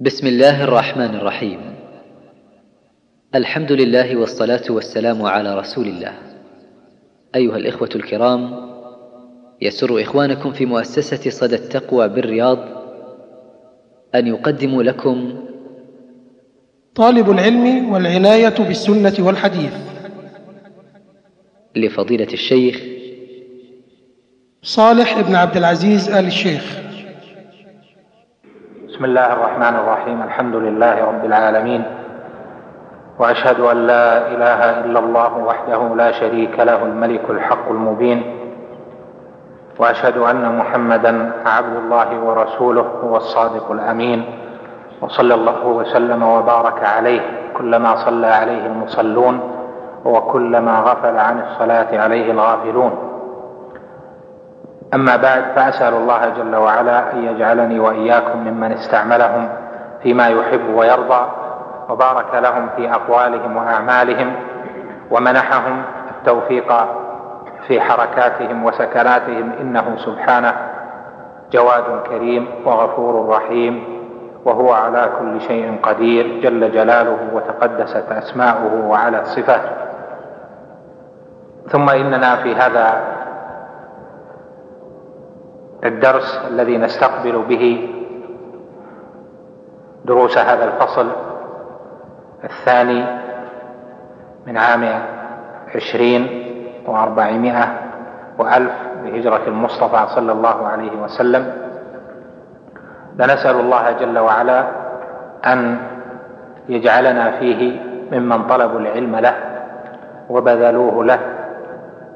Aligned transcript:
بسم 0.00 0.26
الله 0.26 0.64
الرحمن 0.64 1.14
الرحيم. 1.14 1.60
الحمد 3.34 3.72
لله 3.72 4.16
والصلاة 4.16 4.62
والسلام 4.70 5.22
على 5.22 5.58
رسول 5.58 5.86
الله. 5.86 6.14
أيها 7.34 7.56
الإخوة 7.56 7.88
الكرام 7.94 8.68
يسر 9.62 10.02
إخوانكم 10.02 10.52
في 10.52 10.66
مؤسسة 10.66 11.30
صدى 11.30 11.54
التقوى 11.54 12.08
بالرياض 12.08 12.58
أن 14.14 14.26
يقدموا 14.26 14.82
لكم 14.82 15.44
طالب 16.94 17.30
العلم 17.30 17.92
والعناية 17.92 18.58
بالسنة 18.58 19.14
والحديث. 19.18 19.74
لفضيلة 21.76 22.32
الشيخ 22.32 22.82
صالح 24.62 25.20
بن 25.20 25.34
عبد 25.34 25.56
العزيز 25.56 26.08
آل 26.08 26.26
الشيخ. 26.26 26.87
بسم 28.98 29.04
الله 29.04 29.32
الرحمن 29.32 29.74
الرحيم. 29.76 30.22
الحمد 30.22 30.54
لله 30.54 31.04
رب 31.06 31.24
العالمين. 31.24 31.82
وأشهد 33.18 33.60
أن 33.60 33.86
لا 33.86 34.26
إله 34.26 34.80
إلا 34.80 34.98
الله 34.98 35.38
وحده 35.38 35.94
لا 35.94 36.10
شريك 36.12 36.60
له 36.60 36.82
الملك 36.82 37.30
الحق 37.30 37.70
المبين. 37.70 38.22
وأشهد 39.78 40.18
أن 40.18 40.58
محمدا 40.58 41.30
عبد 41.46 41.76
الله 41.76 42.20
ورسوله 42.20 42.86
هو 43.04 43.16
الصادق 43.16 43.70
الأمين. 43.70 44.24
وصلى 45.00 45.34
الله 45.34 45.66
وسلم 45.66 46.22
وبارك 46.22 46.84
عليه. 46.84 47.20
كلما 47.54 47.96
صلى 47.96 48.26
عليه 48.26 48.66
المصلون 48.66 49.40
وكلما 50.04 50.74
غفل 50.80 51.18
عن 51.18 51.40
الصلاة 51.40 52.02
عليه 52.02 52.30
الغافلون. 52.30 53.07
أما 54.94 55.16
بعد 55.16 55.42
فأسأل 55.56 55.94
الله 55.94 56.28
جل 56.28 56.56
وعلا 56.56 57.12
أن 57.12 57.24
يجعلني 57.24 57.80
وإياكم 57.80 58.38
ممن 58.38 58.72
استعملهم 58.72 59.48
فيما 60.02 60.28
يحب 60.28 60.74
ويرضى 60.74 61.26
وبارك 61.88 62.34
لهم 62.34 62.68
في 62.76 62.92
أقوالهم 62.92 63.56
وأعمالهم 63.56 64.32
ومنحهم 65.10 65.82
التوفيق 66.10 66.72
في 67.66 67.80
حركاتهم 67.80 68.64
وسكناتهم. 68.64 69.52
إنه 69.60 69.96
سبحانه 69.96 70.54
جواد 71.52 72.02
كريم 72.08 72.48
وغفور 72.64 73.28
رحيم 73.28 73.84
وهو 74.44 74.72
على 74.72 75.08
كل 75.18 75.40
شيء 75.40 75.78
قدير 75.82 76.40
جل 76.42 76.72
جلاله 76.72 77.18
وتقدست 77.32 78.12
أسماؤه 78.12 78.86
وعلى 78.86 79.24
صفاته. 79.24 79.70
ثم 81.68 81.90
إننا 81.90 82.36
في 82.36 82.54
هذا 82.54 83.00
الدرس 85.84 86.40
الذي 86.50 86.78
نستقبل 86.78 87.42
به 87.48 87.90
دروس 90.04 90.38
هذا 90.38 90.64
الفصل 90.64 91.10
الثاني 92.44 93.04
من 94.46 94.56
عام 94.56 95.02
عشرين 95.74 96.44
وأربعمائة 96.86 97.78
وألف 98.38 98.72
بهجرة 99.04 99.42
المصطفى 99.46 100.06
صلى 100.14 100.32
الله 100.32 100.66
عليه 100.66 101.02
وسلم. 101.02 101.52
لنسأل 103.16 103.60
الله 103.60 103.92
جل 103.92 104.18
وعلا 104.18 104.64
أن 105.46 105.78
يجعلنا 106.68 107.30
فيه 107.30 107.80
ممن 108.12 108.46
طلبوا 108.46 108.80
العلم 108.80 109.16
له 109.16 109.34
وبذلوه 110.30 111.04
له 111.04 111.18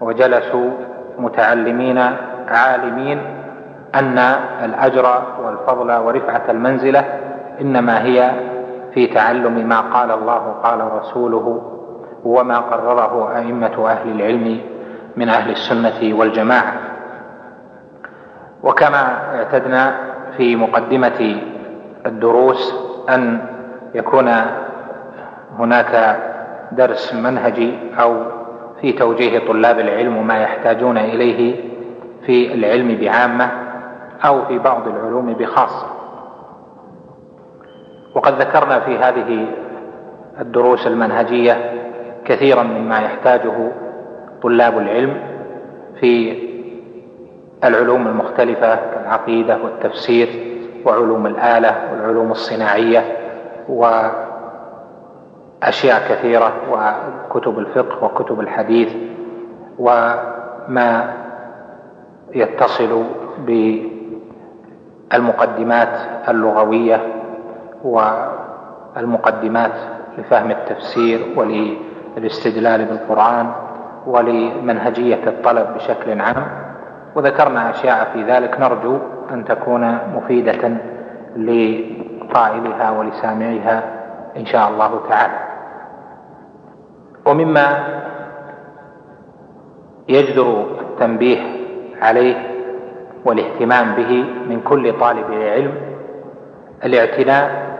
وجلسوا 0.00 0.70
متعلمين 1.18 1.98
عالمين 2.48 3.41
أن 3.94 4.18
الأجر 4.64 5.22
والفضل 5.44 5.92
ورفعة 5.92 6.42
المنزلة 6.48 7.04
إنما 7.60 8.04
هي 8.04 8.30
في 8.94 9.06
تعلم 9.06 9.68
ما 9.68 9.80
قال 9.80 10.10
الله 10.10 10.54
قال 10.62 10.92
رسوله 10.92 11.62
وما 12.24 12.58
قرره 12.58 13.36
أئمة 13.38 13.88
أهل 13.90 14.10
العلم 14.10 14.60
من 15.16 15.28
أهل 15.28 15.50
السنة 15.50 16.18
والجماعة. 16.18 16.72
وكما 18.62 19.34
اعتدنا 19.34 19.94
في 20.36 20.56
مقدمة 20.56 21.40
الدروس 22.06 22.74
أن 23.08 23.40
يكون 23.94 24.30
هناك 25.58 26.16
درس 26.72 27.14
منهجي 27.14 27.78
أو 28.00 28.16
في 28.80 28.92
توجيه 28.92 29.38
طلاب 29.38 29.78
العلم 29.80 30.26
ما 30.26 30.38
يحتاجون 30.38 30.98
إليه 30.98 31.72
في 32.26 32.54
العلم 32.54 32.98
بعامة 33.00 33.50
أو 34.24 34.44
في 34.44 34.58
بعض 34.58 34.88
العلوم 34.88 35.32
بخاصة. 35.34 35.86
وقد 38.14 38.32
ذكرنا 38.40 38.80
في 38.80 38.98
هذه 38.98 39.46
الدروس 40.40 40.86
المنهجية 40.86 41.72
كثيرا 42.24 42.62
مما 42.62 42.98
يحتاجه 42.98 43.72
طلاب 44.42 44.78
العلم 44.78 45.20
في 46.00 46.38
العلوم 47.64 48.06
المختلفة 48.06 48.74
كالعقيدة 48.74 49.58
والتفسير 49.64 50.28
وعلوم 50.86 51.26
الآلة 51.26 51.88
والعلوم 51.92 52.30
الصناعية 52.30 53.16
وأشياء 53.68 54.22
كثيرة 56.08 56.52
وكتب 56.70 57.58
الفقه 57.58 58.04
وكتب 58.04 58.40
الحديث 58.40 58.92
وما 59.78 61.14
يتصل 62.34 63.04
ب 63.38 63.78
المقدمات 65.14 65.98
اللغوية 66.28 67.00
والمقدمات 67.84 69.72
لفهم 70.18 70.50
التفسير 70.50 71.20
وللاستدلال 71.36 72.84
بالقرآن 72.84 73.52
ولمنهجية 74.06 75.26
الطلب 75.26 75.74
بشكل 75.74 76.20
عام. 76.20 76.46
وذكرنا 77.16 77.70
أشياء 77.70 78.10
في 78.12 78.22
ذلك. 78.24 78.60
نرجو 78.60 78.98
أن 79.30 79.44
تكون 79.44 79.98
مفيدة 80.14 80.76
لقائلها 81.36 82.90
ولسامعها 82.90 83.82
إن 84.36 84.46
شاء 84.46 84.68
الله 84.68 85.00
تعالى. 85.08 85.34
ومما 87.26 87.84
يجدر 90.08 90.66
التنبيه 90.80 91.40
عليه 92.02 92.51
والاهتمام 93.24 93.94
به 93.94 94.24
من 94.48 94.60
كل 94.60 94.98
طالب 95.00 95.32
علم 95.32 95.74
الاعتناء 96.84 97.76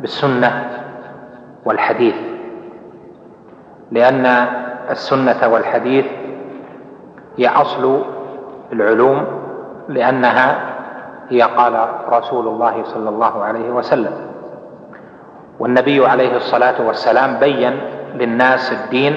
بالسنة 0.00 0.70
والحديث. 1.64 2.14
لأن 3.90 4.26
السنة 4.90 5.48
والحديث 5.48 6.06
هي 7.36 7.48
أصل 7.48 8.02
العلوم 8.72 9.26
لأنها 9.88 10.58
هي 11.30 11.42
قال 11.42 11.88
رسول 12.08 12.48
الله 12.48 12.84
صلى 12.84 13.08
الله 13.08 13.44
عليه 13.44 13.70
وسلم. 13.70 14.12
والنبي 15.58 16.06
عليه 16.06 16.36
الصلاة 16.36 16.86
والسلام 16.86 17.38
بين 17.38 17.80
للناس 18.14 18.72
الدين 18.72 19.16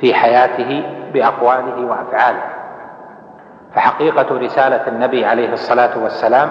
في 0.00 0.14
حياته 0.14 0.82
بأقواله 1.14 1.86
وأفعاله. 1.86 2.55
فحقيقة 3.76 4.38
رسالة 4.38 4.88
النبي 4.88 5.24
عليه 5.26 5.52
الصلاة 5.52 5.98
والسلام 5.98 6.50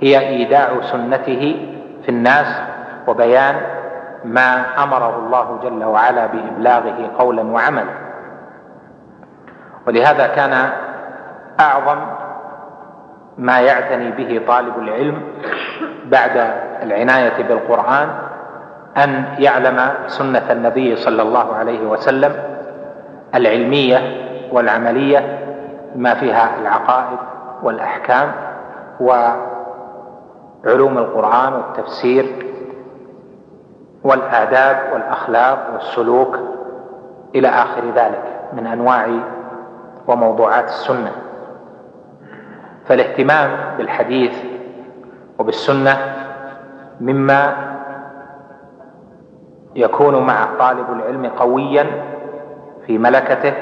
هي 0.00 0.18
إيداع 0.28 0.80
سنته 0.80 1.66
في 2.02 2.08
الناس 2.08 2.62
وبيان 3.06 3.56
ما 4.24 4.64
أمره 4.82 5.16
الله 5.18 5.58
جل 5.62 5.84
وعلا 5.84 6.26
بإبلاغه 6.26 7.10
قولا 7.18 7.42
وعملا. 7.42 7.94
ولهذا 9.86 10.26
كان 10.26 10.70
أعظم 11.60 11.98
ما 13.38 13.60
يعتني 13.60 14.10
به 14.10 14.46
طالب 14.46 14.78
العلم 14.78 15.22
بعد 16.04 16.36
العناية 16.82 17.42
بالقرآن 17.42 18.08
أن 18.96 19.24
يعلم 19.38 19.90
سنة 20.06 20.52
النبي 20.52 20.96
صلى 20.96 21.22
الله 21.22 21.56
عليه 21.56 21.86
وسلم 21.86 22.32
العلمية 23.34 23.98
والعملية 24.52 25.37
ما 25.96 26.14
فيها 26.14 26.58
العقائد 26.60 27.18
والأحكام 27.62 28.32
وعلوم 29.00 29.38
القرآن 30.98 31.52
والتفسير 31.52 32.46
والآداب 34.04 34.92
والأخلاق 34.92 35.70
والسلوك 35.74 36.38
إلى 37.34 37.48
آخر 37.48 37.82
ذلك 37.94 38.40
من 38.52 38.66
أنواع 38.66 39.08
وموضوعات 40.06 40.64
السنة. 40.64 41.12
فالاهتمام 42.86 43.50
بالحديث 43.78 44.44
وبالسنة 45.38 46.14
مما 47.00 47.54
يكون 49.74 50.26
مع 50.26 50.48
طالب 50.58 50.92
العلم 50.92 51.26
قويا 51.26 51.86
في 52.86 52.98
ملكته 52.98 53.54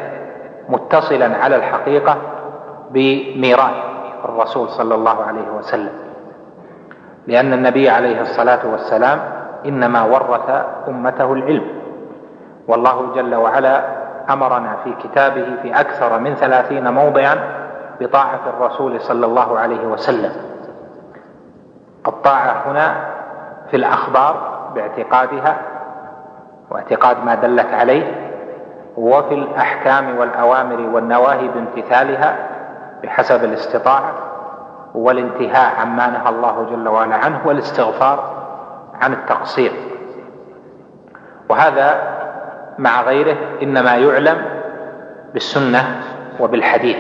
متصلا 0.68 1.36
على 1.36 1.56
الحقيقة 1.56 2.16
بميراث 2.90 3.74
الرسول 4.24 4.68
صلى 4.68 4.94
الله 4.94 5.24
عليه 5.24 5.50
وسلم. 5.58 5.92
لأن 7.26 7.52
النبي 7.52 7.90
عليه 7.90 8.20
الصلاة 8.20 8.66
والسلام 8.72 9.20
إنما 9.66 10.02
ورث 10.02 10.50
أمته 10.88 11.32
العلم. 11.32 11.64
والله 12.68 13.14
جل 13.14 13.34
وعلا 13.34 13.84
أمرنا 14.30 14.76
في 14.84 14.94
كتابه 15.02 15.46
في 15.62 15.80
أكثر 15.80 16.18
من 16.18 16.34
ثلاثين 16.34 16.94
موضعا 16.94 17.36
بطاعة 18.00 18.40
الرسول 18.46 19.00
صلى 19.00 19.26
الله 19.26 19.58
عليه 19.58 19.86
وسلم. 19.86 20.32
الطاعة 22.06 22.62
هنا 22.66 22.96
في 23.70 23.76
الأخبار 23.76 24.34
باعتقادها 24.74 25.56
واعتقاد 26.70 27.24
ما 27.24 27.34
دلت 27.34 27.74
عليه 27.74 28.25
وفي 28.96 29.34
الأحكام 29.34 30.18
والأوامر 30.18 30.80
والنواهي 30.80 31.48
بامتثالها 31.48 32.36
بحسب 33.02 33.44
الاستطاعة 33.44 34.14
والانتهاء 34.94 35.80
عما 35.80 36.06
نهى 36.06 36.28
الله 36.28 36.66
جل 36.70 36.88
وعلا 36.88 37.16
عنه 37.16 37.40
والاستغفار 37.44 38.46
عن 39.00 39.12
التقصير. 39.12 39.72
وهذا 41.48 42.16
مع 42.78 43.02
غيره 43.02 43.36
إنما 43.62 43.96
يعلم 43.96 44.36
بالسنة 45.34 46.00
وبالحديث. 46.40 46.96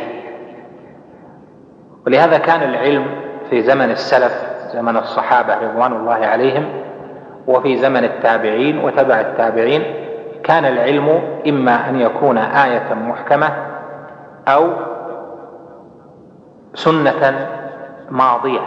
ولهذا 2.06 2.38
كان 2.38 2.62
العلم 2.62 3.06
في 3.50 3.62
زمن 3.62 3.90
السلف 3.90 4.32
زمن 4.72 4.96
الصحابة 4.96 5.54
رضوان 5.54 5.92
الله 5.92 6.26
عليهم 6.26 6.68
وفي 7.46 7.76
زمن 7.76 8.04
التابعين 8.04 8.84
وتبع 8.84 9.20
التابعين 9.20 10.05
كان 10.46 10.64
العلم 10.64 11.20
إما 11.48 11.88
أن 11.88 12.00
يكون 12.00 12.38
آية 12.38 12.94
محكمة 12.94 13.48
أو 14.48 14.70
سنة 16.74 17.48
ماضية. 18.10 18.60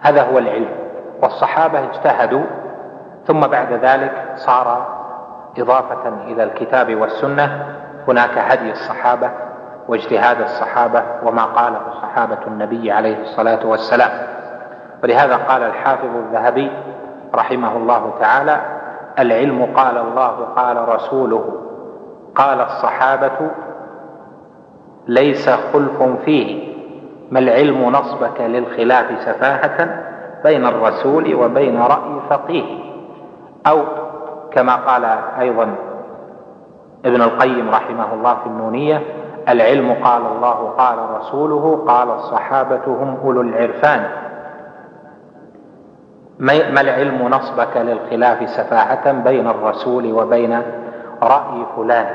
هذا 0.00 0.22
هو 0.22 0.38
العلم. 0.38 0.68
والصحابة 1.22 1.78
اجتهدوا 1.84 2.44
ثم 3.26 3.40
بعد 3.40 3.72
ذلك 3.72 4.12
صار 4.34 4.86
إضافة 5.58 6.08
إلى 6.08 6.42
الكتاب 6.42 6.94
والسنة 6.94 7.76
هناك 8.08 8.38
هدي 8.38 8.70
الصحابة 8.72 9.30
واجتهاد 9.88 10.40
الصحابة 10.40 11.02
وما 11.22 11.44
قاله 11.44 11.80
صحابة 12.02 12.38
النبي 12.46 12.92
عليه 12.92 13.22
الصلاة 13.22 13.66
والسلام. 13.66 14.10
ولهذا 15.02 15.36
قال 15.36 15.62
الحافظ 15.62 16.16
الذهبي 16.16 16.72
رحمه 17.34 17.76
الله 17.76 18.14
تعالى 18.20 18.75
العلم 19.18 19.64
قال 19.76 19.96
الله 19.98 20.44
قال 20.56 20.88
رسوله 20.88 21.44
قال 22.34 22.60
الصحابة 22.60 23.50
ليس 25.08 25.50
خلف 25.50 26.02
فيه 26.24 26.76
ما 27.30 27.38
العلم 27.38 27.82
نصبك 27.90 28.40
للخلاف 28.40 29.06
سفاهة 29.20 30.02
بين 30.44 30.66
الرسول 30.66 31.34
وبين 31.34 31.82
رأي 31.82 32.20
فقيه. 32.30 32.64
أو 33.66 33.82
كما 34.50 34.76
قال 34.76 35.04
أيضا 35.40 35.74
ابن 37.04 37.22
القيم 37.22 37.70
رحمه 37.70 38.14
الله 38.14 38.34
في 38.34 38.46
النونية 38.46 39.02
العلم 39.48 39.92
قال 40.04 40.22
الله 40.26 40.70
قال 40.78 40.98
رسوله 41.18 41.84
قال 41.88 42.10
الصحابة 42.10 42.82
هم 42.86 43.16
أولو 43.24 43.40
العرفان. 43.40 44.06
ما 46.38 46.80
العلم 46.80 47.28
نصبك 47.28 47.76
للخلاف 47.76 48.50
سفاهة 48.50 49.12
بين 49.12 49.46
الرسول 49.46 50.12
وبين 50.12 50.62
رأي 51.22 51.66
فلان؟ 51.76 52.06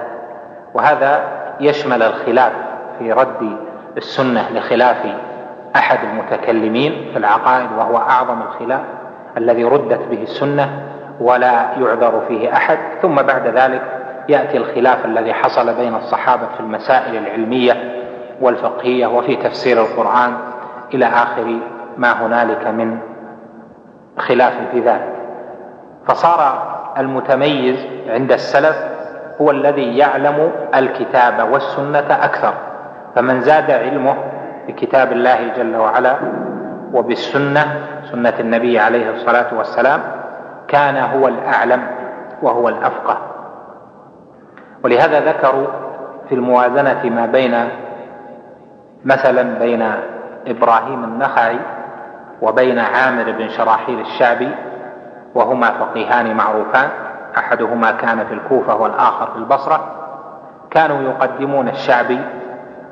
وهذا 0.73 1.23
يشمل 1.59 2.03
الخلاف 2.03 2.51
في 2.99 3.11
رد 3.11 3.57
السنة 3.97 4.49
لخلاف 4.51 4.97
أحد 5.75 5.99
المتكلمين 6.03 7.09
في 7.11 7.17
العقائد 7.17 7.71
وهو 7.77 7.97
أعظم 7.97 8.41
الخلاف 8.41 8.81
الذي 9.37 9.63
ردت 9.63 10.01
به 10.11 10.23
السنة 10.23 10.83
ولا 11.19 11.51
يعذر 11.77 12.21
فيه 12.27 12.53
أحد. 12.53 12.77
ثم 13.01 13.15
بعد 13.15 13.47
ذلك 13.47 13.81
يأتي 14.29 14.57
الخلاف 14.57 15.05
الذي 15.05 15.33
حصل 15.33 15.73
بين 15.73 15.95
الصحابة 15.95 16.47
في 16.53 16.59
المسائل 16.59 17.17
العلمية 17.17 18.03
والفقهية 18.41 19.07
وفي 19.07 19.35
تفسير 19.35 19.81
القرآن 19.81 20.37
إلى 20.93 21.05
آخر 21.05 21.59
ما 21.97 22.25
هنالك 22.25 22.67
من 22.67 22.97
خلاف 24.21 24.53
في 24.71 24.79
ذلك. 24.79 25.13
فصار 26.07 26.71
المتميز 26.97 27.85
عند 28.07 28.31
السلف 28.31 28.75
هو 29.41 29.51
الذي 29.51 29.97
يعلم 29.97 30.51
الكتاب 30.75 31.51
والسنة 31.51 32.07
أكثر. 32.23 32.53
فمن 33.15 33.41
زاد 33.41 33.71
علمه 33.71 34.15
بكتاب 34.67 35.11
الله 35.11 35.47
جل 35.57 35.75
وعلا 35.75 36.15
وبالسنة 36.93 37.65
سنة 38.11 38.33
النبي 38.39 38.79
عليه 38.79 39.09
الصلاة 39.09 39.53
والسلام 39.53 40.01
كان 40.67 40.97
هو 40.97 41.27
الأعلم 41.27 41.87
وهو 42.41 42.69
الأفقه. 42.69 43.17
ولهذا 44.83 45.19
ذكروا 45.19 45.67
في 46.29 46.35
الموازنة 46.35 47.09
ما 47.09 47.25
بين 47.25 47.69
مثلا 49.05 49.59
بين 49.59 49.91
إبراهيم 50.47 51.03
النخعي 51.03 51.59
وبين 52.41 52.79
عامر 52.79 53.31
بن 53.31 53.49
شراحيل 53.49 53.99
الشعبي 53.99 54.51
وهما 55.35 55.71
فقيهان 55.71 56.35
معروفان. 56.37 56.89
أحدهما 57.37 57.91
كان 57.91 58.25
في 58.25 58.33
الكوفة 58.33 58.75
والآخر 58.75 59.31
في 59.31 59.37
البصرة. 59.37 59.95
كانوا 60.71 61.01
يقدمون 61.01 61.67
الشعبي 61.67 62.19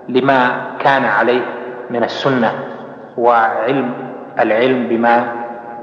لما 0.10 0.62
كان 0.80 1.06
عليه 1.06 1.46
من 1.90 2.04
السنة 2.04 2.52
وعلم 3.18 3.94
العلم 4.40 4.88
بما 4.88 5.24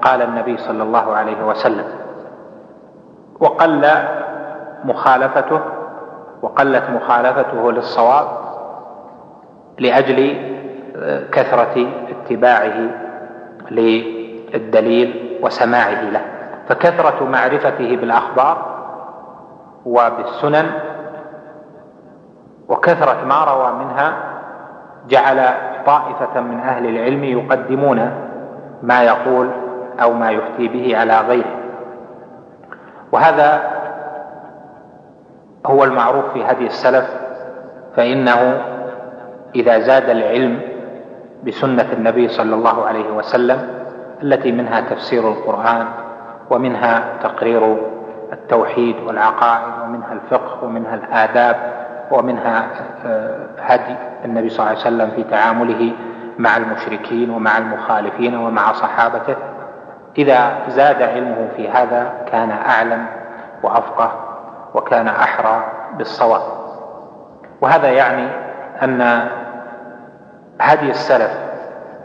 قال 0.03 0.23
النبي 0.23 0.57
صلى 0.57 0.83
الله 0.83 1.15
عليه 1.17 1.45
وسلم. 1.47 1.85
وقل 3.41 3.89
مخالفته 4.85 5.61
وقلت 6.43 6.83
مخالفته 6.91 7.73
للصواب 7.73 8.27
لأجل 9.79 10.37
كثرة 11.33 11.87
اتباعه 12.09 13.06
للدليل 13.71 15.39
وسماعه 15.43 16.03
له. 16.03 16.21
فكثرة 16.69 17.25
معرفته 17.25 17.97
بالأخبار 17.97 18.77
وبالسنن 19.87 20.71
وكثرة 22.69 23.25
ما 23.25 23.45
روى 23.45 23.73
منها 23.85 24.13
جعل 25.09 25.49
طائفة 25.87 26.41
من 26.41 26.61
أهل 26.61 26.87
العلم 26.87 27.25
يقدمون 27.25 28.11
ما 28.83 29.03
يقول 29.03 29.51
أو 30.03 30.13
ما 30.13 30.31
يفتي 30.31 30.69
به 30.69 30.99
على 30.99 31.21
غيره. 31.21 31.57
وهذا 33.13 33.63
هو 35.67 35.85
المعروف 35.85 36.25
في 36.33 36.45
هدي 36.45 36.67
السلف 36.67 37.11
فإنه 37.97 38.63
إذا 39.55 39.79
زاد 39.79 40.11
العلم 40.11 40.76
بسنة 41.45 41.93
النبي 41.93 42.29
صلى 42.29 42.55
الله 42.55 42.87
عليه 42.87 43.11
وسلم 43.11 43.69
التي 44.23 44.53
منها 44.53 44.81
تفسير 44.81 45.29
القرآن 45.29 45.87
ومنها 46.51 47.05
تقرير 47.23 47.77
التوحيد 48.33 48.97
والعقائد 49.07 49.73
ومنها 49.83 50.13
الفقه 50.13 50.65
ومنها 50.65 50.95
الآداب 50.95 51.57
ومنها 52.11 52.67
آه، 53.07 53.47
هدي 53.59 53.97
النبي 54.25 54.49
صلى 54.49 54.59
الله 54.59 54.71
عليه 54.71 54.81
وسلم 54.81 55.11
في 55.11 55.31
تعامله 55.31 55.93
مع 56.39 56.57
المشركين 56.57 57.31
ومع 57.31 57.59
المخالفين 57.59 58.37
ومع 58.37 58.73
صحابته. 58.73 59.37
إذا 60.19 60.69
زاد 60.69 61.03
علمه 61.03 61.49
في 61.57 61.69
هذا 61.69 62.13
كان 62.33 62.51
أعلم 62.51 63.07
وأفقه 63.63 64.13
وكان 64.75 65.09
أحرى 65.09 65.65
بالصواب. 65.99 66.43
وهذا 67.61 67.89
يعني 67.91 68.29
أن 68.83 69.29
هدي 70.61 70.91
السلف 70.91 71.31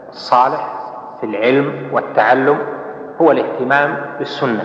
الصالح 0.08 0.68
في 1.20 1.26
العلم 1.26 1.88
والتعلم 1.92 2.58
هو 3.20 3.30
الاهتمام 3.30 3.96
بالسنة 4.18 4.64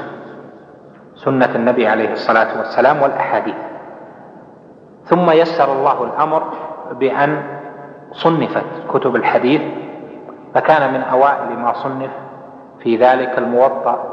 سنة 1.16 1.56
النبي 1.56 1.88
عليه 1.88 2.14
الصلاة 2.14 2.58
والسلام 2.58 3.02
والأحاديث. 3.02 3.56
ثم 5.06 5.32
يسر 5.32 5.72
الله 5.72 6.04
الأمر 6.04 6.44
بأن 6.92 7.44
صنفت 8.12 8.66
كتب 8.94 9.16
الحديث 9.16 9.62
فكان 10.56 10.94
من 10.94 11.02
أوائل 11.02 11.60
ما 11.60 11.74
صنف 11.74 12.10
في 12.84 12.98
ذلك 12.98 13.38
الموطأ 13.38 14.04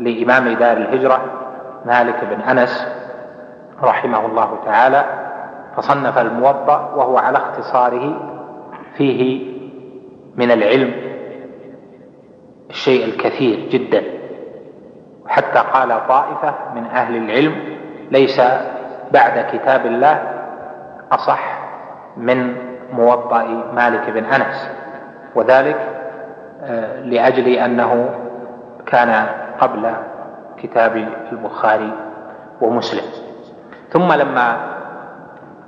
لإمام 0.00 0.48
دار 0.54 0.76
الهجرة 0.76 1.20
مالك 1.86 2.24
بن 2.24 2.40
أنس 2.40 2.86
رحمه 3.82 4.26
الله 4.26 4.58
تعالى 4.64 5.04
فصنف 5.76 6.18
الموطأ 6.18 6.92
وهو 6.96 7.18
على 7.18 7.38
اختصاره 7.38 8.33
فيه 8.96 9.54
من 10.36 10.50
العلم 10.50 10.92
الشيء 12.70 13.04
الكثير 13.04 13.68
جدا. 13.68 14.02
حتى 15.26 15.58
قال 15.58 16.06
طائفة 16.08 16.54
من 16.74 16.84
أهل 16.84 17.16
العلم 17.16 17.54
ليس 18.10 18.40
بعد 19.12 19.46
كتاب 19.52 19.86
الله 19.86 20.22
أصح 21.12 21.58
من 22.16 22.56
موطأ 22.92 23.42
مالك 23.74 24.10
بن 24.10 24.24
أنس. 24.24 24.70
وذلك 25.34 25.90
آه، 26.62 27.00
لأجل 27.00 27.48
أنه 27.48 28.10
كان 28.86 29.26
قبل 29.60 29.90
كتاب 30.62 31.08
البخاري 31.32 31.92
ومسلم. 32.60 33.04
ثم 33.90 34.12
لما 34.12 34.74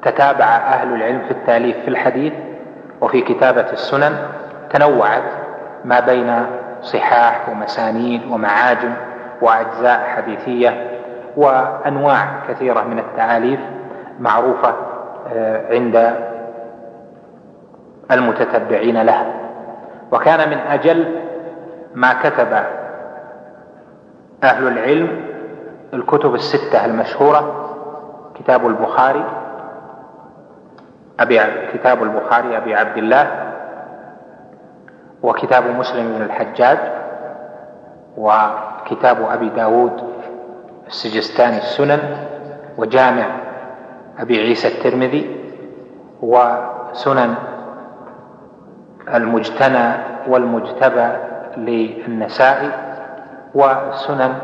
تتابع 0.03 0.45
أهل 0.45 0.95
العلم 0.95 1.23
في 1.25 1.31
التأليف 1.31 1.77
في 1.77 1.89
الحديث 1.89 2.33
وفي 3.01 3.21
كتابة 3.21 3.73
السنن 3.73 4.17
تنوعت 4.71 5.23
ما 5.85 6.01
بين 6.01 6.47
صحاح 6.83 7.49
ومسانيد 7.49 8.27
ومعاجم 8.31 8.93
وأجزاء 9.43 10.07
حديثية 10.17 10.91
وأنواع 11.37 12.29
كثيرة 12.49 12.83
من 12.83 12.99
التعاليف 12.99 13.61
معروفة 14.21 14.75
آه، 15.33 15.75
عند 15.75 16.17
المتتبعين 18.11 19.03
لها. 19.03 19.27
وكان 20.13 20.51
من 20.51 20.59
أجل 20.59 21.15
ما 21.95 22.13
كتب 22.13 22.53
أهل 24.45 24.69
العلم 24.69 25.21
الكتب 25.95 26.35
الستة 26.35 26.85
المشهورة 26.85 27.73
كتاب 28.35 28.67
البخاري 28.67 29.25
أبي 31.21 31.41
كتاب 31.75 32.03
البخاري 32.03 32.57
أبي 32.57 32.75
عبد 32.75 32.97
الله 32.97 33.53
وكتاب 35.23 35.67
مسلم 35.67 36.17
بن 36.19 36.23
الحجاج 36.23 36.79
وكتاب 38.17 39.17
أبي 39.31 39.49
داود 39.49 40.03
السجستاني 40.87 41.57
السنن 41.59 42.17
وجامع 42.79 43.27
أبي 44.19 44.41
عيسى 44.41 44.69
الترمذي 44.69 45.37
وسنن 46.23 47.35
المجتنى 49.15 49.93
والمجتبى 50.29 51.09
للنسائي 51.57 52.71
وسنن 53.55 54.35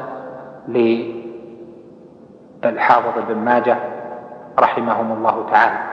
للحافظ 2.64 3.12
بن 3.28 3.34
ماجه 3.36 3.76
رحمهم 4.58 5.12
الله 5.12 5.46
تعالى. 5.50 5.91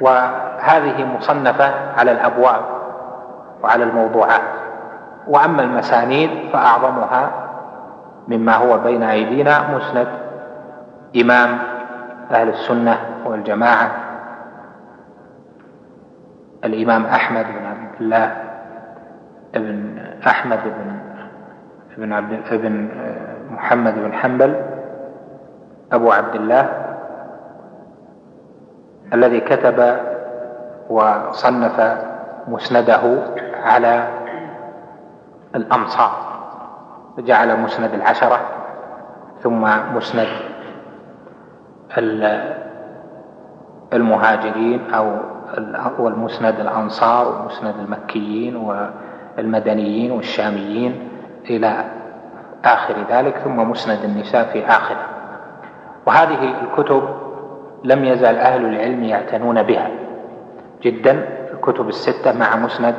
وهذه 0.00 1.04
مصنفة 1.16 1.74
على 1.98 2.12
الأبواب 2.12 2.60
وعلى 3.62 3.84
الموضوعات. 3.84 4.42
وأما 5.28 5.62
المسانيد 5.62 6.30
فأعظمها 6.52 7.30
مما 8.28 8.54
هو 8.54 8.78
بين 8.78 9.02
أيدينا 9.02 9.76
مسند 9.76 10.08
إمام 11.20 11.58
أهل 12.30 12.48
السنة 12.48 12.98
والجماعة 13.24 13.90
الإمام 16.64 17.04
أحمد 17.06 17.44
بن 17.44 17.66
عبد 17.66 18.00
الله 18.00 18.36
بن 19.54 19.98
أحمد 20.26 20.60
بن 20.64 20.96
بن 21.96 22.12
عبد 22.12 22.40
بن 22.50 22.88
محمد 23.50 23.94
بن 23.94 24.12
حنبل 24.12 24.54
أبو 25.92 26.12
عبد 26.12 26.34
الله 26.34 26.75
الذي 29.14 29.40
كتب 29.40 29.96
وصنف 30.90 31.96
مسنده 32.48 33.22
على 33.62 34.08
الأمصار. 35.54 36.12
جعل 37.18 37.60
مسند 37.60 37.94
العشرة 37.94 38.40
ثم 39.42 39.68
مسند 39.94 40.28
المهاجرين 43.92 44.94
أو 44.94 45.16
والمسند 45.98 46.60
الأنصار 46.60 47.28
ومسند 47.28 47.74
المكيين 47.78 48.56
والمدنيين 48.56 50.10
والشاميين 50.10 51.08
إلى 51.50 51.84
آخر 52.64 52.94
ذلك 53.10 53.36
ثم 53.36 53.70
مسند 53.70 54.04
النساء 54.04 54.44
في 54.44 54.66
آخره. 54.66 55.06
وهذه 56.06 56.54
الكتب 56.62 57.25
لم 57.86 58.04
يزال 58.04 58.36
أهل 58.38 58.64
العلم 58.64 59.04
يعتنون 59.04 59.62
بها. 59.62 59.90
جدا 60.82 61.28
الكتب 61.54 61.88
الستة 61.88 62.38
مع 62.38 62.56
مسند 62.56 62.94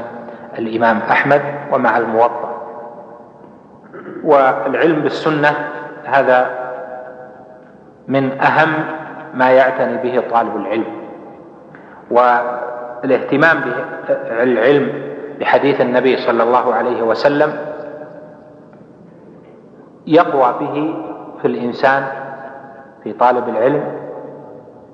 الإمام 0.59 0.97
أحمد 0.97 1.41
ومع 1.71 1.97
الموطأ. 1.97 2.61
والعلم 4.23 5.01
بالسنة 5.01 5.51
هذا 6.05 6.49
من 8.07 8.41
أهم 8.41 8.73
ما 9.33 9.51
يعتني 9.51 9.97
به 9.97 10.23
طالب 10.31 10.55
العلم. 10.55 10.85
والاهتمام 12.11 13.57
بالعلم 14.39 15.07
بحديث 15.39 15.81
النبي 15.81 16.17
صلى 16.17 16.43
الله 16.43 16.73
عليه 16.73 17.01
وسلم 17.03 17.53
يقوى 20.07 20.55
به 20.59 20.95
في 21.41 21.47
الإنسان 21.47 22.03
في 23.03 23.13
طالب 23.13 23.49
العلم 23.49 23.96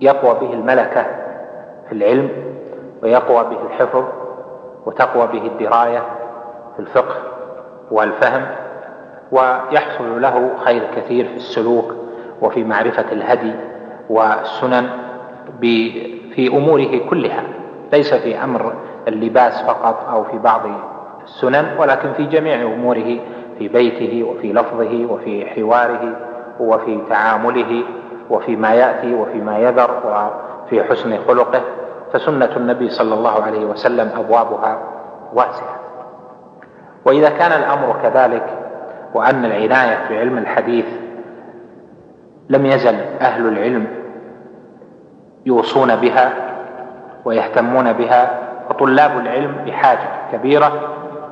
يقوى 0.02 0.40
به 0.48 0.54
الملكة 0.54 1.06
في 1.90 1.92
العلم 1.92 2.30
ويقوى 3.04 3.44
به 3.44 3.62
الحفظ 3.68 4.04
وتقوى 4.86 5.28
به 5.28 5.48
الدراية 5.48 6.04
في 6.76 6.80
الفقه 6.80 7.16
والفهم 7.92 8.46
ويحصل 9.32 10.22
له 10.22 10.50
خير 10.66 10.84
كثير 10.96 11.26
في 11.28 11.36
السلوك 11.36 11.94
وفي 12.42 12.64
معرفة 12.64 13.12
الهدي 13.12 13.54
والسنن 14.10 14.90
في 16.36 16.48
أموره 16.54 16.98
كلها. 17.10 17.44
ليس 17.94 18.14
في 18.14 18.44
أمر 18.44 18.74
اللباس 19.08 19.62
فقط 19.62 20.08
أو 20.10 20.24
في 20.24 20.38
بعض 20.38 20.62
السنن 21.24 21.66
ولكن 21.80 22.14
في 22.14 22.26
جميع 22.26 22.62
أموره 22.62 23.20
في 23.60 23.68
بيته 23.68 24.24
وفي 24.24 24.54
لفظه 24.54 25.06
وفي 25.14 25.46
حواره 25.46 26.16
وفي 26.60 27.00
تعامله 27.10 27.84
وفي 28.34 28.56
ما 28.56 28.74
يأتي 28.74 29.14
وفي 29.14 29.38
ما 29.38 29.58
يذر 29.58 29.92
وفي 30.66 30.84
حسن 30.84 31.18
خلقه 31.28 31.62
فسنة 32.14 32.50
النبي 32.58 32.90
صلى 32.90 33.14
الله 33.14 33.44
عليه 33.44 33.66
وسلم 33.66 34.10
أبوابها 34.18 34.78
واسعة. 35.34 35.80
وإذا 37.06 37.30
كان 37.30 37.52
الأمر 37.52 37.96
كذلك 38.04 38.44
وأن 39.14 39.46
العناية 39.46 40.08
في 40.08 40.20
علم 40.20 40.38
الحديث 40.38 40.86
لم 42.50 42.66
يزل 42.66 42.96
أهل 43.22 43.48
العلم 43.48 43.88
يوصون 45.46 45.96
بها 45.96 46.34
ويهتمون 47.26 47.94
بها 47.94 48.40
فطلاب 48.70 49.18
العلم 49.20 49.56
بحاجة 49.66 50.10
كبيرة 50.32 50.72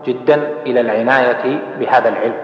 جدا 0.06 0.36
إلى 0.66 0.82
العناية 0.82 1.60
بهذا 1.80 2.10
العلم. 2.10 2.38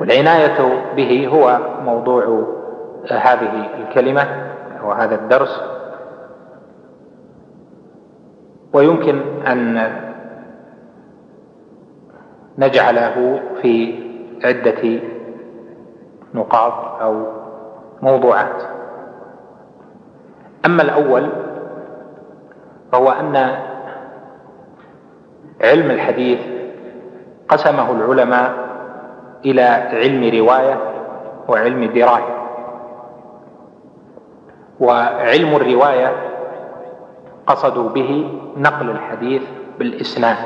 والعناية 0.00 0.82
به 0.96 1.28
هو 1.32 1.58
موضوع 1.84 2.57
هذه 3.10 3.70
الكلمة 3.78 4.52
وهذا 4.84 5.14
الدرس. 5.14 5.62
ويمكن 8.72 9.46
أن 9.46 9.92
نجعله 12.58 13.40
في 13.62 14.02
عدة 14.44 15.00
نقاط 16.34 17.02
أو 17.02 17.26
موضوعات. 18.02 18.62
أما 20.66 20.82
الأول 20.82 21.28
فهو 22.92 23.10
أن 23.10 23.36
علم 25.60 25.90
الحديث 25.90 26.40
قسمه 27.48 27.92
العلماء 27.92 28.68
إلى 29.44 29.62
علم 29.92 30.38
رواية 30.38 30.78
وعلم 31.48 31.84
دراية. 31.84 32.37
وعلم 34.80 35.56
الرواية 35.56 36.12
قصدوا 37.46 37.88
به 37.88 38.40
نقل 38.56 38.90
الحديث 38.90 39.42
بالإسناد. 39.78 40.36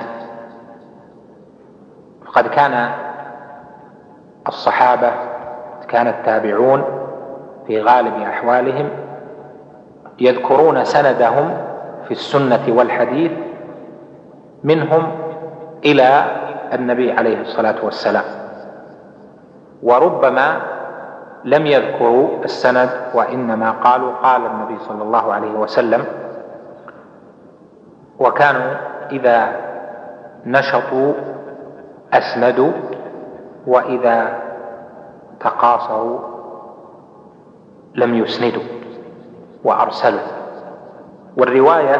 فقد 2.26 2.46
كان 2.46 2.90
الصحابة 4.48 5.12
كان 5.88 6.06
التابعون 6.06 6.84
في 7.66 7.82
غالب 7.82 8.14
أحوالهم 8.22 8.88
يذكرون 10.20 10.84
سندهم 10.84 11.56
في 12.04 12.10
السنة 12.10 12.64
والحديث 12.68 13.32
منهم 14.64 15.12
إلى 15.84 16.24
النبي 16.72 17.12
عليه 17.12 17.40
الصلاة 17.40 17.84
والسلام. 17.84 18.24
وربما 19.82 20.60
لم 21.44 21.66
يذكروا 21.66 22.44
السند 22.44 22.90
وإنما 23.14 23.70
قالوا 23.70 24.12
قال 24.12 24.46
النبي 24.46 24.78
صلى 24.78 25.02
الله 25.02 25.32
عليه 25.32 25.52
وسلم 25.52 26.04
وكانوا 28.18 28.74
إذا 29.10 29.56
نشطوا 30.46 31.12
أسندوا 32.12 32.72
وإذا 33.66 34.38
تقاصروا 35.40 36.18
لم 37.94 38.14
يسندوا 38.14 38.62
وأرسلوا. 39.64 40.20
والرواية 41.36 41.96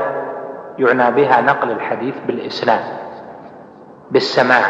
يعنى 0.78 1.10
بها 1.10 1.40
نقل 1.40 1.70
الحديث 1.70 2.14
بالإسناد 2.26 2.84
بالسماع 4.10 4.62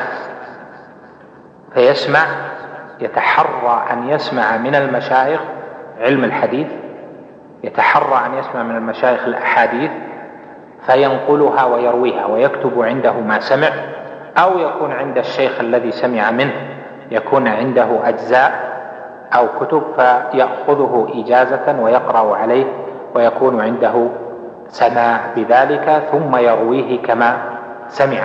فيسمع 1.75 2.27
يتحرى 3.01 3.83
أن 3.93 4.09
يسمع 4.09 4.57
من 4.57 4.75
المشايخ 4.75 5.41
علم 6.01 6.25
الحديث 6.25 6.67
يتحرى 7.65 8.27
أن 8.27 8.39
يسمع 8.39 8.63
من 8.63 8.77
المشايخ 8.77 9.25
الأحاديث 9.25 9.91
فينقلها 10.87 11.65
ويرويها 11.65 12.27
ويكتب 12.27 12.83
عنده 12.83 13.13
ما 13.13 13.41
سمع 13.41 13.69
أو 14.39 14.59
يكون 14.59 14.93
عند 14.93 15.19
الشيخ 15.19 15.61
الذي 15.61 15.91
سمع 15.91 16.31
منه 16.31 16.53
يكون 17.11 17.49
عنده 17.49 18.09
أجزاء 18.09 18.73
أو 19.35 19.47
كتب 19.61 19.83
فيأخذه 19.97 21.09
إجازة 21.15 21.81
ويقرأ 21.81 22.37
عليه 22.37 22.65
ويكون 23.15 23.61
عنده 23.61 24.09
سماع 24.69 25.21
بذلك 25.37 26.03
ثم 26.13 26.37
يرويه 26.37 27.03
كما 27.03 27.39
سمع. 27.89 28.23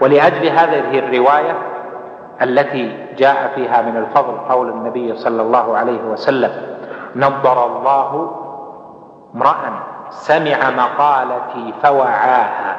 ولأجل 0.00 0.48
هذه 0.48 0.98
الرواية 0.98 1.54
التي 2.42 3.06
جاء 3.18 3.52
فيها 3.54 3.82
من 3.82 3.96
الفضل 3.96 4.38
قول 4.48 4.68
النبي 4.68 5.16
صلى 5.16 5.42
الله 5.42 5.76
عليه 5.76 6.02
وسلم 6.02 6.50
نضر 7.16 7.66
الله 7.66 8.30
امرأ 9.34 9.56
سمع 10.10 10.70
مقالتي 10.70 11.74
فوعاها 11.82 12.76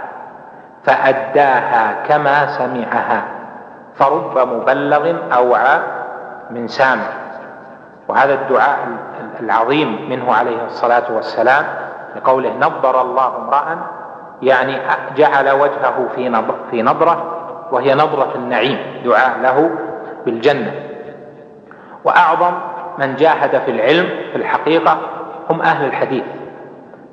فأداها 0.83 2.03
كما 2.07 2.47
سمعها 2.47 3.23
فرب 3.95 4.37
مبلغ 4.37 5.13
أوعى 5.33 5.79
من 6.49 6.67
سامع. 6.67 7.07
وهذا 8.07 8.33
الدعاء 8.33 8.77
العظيم 9.39 10.09
منه 10.09 10.33
عليه 10.33 10.65
الصلاة 10.65 11.03
والسلام 11.15 11.65
لقوله 12.15 12.53
نضر 12.57 13.01
الله 13.01 13.37
امرأ 13.37 13.77
يعني 14.41 14.77
جعل 15.15 15.49
وجهه 15.49 16.07
في 16.71 16.81
نظرة 16.81 17.39
وهي 17.71 17.95
نظرة 17.95 18.31
النعيم 18.35 18.77
دعاء 19.05 19.39
له 19.41 19.69
بالجنة. 20.25 20.73
وأعظم 22.03 22.53
من 22.97 23.15
جاهد 23.15 23.61
في 23.61 23.71
العلم 23.71 24.09
في 24.31 24.35
الحقيقة 24.35 24.97
هم 25.49 25.61
أهل 25.61 25.85
الحديث 25.85 26.23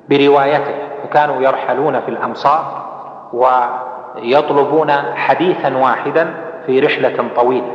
بروايته 0.09 0.75
فكانوا 1.03 1.41
يرحلون 1.41 1.99
في 1.99 2.09
الأمصار 2.09 2.87
ويطلبون 3.33 4.91
حديثا 5.15 5.77
واحدا 5.77 6.33
في 6.65 6.79
رحلة 6.79 7.29
طويلة. 7.35 7.71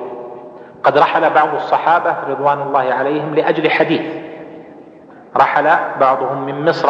قد 0.85 0.99
رحل 0.99 1.31
بعض 1.31 1.55
الصحابة 1.55 2.17
رضوان 2.29 2.63
الله 2.63 2.95
عليهم 2.95 3.35
لأجل 3.35 3.71
حديث. 3.71 4.03
رحل 5.37 5.71
بعضهم 6.01 6.47
من 6.47 6.69
مصر 6.69 6.89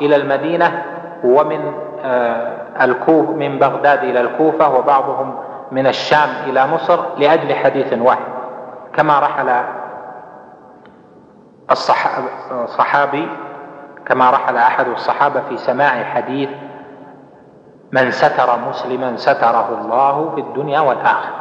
إلى 0.00 0.16
المدينة 0.16 0.82
ومن 1.24 1.72
الكوف 2.80 3.30
من 3.30 3.58
بغداد 3.58 4.04
إلى 4.04 4.20
الكوفة 4.20 4.74
وبعضهم 4.74 5.34
من 5.72 5.86
الشام 5.86 6.28
إلى 6.46 6.66
مصر 6.66 7.00
لأجل 7.16 7.54
حديث 7.54 7.92
واحد. 7.92 8.34
كما 8.96 9.18
رحل 9.18 9.64
الصحابي 12.64 13.28
كما 14.06 14.30
رحل 14.30 14.56
أحد 14.56 14.88
الصحابة 14.88 15.40
في 15.48 15.56
سماع 15.56 16.04
حديث 16.04 16.48
من 17.92 18.10
ستر 18.10 18.58
مسلما 18.68 19.16
ستره 19.16 19.78
الله 19.80 20.32
في 20.34 20.40
الدنيا 20.40 20.80
والآخرة. 20.80 21.34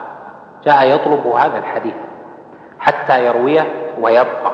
جاء 0.66 0.84
يطلب 0.84 1.28
هذا 1.28 1.58
الحديث 1.58 1.96
حتى 2.80 3.26
يرويه 3.26 3.94
ويبقى. 4.02 4.52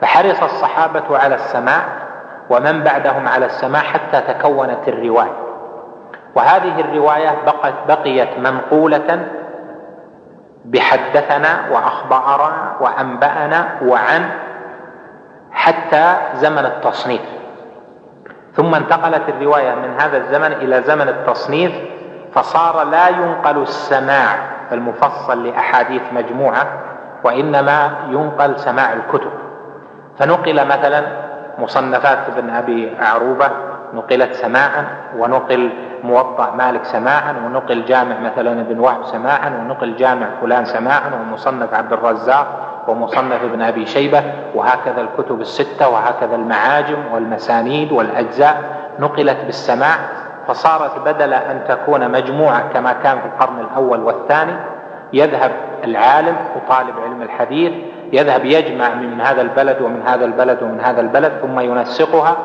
فحرص 0.00 0.42
الصحابة 0.42 1.18
على 1.18 1.34
السماع 1.34 2.01
ومن 2.50 2.82
بعدهم 2.82 3.28
على 3.28 3.46
السماع 3.46 3.82
حتى 3.82 4.20
تكونت 4.20 4.88
الرواية. 4.88 5.36
وهذه 6.34 6.80
الرواية 6.80 7.34
بقت 7.46 7.74
بقيت 7.88 8.38
منقولة 8.38 9.26
بحدثنا 10.64 11.64
وأخبرنا 11.70 12.72
وأنبأنا 12.80 13.68
وعن 13.82 14.30
حتى 15.52 16.16
زمن 16.34 16.66
التصنيف. 16.66 17.22
ثم 18.54 18.74
انتقلت 18.74 19.28
الرواية 19.28 19.74
من 19.74 20.00
هذا 20.00 20.16
الزمن 20.16 20.52
إلى 20.52 20.82
زمن 20.82 21.08
التصنيف 21.08 21.72
فصار 22.34 22.84
لا 22.84 23.08
ينقل 23.08 23.62
السماع 23.62 24.36
المفصل 24.72 25.46
لأحاديث 25.46 26.02
مجموعة 26.12 26.66
وإنما 27.24 27.90
ينقل 28.08 28.58
سماع 28.58 28.92
الكتب. 28.92 29.30
فنقل 30.18 30.66
مثلا 30.66 31.21
مصنفات 31.58 32.18
ابن 32.36 32.50
أبي 32.50 32.92
عروبة 33.00 33.48
نقلت 33.94 34.32
سماعا 34.34 34.86
ونقل 35.16 35.70
موطأ 36.04 36.50
مالك 36.54 36.84
سماعا 36.84 37.34
ونقل 37.46 37.84
جامع 37.84 38.18
مثلا 38.20 38.60
ابن 38.60 38.78
وهب 38.80 39.04
سماعا 39.04 39.48
ونقل 39.60 39.96
جامع 39.96 40.26
فلان 40.40 40.64
سماعا 40.64 41.10
ومصنف 41.20 41.74
عبد 41.74 41.92
الرزاق 41.92 42.46
ومصنف 42.88 43.44
ابن 43.44 43.62
أبي 43.62 43.86
شيبة 43.86 44.22
وهكذا 44.54 45.00
الكتب 45.00 45.40
الستة 45.40 45.88
وهكذا 45.88 46.34
المعاجم 46.34 46.98
والمسانيد 47.12 47.92
والأجزاء. 47.92 48.82
نقلت 48.98 49.36
بالسماع 49.46 49.96
فصارت 50.48 50.98
بدل 50.98 51.34
أن 51.34 51.64
تكون 51.68 52.12
مجموعة 52.12 52.72
كما 52.74 52.92
كان 52.92 53.18
في 53.18 53.26
القرن 53.26 53.60
الأول 53.60 54.00
والثاني 54.00 54.52
يذهب 55.12 55.52
العالم 55.84 56.36
وطالب 56.56 57.00
علم 57.00 57.22
الحديث 57.22 57.72
يذهب 58.12 58.44
يجمع 58.44 58.94
من 58.94 59.20
هذا 59.20 59.42
البلد 59.42 59.82
ومن 59.82 60.02
هذا 60.02 60.24
البلد 60.24 60.62
ومن 60.62 60.80
هذا 60.80 61.00
البلد 61.00 61.32
ثم 61.42 61.60
ينسقها. 61.60 62.36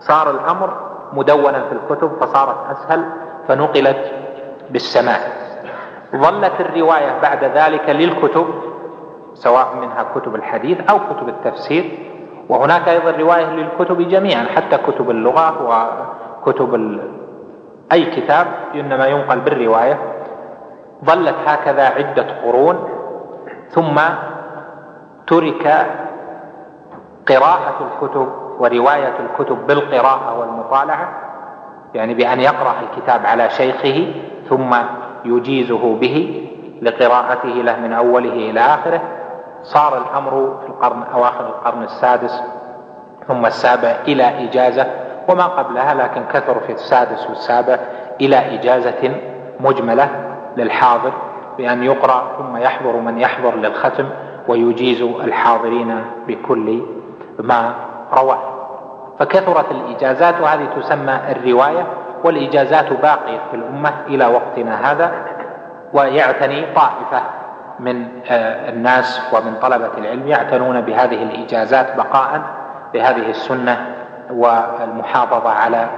صار 0.00 0.30
الأمر 0.30 0.70
مدونا 1.12 1.64
في 1.68 1.72
الكتب 1.72 2.10
فصارت 2.20 2.56
أسهل 2.70 3.04
فنقلت 3.48 4.12
بالسماع 4.70 5.18
ظلت 6.16 6.60
الرواية 6.60 7.20
بعد 7.22 7.44
ذلك 7.44 7.90
للكتب 7.90 8.46
سواء 9.34 9.76
منها 9.80 10.06
كتب 10.14 10.34
الحديث 10.34 10.78
أو 10.90 10.98
كتب 10.98 11.28
التفسير. 11.28 11.98
وهناك 12.48 12.88
أيضا 12.88 13.10
رواية 13.10 13.50
للكتب 13.50 14.08
جميعا 14.08 14.44
حتى 14.44 14.76
كتب 14.76 15.10
اللغة 15.10 15.46
وكتب 16.42 16.74
ال... 16.74 17.00
أي 17.92 18.04
كتاب 18.04 18.46
إنما 18.74 19.06
ينقل 19.06 19.40
بالرواية. 19.40 19.98
ظلت 21.04 21.34
هكذا 21.46 21.86
عدة 21.88 22.26
قرون 22.44 22.88
ثم 23.68 24.00
ترك 25.26 25.86
قراءة 27.28 27.74
الكتب 27.92 28.28
ورواية 28.58 29.14
الكتب 29.20 29.66
بالقراءة 29.66 30.38
والمطالعة 30.38 31.08
يعني 31.94 32.14
بأن 32.14 32.40
يقرأ 32.40 32.74
الكتاب 32.80 33.26
على 33.26 33.50
شيخه 33.50 34.12
ثم 34.48 34.74
يجيزه 35.24 35.96
به 35.96 36.48
لقراءته 36.82 37.48
له 37.48 37.76
من 37.76 37.92
أوله 37.92 38.32
إلى 38.32 38.60
آخره. 38.60 39.00
صار 39.62 39.98
الأمر 39.98 40.58
في 40.60 40.66
القرن 40.66 41.02
أواخر 41.02 41.46
القرن 41.46 41.82
السادس 41.82 42.42
ثم 43.28 43.46
السابع 43.46 43.88
إلى 44.08 44.44
إجازة 44.48 44.86
وما 45.28 45.44
قبلها 45.46 45.94
لكن 45.94 46.24
كثر 46.32 46.60
في 46.60 46.72
السادس 46.72 47.26
والسابع 47.28 47.78
إلى 48.20 48.54
إجازة 48.54 49.16
مجملة 49.60 50.08
للحاضر 50.56 51.12
بأن 51.58 51.84
يقرأ 51.84 52.22
ثم 52.38 52.56
يحضر 52.56 52.96
من 52.96 53.18
يحضر 53.20 53.54
للختم. 53.56 54.08
ويجيز 54.48 55.02
الحاضرين 55.02 56.04
بكل 56.28 56.82
ما 57.38 57.74
رواه. 58.12 58.38
فكثرت 59.18 59.70
الإجازات 59.70 60.40
وهذه 60.40 60.68
تسمى 60.80 61.18
الرواية 61.30 61.86
والإجازات 62.24 62.92
باقية 62.92 63.40
في 63.50 63.56
الأمة 63.56 63.92
إلى 64.06 64.26
وقتنا 64.26 64.90
هذا 64.92 65.12
ويعتني 65.92 66.66
طائفة 66.74 67.22
من 67.80 68.08
آه، 68.30 68.70
الناس 68.70 69.20
ومن 69.32 69.54
طلبة 69.62 69.90
العلم 69.98 70.28
يعتنون 70.28 70.80
بهذه 70.80 71.22
الإجازات 71.22 71.96
بقاء 71.96 72.42
بهذه 72.94 73.30
السنة 73.30 73.86
والمحافظة 74.30 75.50
على 75.50 75.88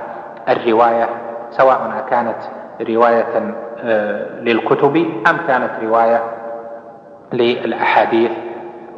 الرواية 0.49 1.09
سواء 1.51 2.05
كانت 2.11 2.37
رواية 2.89 3.55
آه، 3.85 4.41
للكتب 4.41 4.97
أم 5.31 5.37
كانت 5.49 5.71
رواية 5.83 6.23
للأحاديث 7.33 8.31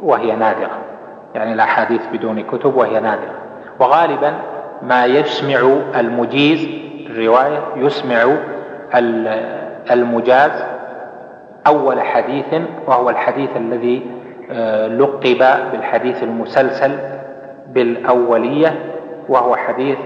وهي 0.03 0.35
نادرة. 0.35 0.77
يعني 1.35 1.53
الأحاديث 1.53 2.01
بدون 2.13 2.43
كتب 2.43 2.75
وهي 2.75 2.99
نادرة. 2.99 3.35
وغالبا 3.79 4.33
ما 4.81 5.05
يسمع 5.05 5.75
المجيز 5.95 6.67
الرواية 7.09 7.63
يسمع 7.75 8.35
المجاز 9.91 10.63
أول 11.67 12.01
حديث 12.01 12.45
وهو 12.87 13.09
الحديث 13.09 13.49
الذي 13.57 14.21
آه، 14.53 14.87
لقب 14.87 15.71
بالحديث 15.71 16.23
المسلسل 16.23 16.97
بالأولية 17.67 18.79
وهو 19.29 19.55
حديث 19.55 19.97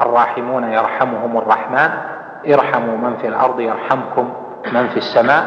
الراحمون 0.00 0.72
يرحمهم 0.72 1.38
الرحمن. 1.38 1.90
ارحموا 2.54 2.96
من 2.96 3.16
في 3.16 3.28
الأرض 3.28 3.60
يرحمكم 3.60 4.28
من 4.72 4.88
في 4.88 4.96
السماء. 4.96 5.44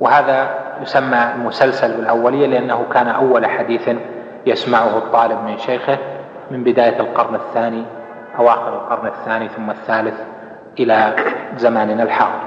وهذا 0.00 0.67
يسمى 0.82 1.32
المسلسل 1.34 1.96
بالأولية 1.96 2.46
لأنه 2.46 2.86
كان 2.92 3.08
أول 3.08 3.46
حديث 3.46 3.90
يسمعه 4.46 4.98
الطالب 4.98 5.38
من 5.44 5.58
شيخه 5.58 5.98
من 6.50 6.64
بداية 6.64 7.00
القرن 7.00 7.34
الثاني 7.34 7.84
أواخر 8.38 8.74
القرن 8.74 9.06
الثاني 9.06 9.48
ثم 9.48 9.70
الثالث 9.70 10.20
إلى 10.78 11.16
زماننا 11.56 12.02
الحاضر. 12.02 12.40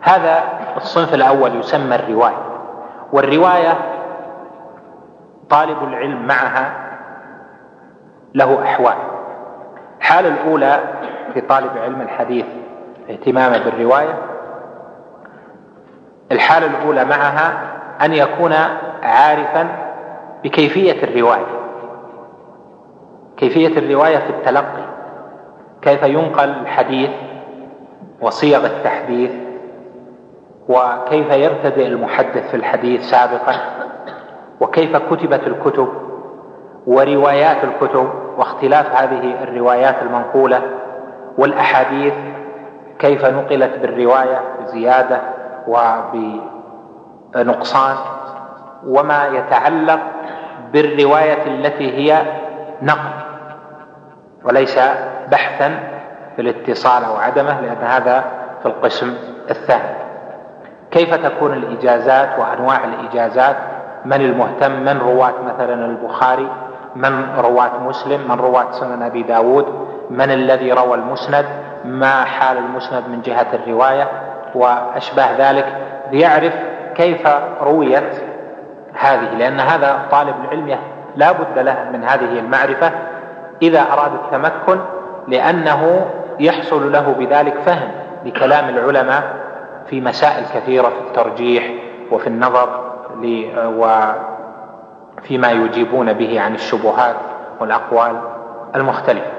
هذا 0.00 0.42
الصنف 0.76 1.14
الأول 1.14 1.56
يسمى 1.56 1.94
الرواية 1.94 2.42
والرواية 3.12 3.78
طالب 5.50 5.82
العلم 5.82 6.26
معها 6.26 6.72
له 8.34 8.62
أحوال. 8.62 8.96
الحالة 9.98 10.28
الأولى 10.28 10.80
في 11.34 11.40
طالب 11.40 11.70
علم 11.78 12.00
الحديث 12.00 12.46
اهتمامه 13.10 13.58
بالرواية 13.58 14.18
الحالة 16.32 16.66
الأولى 16.66 17.04
معها 17.04 17.58
أن 18.04 18.12
يكون 18.12 18.52
عارفا 19.02 19.68
بكيفية 20.44 21.02
الرواية. 21.02 21.46
كيفية 23.36 23.78
الرواية 23.78 24.18
في 24.18 24.30
التلقي. 24.30 24.84
كيف 25.82 26.02
ينقل 26.02 26.48
الحديث 26.50 27.10
وصيغ 28.20 28.66
التحديث 28.66 29.30
وكيف 30.68 31.30
يرتدئ 31.30 31.86
المحدث 31.86 32.50
في 32.50 32.56
الحديث 32.56 33.10
سابقا 33.10 33.54
وكيف 34.60 34.96
كتبت 34.96 35.46
الكتب 35.46 35.88
وروايات 36.86 37.56
الكتب 37.64 38.08
واختلاف 38.38 39.02
هذه 39.02 39.42
الروايات 39.42 40.02
المنقولة 40.02 40.62
والأحاديث 41.38 42.14
كيف 42.98 43.24
نقلت 43.24 43.78
بالرواية 43.78 44.40
بزيادة 44.60 45.20
وبنقصان 47.34 47.96
وما 48.86 49.26
يتعلق 49.26 50.00
بالرواية 50.72 51.46
التي 51.46 51.96
هي 51.96 52.22
نقل 52.82 53.10
وليس 54.44 54.78
بحثا 55.30 55.80
في 56.36 56.42
الاتصال 56.42 57.04
أو 57.04 57.16
عدمه 57.16 57.60
لأن 57.60 57.82
هذا 57.82 58.24
في 58.62 58.66
القسم 58.66 59.14
الثاني. 59.50 60.08
كيف 60.90 61.14
تكون 61.14 61.52
الإجازات 61.52 62.38
وأنواع 62.38 62.84
الإجازات؟ 62.84 63.56
من 64.04 64.20
المهتم؟ 64.20 64.72
من 64.72 64.98
رواة 64.98 65.32
مثلا 65.44 65.74
البخاري؟ 65.86 66.48
من 66.96 67.34
رواة 67.38 67.78
مسلم؟ 67.78 68.20
من 68.28 68.40
رواة 68.40 68.70
سنن 68.70 69.02
أبي 69.02 69.22
داود؟ 69.22 69.88
من 70.10 70.30
الذي 70.30 70.72
روى 70.72 70.94
المسند؟ 70.94 71.44
ما 71.84 72.24
حال 72.24 72.58
المسند 72.58 73.08
من 73.08 73.22
جهة 73.22 73.46
الرواية؟ 73.52 74.27
واشباه 74.54 75.50
ذلك 75.50 75.66
ليعرف 76.12 76.52
كيف 76.94 77.28
رويت 77.62 78.22
هذه 78.94 79.34
لأن 79.34 79.60
هذا 79.60 79.98
طالب 80.10 80.34
العلم 80.44 80.78
لا 81.16 81.32
بد 81.32 81.58
له 81.58 81.76
من 81.92 82.04
هذه 82.04 82.38
المعرفة 82.38 82.92
إذا 83.62 83.86
أراد 83.92 84.12
التمكن 84.12 84.80
لأنه 85.28 86.06
يحصل 86.40 86.92
له 86.92 87.14
بذلك 87.18 87.54
فهم 87.66 87.90
لكلام 88.24 88.68
العلماء 88.68 89.22
في 89.86 90.00
مسائل 90.00 90.44
كثيرة 90.54 90.88
في 90.88 91.00
الترجيح 91.08 91.70
وفي 92.12 92.26
النظر 92.26 92.68
وفيما 95.18 95.50
يجيبون 95.50 96.12
به 96.12 96.40
عن 96.40 96.54
الشبهات 96.54 97.16
والأقوال 97.60 98.20
المختلفة. 98.74 99.30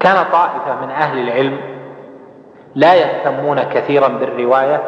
كان 0.00 0.24
طائفة 0.32 0.80
من 0.82 0.90
أهل 0.90 1.18
العلم 1.18 1.71
لا 2.74 2.94
يهتمون 2.94 3.62
كثيرا 3.62 4.08
بالرواية 4.08 4.82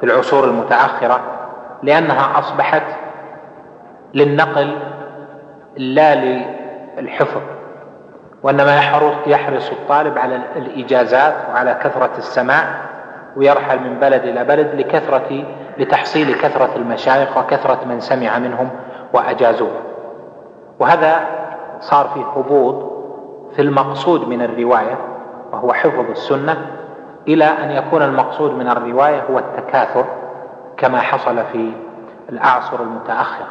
في 0.00 0.06
العصور 0.06 0.44
المتأخرة 0.44 1.20
لأنها 1.82 2.38
أصبحت 2.38 2.82
للنقل 4.14 4.78
لا 5.76 6.14
للحفظ 6.98 7.40
وإنما 8.42 8.76
يحرص 9.26 9.70
الطالب 9.70 10.18
على 10.18 10.40
الإجازات 10.56 11.34
وعلى 11.52 11.78
كثرة 11.82 12.10
السماع 12.18 12.64
ويرحل 13.36 13.78
من 13.78 13.98
بلد 14.00 14.22
إلى 14.22 14.44
بلد 14.44 14.74
لكثره 14.74 15.44
لتحصيل 15.78 16.34
كثرة 16.34 16.70
المشايخ 16.76 17.38
وكثرة 17.38 17.84
من 17.84 18.00
سمع 18.00 18.38
منهم 18.38 18.70
وأجازوه. 19.12 19.80
وهذا 20.78 21.20
صار 21.80 22.08
فيه 22.14 22.24
هبوط 22.24 22.92
في 23.56 23.62
المقصود 23.62 24.28
من 24.28 24.42
الرواية 24.42 24.98
وهو 25.52 25.72
حفظ 25.72 26.10
السنة 26.10 26.66
إلى 27.28 27.44
أن 27.44 27.70
يكون 27.70 28.02
المقصود 28.02 28.54
من 28.54 28.68
الرواية 28.68 29.22
هو 29.30 29.38
التكاثر 29.38 30.04
كما 30.76 31.00
حصل 31.00 31.44
في 31.52 31.72
الأعصر 32.28 32.82
المتاخره 32.82 33.46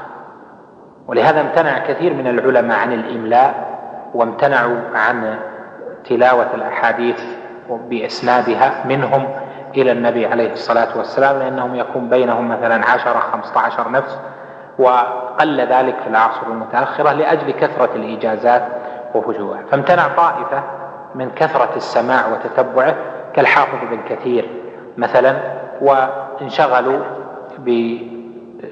ولهذا 1.08 1.42
امتنع 1.42 1.78
كثير 1.80 2.13
من 2.13 2.28
العلماء 2.28 2.80
عن 2.80 2.94
الإملاء 2.94 3.78
وامتنعوا 4.13 4.78
عن 4.96 5.38
تلاوة 6.10 6.48
الأحاديث 6.54 7.24
بإسنادها 7.70 8.86
منهم 8.86 9.28
إلى 9.78 9.92
النبي 9.92 10.26
عليه 10.26 10.54
الصلاة 10.54 10.98
والسلام 10.98 11.40
لأنهم 11.40 11.76
يكون 11.76 12.10
بينهم 12.10 12.50
مثلا 12.50 12.90
عشره 12.90 13.20
خمسه 13.20 13.60
عشر 13.60 13.92
نفس 13.92 14.20
وقل 14.80 15.62
ذلك 15.62 15.96
في 16.04 16.10
العصر 16.10 16.48
المتأخرة 16.48 17.12
لأجل 17.12 17.52
كثرة 17.52 17.96
الإجازات 17.96 18.63
وفجوها 19.16 19.60
فامتنع 19.72 20.08
طائفة 20.08 20.63
من 21.16 21.32
كثرة 21.32 21.70
السماع 21.76 22.22
وتتبعه 22.28 22.96
كالحافظ 23.38 23.78
بن 23.91 24.00
كثير 24.10 24.50
مثلا 24.97 25.38
وانشغلوا 25.82 27.00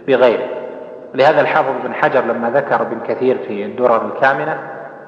بغيره. 0.08 0.48
لهذا 1.14 1.42
الحافظ 1.42 1.74
بن 1.84 1.94
حجر 1.94 2.22
لما 2.22 2.50
ذكر 2.50 2.82
ابن 2.82 3.00
كثير 3.08 3.38
في 3.48 3.66
الدرر 3.66 4.06
الكامنة 4.06 4.60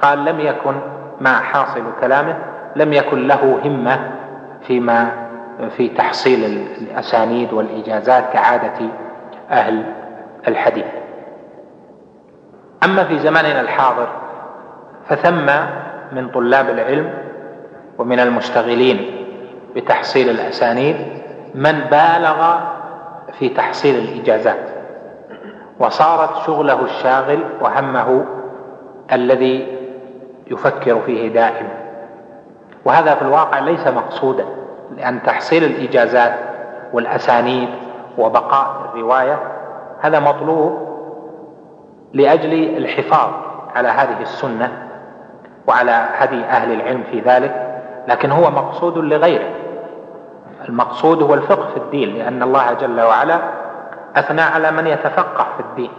قال 0.01 0.25
لم 0.25 0.39
يكن 0.39 0.75
مع 1.21 1.41
حاصل 1.41 1.83
كلامه 2.01 2.37
لم 2.75 2.93
يكن 2.93 3.27
له 3.27 3.59
همة 3.63 4.11
فيما 4.67 5.11
في 5.77 5.89
تحصيل 5.89 6.67
الأسانيد 6.81 7.53
والإجازات 7.53 8.23
كعادة 8.33 8.85
أهل 9.51 9.83
الحديث. 10.47 10.85
أما 12.83 13.03
في 13.03 13.19
زماننا 13.19 13.61
الحاضر 13.61 14.07
فثم 15.09 15.45
من 16.11 16.29
طلاب 16.29 16.69
العلم 16.69 17.13
ومن 17.97 18.19
المشتغلين 18.19 19.16
بتحصيل 19.77 20.29
الأسانيد 20.29 20.95
من 21.55 21.79
بالغ 21.91 22.55
في 23.39 23.49
تحصيل 23.49 23.95
الإجازات. 23.95 24.69
وصارت 25.79 26.45
شغله 26.45 26.81
الشاغل 26.85 27.43
وهمه 27.61 28.25
الذي 29.11 29.77
يفكر 30.47 30.99
فيه 31.05 31.27
دائما 31.33 31.69
وهذا 32.85 33.15
في 33.15 33.21
الواقع 33.21 33.59
ليس 33.59 33.87
مقصودا 33.87 34.45
لأن 34.97 35.23
تحصيل 35.23 35.63
الإجازات 35.63 36.33
والأسانيد 36.93 37.69
وبقاء 38.17 38.91
الرواية 38.93 39.39
هذا 40.01 40.19
مطلوب 40.19 40.87
لأجل 42.13 42.53
الحفاظ 42.77 43.29
على 43.75 43.87
هذه 43.87 44.21
السنة 44.21 44.71
وعلى 45.67 46.05
هدي 46.17 46.43
أهل 46.45 46.71
العلم 46.73 47.03
في 47.11 47.19
ذلك 47.19 47.81
لكن 48.07 48.31
هو 48.31 48.51
مقصود 48.51 48.97
لغيره. 48.97 49.49
المقصود 50.69 51.23
هو 51.23 51.33
الفقه 51.33 51.69
في 51.69 51.77
الدين 51.77 52.17
لأن 52.17 52.43
الله 52.43 52.73
جل 52.73 53.01
وعلا 53.01 53.39
أثنى 54.15 54.41
على 54.41 54.71
من 54.71 54.87
يتفقه 54.87 55.47
في 55.57 55.59
الدين. 55.59 55.91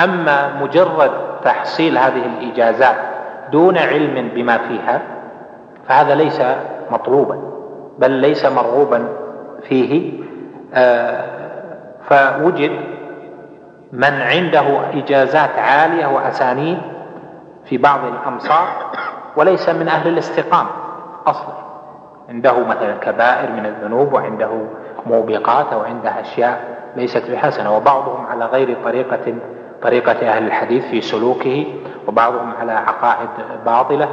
أما 0.00 0.56
مجرد 0.62 1.10
تحصيل 1.44 1.98
هذه 1.98 2.26
الإجازات 2.26 2.96
دون 3.52 3.78
علم 3.78 4.28
بما 4.34 4.58
فيها 4.58 5.02
فهذا 5.88 6.14
ليس 6.14 6.42
مطلوبا 6.90 7.38
بل 7.98 8.10
ليس 8.10 8.46
مرغوبا 8.46 9.08
فيه. 9.68 10.12
آه، 10.74 11.36
فوجد 12.08 12.70
من 13.92 14.20
عنده 14.20 14.64
إجازات 14.94 15.58
عالية 15.58 16.06
وأسانيد 16.06 16.78
في 17.64 17.78
بعض 17.78 18.00
الأمصار 18.04 18.68
وليس 19.36 19.68
من 19.68 19.88
أهل 19.88 20.08
الاستقامة 20.08 20.70
أصلا. 21.26 21.65
عنده 22.28 22.64
مثلا 22.64 22.96
كبائر 22.96 23.52
من 23.52 23.66
الذنوب 23.66 24.12
وعنده 24.12 24.50
موبقات 25.06 25.72
أو 25.72 25.80
عنده 25.80 26.20
أشياء 26.20 26.76
ليست 26.96 27.30
بحسنة 27.30 27.76
وبعضهم 27.76 28.26
على 28.26 28.44
غير 28.46 28.76
طريقة 28.84 29.34
طريقة 29.82 30.28
أهل 30.30 30.46
الحديث 30.46 30.84
في 30.86 31.00
سلوكه 31.00 31.66
وبعضهم 32.08 32.52
على 32.60 32.72
عقائد 32.72 33.28
باطلة 33.66 34.08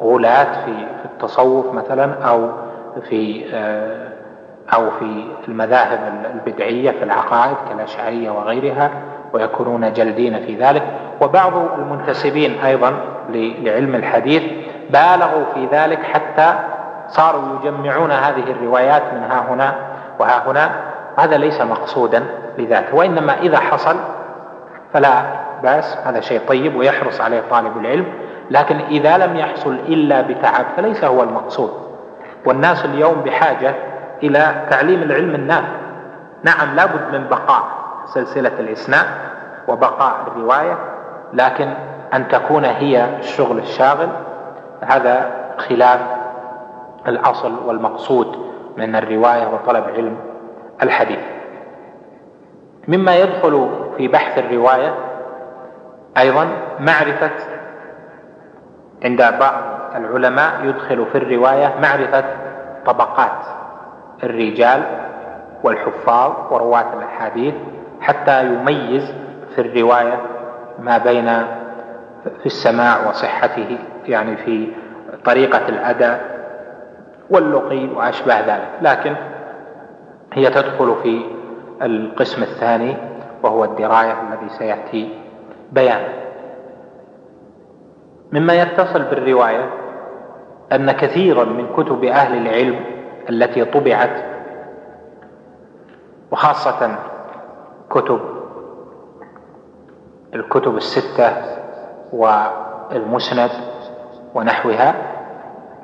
وغلاة 0.00 0.64
في 0.64 0.86
التصوف 1.04 1.74
مثلا 1.74 2.22
أو 2.22 2.50
في 3.08 3.44
أو 4.74 4.90
في 4.90 5.24
المذاهب 5.48 5.98
البدعية 6.34 6.90
في 6.90 7.04
العقائد 7.04 7.56
كالأشعرية 7.68 8.30
وغيرها 8.30 8.90
ويكونون 9.32 9.92
جلدين 9.92 10.40
في 10.46 10.56
ذلك. 10.56 10.82
وبعض 11.20 11.52
المنتسبين 11.78 12.58
أيضا 12.58 12.94
لعلم 13.62 13.94
الحديث 13.94 14.42
بالغوا 14.90 15.44
في 15.54 15.66
ذلك 15.66 16.02
حتى 16.02 16.54
صاروا 17.08 17.42
يجمعون 17.62 18.10
هذه 18.10 18.50
الروايات 18.50 19.02
من 19.14 19.22
ها 19.22 19.44
هنا 19.48 19.74
وها 20.18 20.50
هنا. 20.50 20.70
هذا 21.18 21.36
ليس 21.36 21.60
مقصودا 21.60 22.24
لذاته 22.58 22.96
وإنما 22.96 23.38
إذا 23.38 23.58
حصل 23.58 23.96
فلا 24.92 25.22
بأس 25.62 25.96
هذا 26.04 26.20
شيء 26.20 26.40
طيب 26.48 26.76
ويحرص 26.76 27.20
عليه 27.20 27.42
طالب 27.50 27.76
العلم. 27.76 28.06
لكن 28.50 28.76
إذا 28.76 29.18
لم 29.18 29.36
يحصل 29.36 29.72
إلا 29.72 30.20
بتعب 30.20 30.66
فليس 30.76 31.04
هو 31.04 31.22
المقصود. 31.22 31.70
والناس 32.46 32.84
اليوم 32.84 33.20
بحاجة 33.20 33.74
إلى 34.22 34.66
تعليم 34.70 35.02
العلم 35.02 35.34
النافع. 35.34 35.68
نعم 36.42 36.74
لابد 36.76 37.12
من 37.12 37.28
بقاء 37.28 37.62
سلسلة 38.06 38.52
الإسناد 38.58 39.06
وبقاء 39.68 40.16
الرواية 40.26 40.78
لكن 41.32 41.74
أن 42.14 42.28
تكون 42.28 42.64
هي 42.64 43.18
الشغل 43.18 43.58
الشاغل 43.58 44.08
هذا 44.82 45.30
خلاف 45.58 46.00
الأصل 47.08 47.52
والمقصود 47.66 48.36
من 48.76 48.96
الرواية 48.96 49.46
وطلب 49.46 49.84
علم 49.84 50.16
الحديث. 50.82 51.18
مما 52.88 53.16
يدخل 53.16 53.70
في 53.96 54.08
بحث 54.08 54.38
الرواية 54.38 54.94
أيضا 56.18 56.48
معرفة 56.80 57.30
عند 59.04 59.22
بعض 59.40 59.54
العلماء 59.94 60.64
يدخل 60.64 61.06
في 61.06 61.18
الرواية 61.18 61.74
معرفة 61.82 62.24
طبقات 62.86 63.44
الرجال 64.22 64.82
والحفاظ 65.64 66.32
ورواة 66.50 66.94
الأحاديث 66.98 67.54
حتى 68.00 68.44
يميز 68.46 69.12
في 69.54 69.60
الرواية 69.60 70.20
ما 70.78 70.98
بين 70.98 71.28
في 72.24 72.46
السماع 72.46 73.08
وصحته 73.08 73.78
يعني 74.06 74.36
في 74.36 74.68
طريقة 75.24 75.68
الأداء 75.68 76.38
واللقي 77.30 77.86
وأشباه 77.86 78.40
ذلك. 78.40 78.68
لكن 78.82 79.14
هي 80.32 80.50
تدخل 80.50 80.96
في 81.02 81.24
القسم 81.82 82.42
الثاني 82.42 82.96
وهو 83.42 83.64
الدراية 83.64 84.12
الذي 84.22 84.48
سيأتي 84.48 85.18
بيانه 85.72 86.08
مما 88.32 88.54
يتصل 88.62 89.02
بالرواية 89.02 89.70
أن 90.72 90.92
كثيرا 90.92 91.44
من 91.44 91.66
كتب 91.76 92.04
أهل 92.04 92.46
العلم 92.46 92.80
التي 93.30 93.64
طبعت 93.64 94.24
وخاصة 96.30 96.98
كتب 97.90 98.20
الكتب 100.34 100.76
الستة 100.76 101.32
والمسند 102.12 103.50
ونحوها 104.34 104.94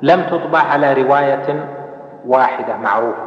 لم 0.01 0.23
تطبع 0.23 0.59
على 0.59 0.93
رواية 0.93 1.65
واحدة 2.25 2.77
معروفة. 2.77 3.25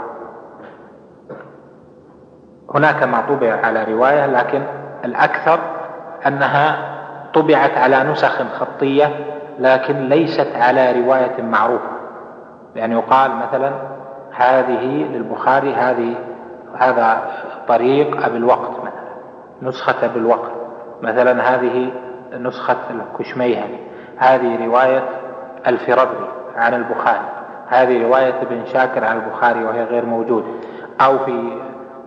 هناك 2.75 3.03
ما 3.03 3.21
طبع 3.29 3.67
على 3.67 3.85
رواية 3.85 4.27
لكن 4.27 4.63
الأكثر 5.05 5.61
أنها 6.27 6.99
طبعت 7.35 7.79
على 7.79 8.03
نسخ 8.03 8.43
خطية 8.43 9.11
لكن 9.59 10.09
ليست 10.09 10.57
على 10.57 11.01
رواية 11.01 11.43
معروفة. 11.43 11.99
يعني 12.77 12.95
يقال 12.95 13.31
مثلا 13.37 13.73
هذه 14.33 14.85
للبخاري 15.13 15.75
هذه 15.75 16.15
هذا 16.79 17.23
طريق 17.69 18.25
أبي 18.25 18.37
الوقت 18.37 18.71
مثلا 18.71 19.09
نسخة 19.63 20.05
أبي 20.07 20.19
الوقت 20.19 20.53
مثلا 21.03 21.55
هذه 21.55 21.91
نسخة 22.33 22.77
الكشميهني. 22.91 23.79
هذه 24.17 24.67
رواية 24.67 25.05
الفربري 25.67 26.29
عن 26.57 26.75
البخاري. 26.75 27.29
هذه 27.69 28.03
رواية 28.03 28.43
ابن 28.43 28.67
شاكر 28.67 29.05
عن 29.05 29.17
البخاري 29.17 29.65
وهي 29.65 29.85
غير 29.85 30.05
موجودة. 30.05 30.47
أو 31.01 31.19
في 31.19 31.59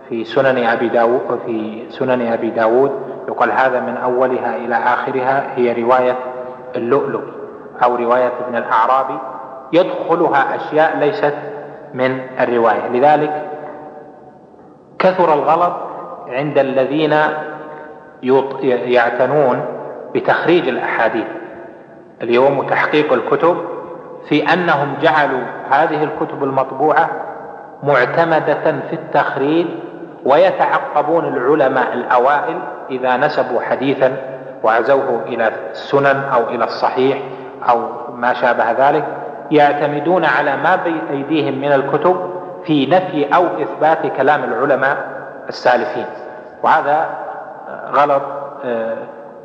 في 0.08 0.24
سنن 0.24 0.66
أبي 0.66 0.88
داود 0.88 1.40
في 1.46 1.86
سنن 1.90 2.32
أبي 2.32 2.50
داود 2.50 2.92
يقال 3.28 3.52
هذا 3.52 3.80
من 3.80 3.96
أولها 3.96 4.56
إلى 4.56 4.74
آخرها 4.74 5.56
هي 5.56 5.82
رواية 5.82 6.16
اللؤلؤ 6.76 7.22
أو 7.84 7.96
رواية 7.96 8.32
ابن 8.46 8.56
الأعرابي. 8.56 9.18
يدخلها 9.72 10.56
أشياء 10.56 10.96
ليست 10.98 11.34
من 11.94 12.20
الرواية. 12.40 12.88
لذلك 12.88 13.48
كثر 14.98 15.34
الغلط 15.34 15.72
عند 16.28 16.58
الذين 16.58 17.14
يعتنون 18.68 19.64
بتخريج 20.14 20.68
الأحاديث. 20.68 21.26
اليوم 22.22 22.58
وتحقيق 22.58 23.12
الكتب 23.12 23.56
في 24.28 24.52
أنهم 24.52 24.94
جعلوا 25.02 25.42
هذه 25.70 26.04
الكتب 26.04 26.44
المطبوعة 26.44 27.10
معتمدة 27.82 28.74
في 28.90 28.92
التخريج 28.92 29.66
ويتعقبون 30.24 31.24
العلماء 31.24 31.92
الأوائل 31.92 32.58
إذا 32.90 33.16
نسبوا 33.16 33.60
حديثا 33.60 34.16
وعزوه 34.62 35.22
إلى 35.26 35.52
السنن 35.70 36.22
أو 36.34 36.48
إلى 36.48 36.64
الصحيح 36.64 37.18
أو 37.68 37.80
ما 38.14 38.32
شابه 38.34 38.72
ذلك 38.72 39.04
يعتمدون 39.50 40.24
على 40.24 40.56
ما 40.56 40.76
بأيديهم 40.76 41.58
من 41.58 41.72
الكتب 41.72 42.30
في 42.64 42.86
نفي 42.86 43.34
أو 43.34 43.44
إثبات 43.62 44.06
كلام 44.16 44.44
العلماء 44.44 44.96
السالفين. 45.48 46.06
وهذا 46.62 47.10
غلط 47.92 48.22
آه، 48.64 48.96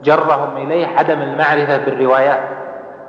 جرهم 0.03 0.57
إليه 0.57 0.87
عدم 0.87 1.21
المعرفة 1.21 1.77
بالروايات 1.77 2.39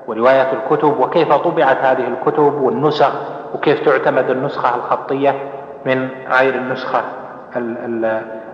ورواية 0.07 0.53
الكتب 0.53 1.01
وكيف 1.01 1.33
طبعت 1.33 1.77
هذه 1.77 2.09
الكتب 2.09 2.55
والنسخ 2.55 3.13
وكيف 3.55 3.85
تعتمد 3.85 4.31
النسخة 4.31 4.77
الخطية 4.77 5.35
من 5.87 6.09
غير 6.31 6.55
النسخة 6.55 7.03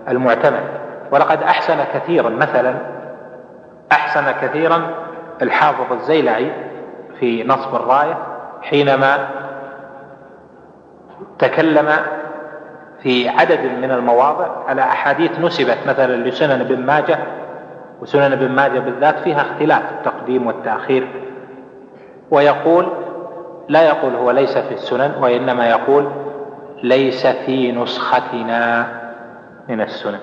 المعتمد. 0.09 0.63
ولقد 1.11 1.43
أحسن 1.43 1.83
كثيرا 1.93 2.29
مثلا 2.29 2.75
أحسن 3.91 4.31
كثيرا 4.41 4.81
الحافظ 5.41 5.93
الزيلعي 5.93 6.51
في 7.19 7.43
نصب 7.43 7.75
الراية 7.75 8.17
حينما 8.61 9.27
تكلم 11.39 11.89
في 13.03 13.29
عدد 13.29 13.59
من 13.81 13.91
المواضع 13.91 14.47
على 14.67 14.81
أحاديث 14.81 15.39
نسبت 15.39 15.77
مثلا 15.87 16.15
لسنن 16.15 16.61
ابن 16.61 16.85
ماجه 16.85 17.19
وسنن 18.01 18.31
ابن 18.31 18.51
ماجه 18.51 18.79
بالذات 18.79 19.19
فيها 19.19 19.41
اختلاف 19.41 19.83
التقديم 19.91 20.47
والتأخير. 20.47 21.07
ويقول 22.31 22.87
لا 23.69 23.81
يقول 23.81 24.15
هو 24.15 24.31
ليس 24.31 24.57
في 24.57 24.73
السنن 24.73 25.11
وإنما 25.21 25.69
يقول 25.69 26.11
ليس 26.83 27.27
في 27.27 27.71
نسختنا 27.71 28.87
من 29.69 29.81
السنن. 29.81 30.19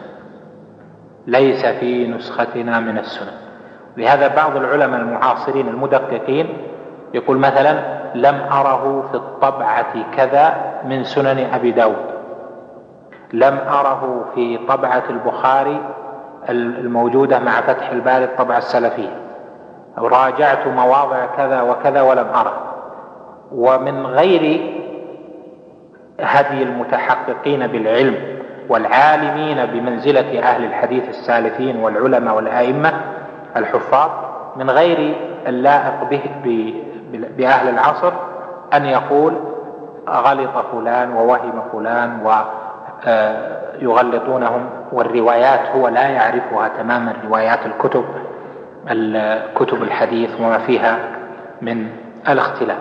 ليس 1.26 1.66
في 1.66 2.08
نسختنا 2.08 2.80
من 2.80 2.98
السنن. 2.98 3.32
لهذا 3.96 4.28
بعض 4.28 4.56
العلماء 4.56 5.00
المعاصرين 5.00 5.68
المدققين 5.68 6.56
يقول 7.14 7.38
مثلا 7.38 8.02
لم 8.14 8.34
أره 8.52 9.08
في 9.10 9.14
الطبعة 9.14 10.16
كذا 10.16 10.54
من 10.84 11.04
سنن 11.04 11.48
أبي 11.54 11.70
داود. 11.70 12.12
لم 13.32 13.58
أره 13.68 14.24
في 14.34 14.58
طبعة 14.68 15.02
البخاري 15.10 15.80
الموجودة 16.48 17.38
مع 17.38 17.60
فتح 17.60 17.90
الباري 17.90 18.24
الطبعة 18.24 18.58
السلفية 18.58 19.16
راجعت 19.98 20.66
مواضع 20.66 21.26
كذا 21.36 21.62
وكذا 21.62 22.02
ولم 22.02 22.26
أره 22.34 22.72
ومن 23.52 24.06
غير 24.06 24.72
هدي 26.20 26.62
المتحققين 26.62 27.66
بالعلم 27.66 28.14
والعالمين 28.68 29.66
بمنزلة 29.66 30.42
أهل 30.42 30.64
الحديث 30.64 31.08
السالفين 31.08 31.76
والعلماء 31.76 32.34
والأئمة 32.34 32.92
الحفاظ 33.56 34.10
من 34.56 34.70
غير 34.70 35.16
اللائق 35.46 36.04
به 36.10 36.74
بأهل 37.12 37.68
العصر 37.68 38.12
أن 38.74 38.86
يقول 38.86 39.34
غلط 40.08 40.50
فلان 40.72 41.12
ووهم 41.12 41.62
فلان 41.72 42.20
ويغلطونهم 43.06 44.70
والروايات 44.92 45.60
هو 45.76 45.88
لا 45.88 46.08
يعرفها 46.08 46.68
تماما 46.68 47.14
روايات 47.24 47.66
الكتب 47.66 48.04
كتب 49.54 49.82
الحديث 49.82 50.40
وما 50.40 50.58
فيها 50.58 50.98
من 51.62 51.86
الاختلاف. 52.28 52.78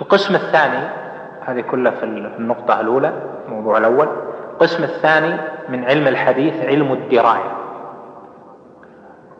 القسم 0.00 0.34
الثاني 0.34 0.88
هذه 1.46 1.60
كلها 1.60 1.92
في 1.92 2.04
النقطة 2.38 2.80
الأولى 2.80 3.12
الموضوع 3.48 3.78
الأول. 3.78 4.08
القسم 4.52 4.84
الثاني 4.84 5.36
من 5.68 5.84
علم 5.84 6.08
الحديث 6.08 6.64
علم 6.64 6.92
الدراية. 6.92 7.52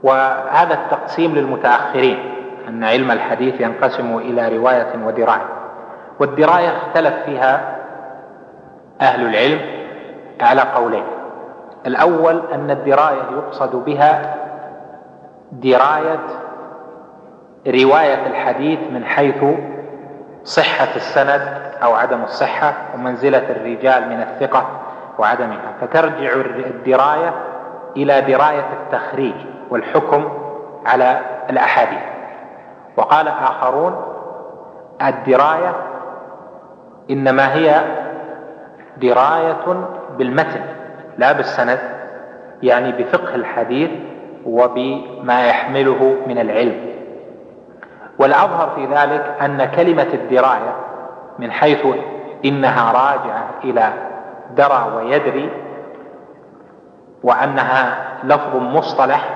وهذا 0.02 0.74
التقسيم 0.74 1.34
للمتأخرين 1.34 2.18
أن 2.68 2.84
علم 2.84 3.10
الحديث 3.10 3.60
ينقسم 3.60 4.16
إلى 4.18 4.56
رواية 4.56 4.92
ودراية. 5.04 5.48
والدراية 6.20 6.68
اختلف 6.68 7.14
فيها 7.24 7.81
أهل 9.02 9.26
العلم 9.26 9.60
على 10.40 10.60
قولين. 10.60 11.04
الأول 11.86 12.42
أن 12.52 12.70
الدراية 12.70 13.22
يقصد 13.32 13.76
بها 13.76 14.34
دراية 15.52 16.20
رواية 17.66 18.26
الحديث 18.26 18.78
من 18.92 19.04
حيث 19.04 19.44
صحة 20.44 20.96
السند 20.96 21.62
أو 21.82 21.94
عدم 21.94 22.22
الصحة 22.22 22.74
ومنزلة 22.94 23.50
الرجال 23.50 24.08
من 24.08 24.22
الثقة 24.22 24.66
وعدمها. 25.18 25.72
فترجع 25.80 26.32
الدراية 26.66 27.34
إلى 27.96 28.20
دراية 28.20 28.66
التخريج 28.82 29.34
والحكم 29.70 30.28
على 30.86 31.20
الأحاديث. 31.50 32.02
وقال 32.96 33.28
آخرون 33.28 34.02
الدراية 35.02 35.74
إنما 37.10 37.54
هي 37.54 37.82
دراية 39.02 39.86
بالمتن 40.18 40.60
لا 41.18 41.32
بالسند 41.32 41.78
يعني 42.62 42.92
بفقه 42.92 43.34
الحديث 43.34 43.90
وبما 44.46 45.46
يحمله 45.46 46.16
من 46.26 46.38
العلم. 46.38 46.92
والأظهر 48.18 48.70
في 48.74 48.86
ذلك 48.86 49.36
أن 49.42 49.64
كلمة 49.64 50.08
الدراية 50.14 50.76
من 51.38 51.52
حيث 51.52 51.86
إنها 52.44 52.92
راجعة 52.92 53.48
إلى 53.64 53.92
درى 54.56 54.92
ويدري 54.96 55.50
وأنها 57.22 57.98
لفظ 58.24 58.56
مصطلح 58.56 59.34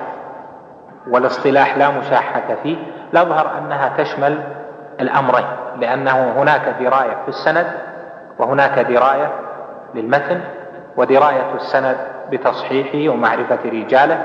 والاصطلاح 1.11 1.77
لا 1.77 1.91
مشاحة 1.91 2.57
فيه 2.63 2.77
الأظهر 3.13 3.59
أنها 3.59 3.93
تشمل 3.99 4.39
الأمرين 5.01 5.47
لأنه 5.81 6.33
هناك 6.37 6.75
دراية 6.81 7.17
في 7.23 7.29
السند 7.29 7.67
وهناك 8.39 8.79
دراية 8.79 9.33
للمتن 9.97 10.41
ودراية 10.97 11.55
السند 11.55 11.97
بتصحيحه 12.31 13.13
ومعرفة 13.15 13.59
رجاله 13.65 14.19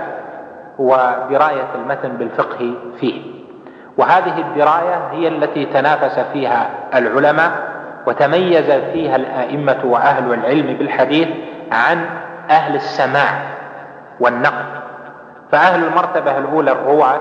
ودراية 0.80 1.68
المتن 1.76 2.10
بالفقه 2.10 2.74
فيه. 3.00 3.22
وهذه 3.98 4.38
الدراية 4.40 5.08
هي 5.12 5.28
التي 5.28 5.66
تنافس 5.66 6.20
فيها 6.20 6.70
العلماء 6.96 7.52
وتميز 8.08 8.72
فيها 8.72 9.16
الأئمة 9.16 9.78
وأهل 9.84 10.34
العلم 10.34 10.78
بالحديث 10.78 11.28
عن 11.72 12.06
أهل 12.50 12.76
السماع 12.76 13.30
والنقل 14.20 14.66
فأهل 15.52 15.84
المرتبة 15.84 16.38
الأولى 16.38 16.72
الرواة 16.72 17.20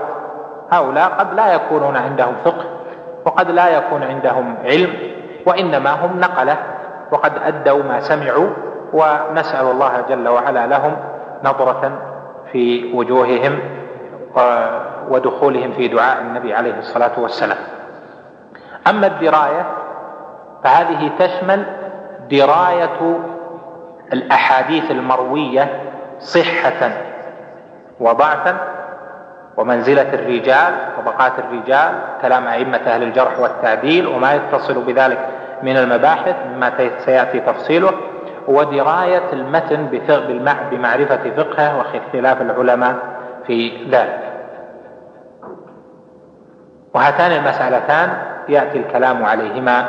هؤلاء 0.71 1.09
قد 1.09 1.33
لا 1.33 1.53
يكونون 1.53 1.97
عندهم 1.97 2.33
فقه 2.45 2.65
وقد 3.25 3.51
لا 3.51 3.77
يكون 3.77 4.03
عندهم 4.03 4.55
علم 4.63 4.93
وإنما 5.45 5.89
هم 6.05 6.19
نقلة 6.19 6.57
وقد 7.11 7.31
أدوا 7.37 7.83
ما 7.83 7.99
سمعوا 7.99 8.49
ونسأل 8.93 9.65
الله 9.65 10.01
جل 10.09 10.27
وعلا 10.29 10.67
لهم 10.67 10.95
نظرة 11.43 11.91
في 12.51 12.93
وجوههم 12.93 13.59
ودخولهم 15.09 15.71
في 15.71 15.87
دعاء 15.87 16.21
النبي 16.21 16.53
عليه 16.53 16.79
الصلاة 16.79 17.11
والسلام. 17.19 17.57
أما 18.87 19.07
الدراية 19.07 19.65
فهذه 20.63 21.11
تشمل 21.19 21.63
دراية 22.31 23.19
الأحاديث 24.13 24.91
المروية 24.91 25.81
صحة 26.19 26.91
وضعفا 27.99 28.57
ومنزلة 29.57 30.13
الرجال 30.13 30.73
طبقات 30.97 31.31
الرجال 31.39 31.91
كلام 32.21 32.47
أئمة 32.47 32.77
أهل 32.77 33.03
الجرح 33.03 33.39
والتعديل 33.39 34.07
وما 34.07 34.33
يتصل 34.33 34.83
بذلك 34.85 35.27
من 35.63 35.77
المباحث 35.77 36.35
مما 36.47 36.71
سيأتي 37.05 37.39
تفصيله 37.39 37.91
ودراية 38.47 39.33
المتن 39.33 39.85
بمعرفة 40.71 41.29
فقهه 41.37 41.77
واختلاف 41.77 42.41
العلماء 42.41 42.95
في 43.47 43.87
ذلك. 43.91 44.31
وهاتان 46.93 47.31
المسألتان 47.31 48.13
يأتي 48.49 48.77
الكلام 48.77 49.25
عليهما 49.25 49.85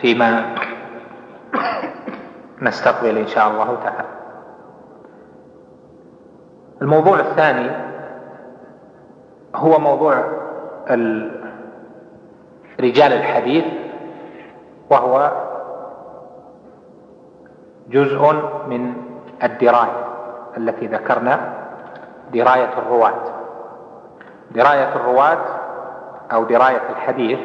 فيما 0.00 0.44
نستقبل 2.62 3.18
إن 3.18 3.26
شاء 3.26 3.48
الله 3.50 3.78
تعالى. 3.84 4.08
الموضوع 6.82 7.20
الثاني 7.20 7.70
هو 9.54 9.78
موضوع 9.78 10.24
رجال 12.80 13.12
الحديث 13.12 13.64
وهو 14.90 15.30
جزء 17.88 18.32
من 18.66 18.94
الدراية 19.42 20.04
التي 20.56 20.86
ذكرنا 20.86 21.40
دراية 22.32 22.78
الرواة. 22.78 23.14
دراية 24.50 24.88
الرواة 24.96 25.38
أو 26.32 26.44
دراية 26.44 26.82
الحديث 26.90 27.38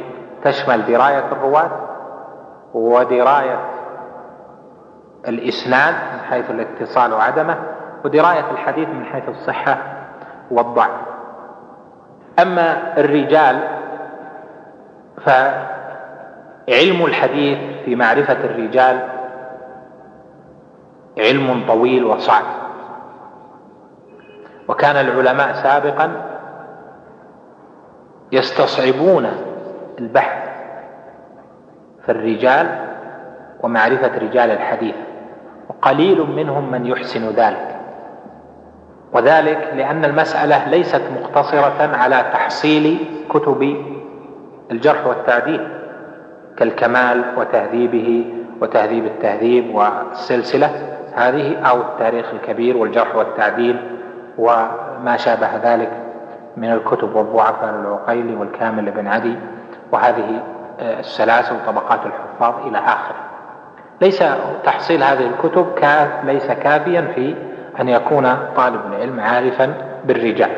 تشمل 0.44 0.86
دراية 0.86 1.32
الرواة 1.32 1.70
ودراية 2.74 3.60
الإسناد 5.28 5.94
من 5.94 6.20
حيث 6.30 6.52
الاتصال 6.52 7.14
وعدمه 7.14 7.58
ودراية 8.06 8.52
الحديث 8.52 8.90
من 8.90 9.06
حيث 9.06 9.30
الصحة 9.30 9.78
والضعف. 10.52 11.02
أما 12.40 12.98
الرجال 12.98 13.68
فعلم 16.68 17.06
الحديث 17.06 17.58
في 17.86 17.96
معرفة 17.96 18.34
الرجال 18.34 19.08
علم 21.18 21.64
طويل 21.68 22.04
وصعب. 22.04 22.44
وكان 24.68 24.96
العلماء 24.96 25.54
سابقا 25.54 26.12
يستصعبون 28.32 29.28
البحث 30.00 30.50
في 32.06 32.12
الرجال 32.12 32.86
ومعرفة 33.64 34.18
رجال 34.18 34.52
الحديث 34.52 34.96
وقليل 35.70 36.22
منهم 36.22 36.72
من 36.72 36.86
يحسن 36.86 37.30
ذلك. 37.30 37.76
وذلك 39.14 39.70
لأن 39.76 40.06
المسألة 40.06 40.70
ليست 40.70 41.02
مقتصرة 41.22 41.96
على 41.96 42.26
تحصيل 42.34 43.08
كتب 43.30 43.86
الجرح 44.72 45.08
والتعديل. 45.08 45.75
كالكمال 46.58 47.24
وتهذيبه 47.38 48.26
وتهذيب 48.62 49.06
التهذيب 49.06 49.76
والسلسلة 49.76 50.70
هذه 51.16 51.58
أو 51.58 51.82
التاريخ 51.82 52.26
الكبير 52.34 52.78
والجرح 52.78 53.16
والتعديل 53.16 53.78
وما 54.38 55.18
شابه 55.18 55.50
ذلك 55.64 55.92
من 56.58 56.72
الكتب 56.72 57.16
والضعفاء 57.16 57.70
العقيلي 57.70 58.36
والكامل 58.36 58.92
بن 58.92 59.08
عدي 59.08 59.36
وهذه 59.92 60.44
السلاسل 60.80 61.56
وطبقات 61.56 62.00
الحفاظ 62.06 62.68
إلى 62.68 62.78
آخره. 62.78 63.16
ليس 64.02 64.24
تحصيل 64.64 65.04
هذه 65.04 65.28
الكتب 65.28 65.74
كاف 65.76 66.26
ليس 66.26 66.52
كافيا 66.52 67.02
في 67.16 67.36
أن 67.80 67.90
يكون 67.90 68.38
طالب 68.56 68.82
العلم 68.94 69.20
عارفا 69.20 69.74
بالرجال. 70.06 70.52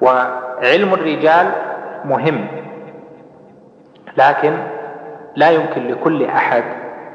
وعلم 0.00 0.94
الرجال 0.94 1.46
مهم. 2.04 2.46
لكن 4.16 4.56
لا 5.36 5.50
يمكن 5.50 5.88
لكل 5.88 6.24
أحد 6.24 6.64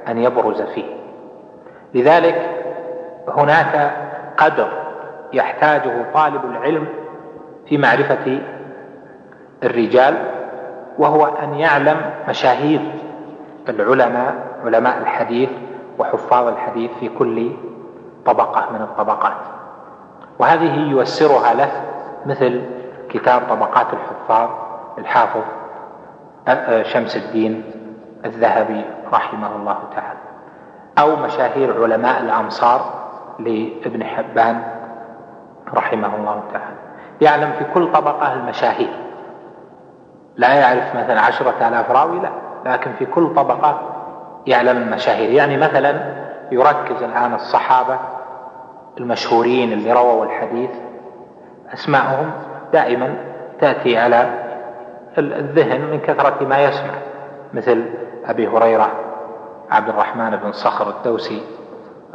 أن 0.08 0.18
يبرز 0.18 0.62
فيه. 0.62 0.86
لذلك 1.94 2.50
هناك 3.28 3.92
قدر 4.38 4.70
يحتاجه 5.34 6.06
طالب 6.14 6.46
العلم 6.46 6.88
في 7.68 7.78
معرفة 7.78 8.42
الرجال 9.64 10.16
وهو 10.98 11.26
أن 11.26 11.54
يعلم 11.54 11.98
مشاهير 12.30 12.80
العلماء 13.70 14.34
علماء 14.66 14.98
الحديث 14.98 15.50
وحفاظ 16.00 16.48
الحديث 16.48 16.92
في 17.00 17.10
كل 17.10 17.52
طبقة 18.26 18.72
من 18.74 18.82
الطبقات. 18.82 19.38
وهذه 20.40 20.98
ييسرها 20.98 21.54
له 21.54 21.72
مثل 22.26 22.62
كتاب 23.10 23.42
طبقات 23.50 23.88
الحفاظ 23.94 24.50
الحافظ 24.98 25.42
شمس 26.84 27.18
الدين 27.18 27.64
الذهبي 28.26 28.86
رحمه 29.14 29.56
الله 29.56 29.78
تعالى 29.96 30.20
أو 31.00 31.16
مشاهير 31.16 31.84
علماء 31.84 32.22
الأمصار 32.22 32.82
لابن 33.40 34.04
حبان 34.04 34.62
رحمه 35.74 36.16
الله 36.16 36.44
تعالى. 36.54 36.76
يعلم 37.22 37.52
في 37.52 37.66
كل 37.74 37.92
طبقة 37.92 38.34
المشاهير. 38.34 38.90
لا 40.36 40.54
يعرف 40.54 40.96
مثلا 40.96 41.22
عشرة 41.22 41.68
آلاف 41.68 41.92
راوي 41.92 42.20
لا. 42.20 42.30
لكن 42.66 42.92
في 42.94 43.06
كل 43.06 43.34
طبقة 43.36 43.82
يعلم 44.48 44.78
المشاهير. 44.78 45.32
يعني 45.32 45.58
مثلا 45.58 46.02
يركز 46.52 47.04
الآن 47.04 47.34
الصحابة 47.34 48.00
المشهورين 48.98 49.74
اللي 49.74 49.94
رووا 49.94 50.26
الحديث 50.26 50.72
أسماءهم 51.74 52.32
دائما 52.74 53.16
تأتي 53.62 53.98
على 53.98 54.49
الذهن 55.18 55.82
من 55.82 56.00
كثرة 56.00 56.46
ما 56.46 56.60
يسمع 56.60 56.94
مثل 57.54 57.86
أبي 58.26 58.48
هريرة 58.48 58.92
عبد 59.72 59.90
الرحمن 59.90 60.36
بن 60.36 60.52
صخر 60.52 60.90
الدوسي 60.90 61.42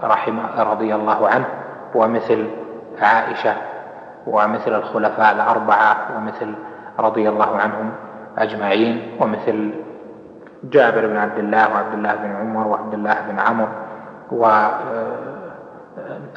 رحمه 0.03 0.63
رضي 0.63 0.95
الله 0.95 1.29
عنه 1.29 1.47
ومثل 1.95 2.47
عائشة 3.03 3.55
ومثل 4.27 4.75
الخلفاء 4.75 5.35
الأربعة 5.35 5.97
ومثل 6.17 6.55
رضي 6.99 7.29
الله 7.29 7.57
عنهم 7.57 7.91
أجمعين 8.39 9.17
ومثل 9.21 9.75
جابر 10.65 11.07
بن 11.07 11.17
عبد 11.17 11.39
الله 11.39 11.75
وعبد 11.75 11.95
الله 11.95 12.15
بن 12.15 12.37
عمر 12.37 12.67
وعبد 12.67 12.95
الله 12.95 13.17
بن 13.31 13.39
عمرو 13.39 13.69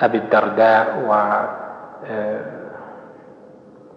وأبي 0.02 0.18
الدرداء 0.18 1.04
وعبادة 1.08 2.57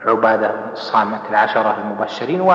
بن 0.06 0.50
الصامت 0.72 1.20
العشرة 1.30 1.76
المبشرين 1.84 2.52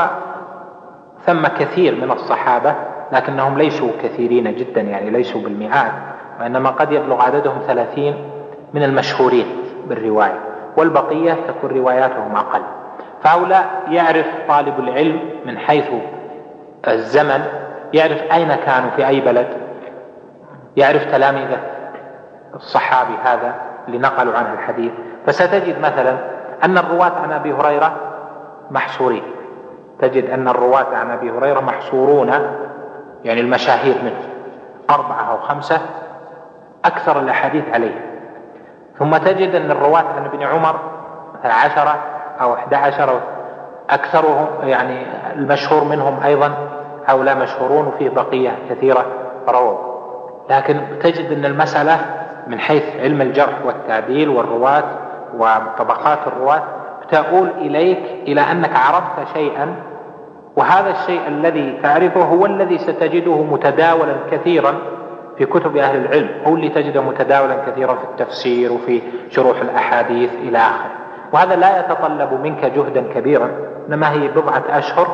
ثم 1.25 1.47
كثير 1.47 1.95
من 1.95 2.11
الصحابة 2.11 2.75
لكنهم 3.11 3.57
ليسوا 3.57 3.89
كثيرين 4.03 4.55
جدا 4.55 4.81
يعني 4.81 5.09
ليسوا 5.09 5.41
بالمئات 5.41 5.91
وإنما 6.39 6.69
قد 6.69 6.91
يبلغ 6.91 7.21
عددهم 7.21 7.61
ثلاثين 7.67 8.29
من 8.73 8.83
المشهورين 8.83 9.45
بالرواية 9.87 10.39
والبقية 10.77 11.37
تكون 11.47 11.69
رواياتهم 11.71 12.35
أقل. 12.35 12.61
فهؤلاء 13.23 13.83
يعرف 13.89 14.25
طالب 14.47 14.79
العلم 14.79 15.19
من 15.45 15.57
حيث 15.57 15.89
الزمن 16.87 17.45
يعرف 17.93 18.21
أين 18.33 18.55
كانوا 18.55 18.89
في 18.89 19.07
أي 19.07 19.21
بلد 19.21 19.47
يعرف 20.77 21.11
تلاميذه 21.11 21.57
الصحابي 22.55 23.13
هذا 23.23 23.55
اللي 23.87 23.97
نقلوا 23.97 24.37
عنه 24.37 24.53
الحديث. 24.53 24.91
فستجد 25.25 25.79
مثلا 25.79 26.34
أن 26.65 26.77
الرواة 26.77 27.11
عن 27.23 27.31
أبي 27.31 27.53
هريرة 27.53 27.95
محصورين. 28.71 29.23
تجد 29.99 30.29
أن 30.29 30.47
الرواة 30.47 30.95
عن 30.95 31.11
أبي 31.11 31.31
هريرة 31.31 31.59
محصورون 31.59 32.29
يعني 33.23 33.41
المشاهير 33.41 33.95
منه. 34.03 34.21
أربعة 34.89 35.31
أو 35.31 35.37
خمسة 35.37 35.81
أكثر 36.85 37.19
الأحاديث 37.19 37.63
عليه. 37.73 38.05
ثم 38.99 39.17
تجد 39.17 39.55
أن 39.55 39.71
الرواة 39.71 40.03
عن 40.17 40.25
ابن 40.25 40.43
عمر 40.43 40.79
مثلا 41.39 41.53
عشرة 41.53 41.95
أو 42.41 42.53
أحد 42.53 42.73
عشر 42.73 43.19
أكثرهم 43.89 44.47
يعني 44.63 45.05
المشهور 45.35 45.83
منهم 45.83 46.23
أيضا 46.23 46.53
هؤلاء 47.07 47.37
مشهورون 47.37 47.87
وفيه 47.87 48.09
بقية 48.09 48.51
كثيرة 48.69 49.05
رووا. 49.49 49.95
لكن 50.49 50.81
تجد 51.03 51.31
أن 51.31 51.45
المسألة 51.45 51.99
من 52.47 52.59
حيث 52.59 52.83
علم 52.99 53.21
الجرح 53.21 53.65
والتعديل 53.65 54.29
والرواة 54.29 54.83
وطبقات 55.37 56.19
الرواة 56.27 56.63
تؤول 57.11 57.49
إليك 57.57 57.99
إلى 58.27 58.41
أنك 58.41 58.71
عرفت 58.75 59.33
شيئا 59.33 59.75
وهذا 60.55 60.89
الشيء 60.89 61.27
الذي 61.27 61.79
تعرفه 61.83 62.23
هو 62.23 62.45
الذي 62.45 62.77
ستجده 62.77 63.43
متداولا 63.43 64.15
كثيرا 64.31 64.73
في 65.37 65.45
كتب 65.45 65.77
أهل 65.77 66.05
العلم 66.05 66.29
هو 66.47 66.55
اللي 66.55 66.69
تجده 66.69 67.01
متداولا 67.01 67.55
كثيرا 67.65 67.93
في 67.93 68.03
التفسير 68.03 68.71
وفي 68.73 69.01
شروح 69.29 69.61
الأحاديث 69.61 70.33
إلى 70.33 70.57
آخره. 70.57 70.91
وهذا 71.33 71.55
لا 71.55 71.79
يتطلب 71.79 72.41
منك 72.43 72.65
جهدا 72.65 73.13
كبيرا 73.13 73.49
إنما 73.87 74.11
هي 74.11 74.27
بضعة 74.27 74.63
أشهر 74.69 75.07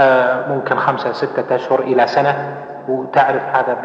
آه، 0.00 0.48
ممكن 0.48 0.76
خمسة 0.76 1.12
ستة 1.12 1.54
أشهر 1.54 1.80
إلى 1.80 2.06
سنة 2.06 2.56
وتعرف 2.88 3.42
هذا 3.52 3.76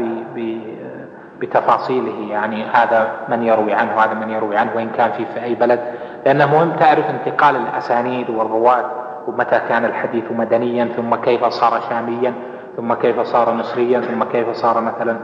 بتفاصيله 1.42 2.32
يعني 2.32 2.66
هذا 2.66 3.12
من 3.30 3.44
يروي 3.44 3.74
عنه 3.74 3.92
هذا 3.92 4.14
من 4.14 4.30
يروي 4.30 4.58
عنه 4.58 4.72
وإن 4.76 4.90
كان 4.90 5.12
في, 5.12 5.26
في 5.26 5.44
أي 5.44 5.56
بلد. 5.56 5.80
لأنه 6.26 6.46
مهم 6.46 6.72
تعرف 6.72 7.06
انتقال 7.10 7.56
الأسانيد 7.56 8.30
والرواة 8.30 8.86
ومتى 9.28 9.62
كان 9.70 9.86
الحديث 9.86 10.24
مدنيا 10.32 10.86
ثم 10.96 11.16
كيف 11.16 11.46
صار 11.46 11.82
شاميا 11.90 12.34
ثم 12.78 12.94
كيف 12.94 13.20
صار 13.20 13.54
مصريا 13.54 14.02
ثم 14.02 14.24
كيف 14.24 14.50
صار 14.50 14.82
مثلا 14.82 15.18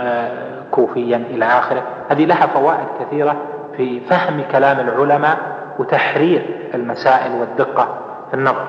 آه، 0.00 0.62
كوفيا 0.70 1.16
إلى 1.16 1.44
آخره. 1.44 1.82
هذه 2.10 2.24
لها 2.24 2.46
فوائد 2.46 2.86
كثيرة 3.00 3.36
في 3.76 4.00
فهم 4.00 4.42
كلام 4.52 4.80
العلماء 4.80 5.38
وتحرير 5.78 6.70
المسائل 6.74 7.32
والدقة 7.32 7.88
في 8.30 8.34
النظر. 8.34 8.66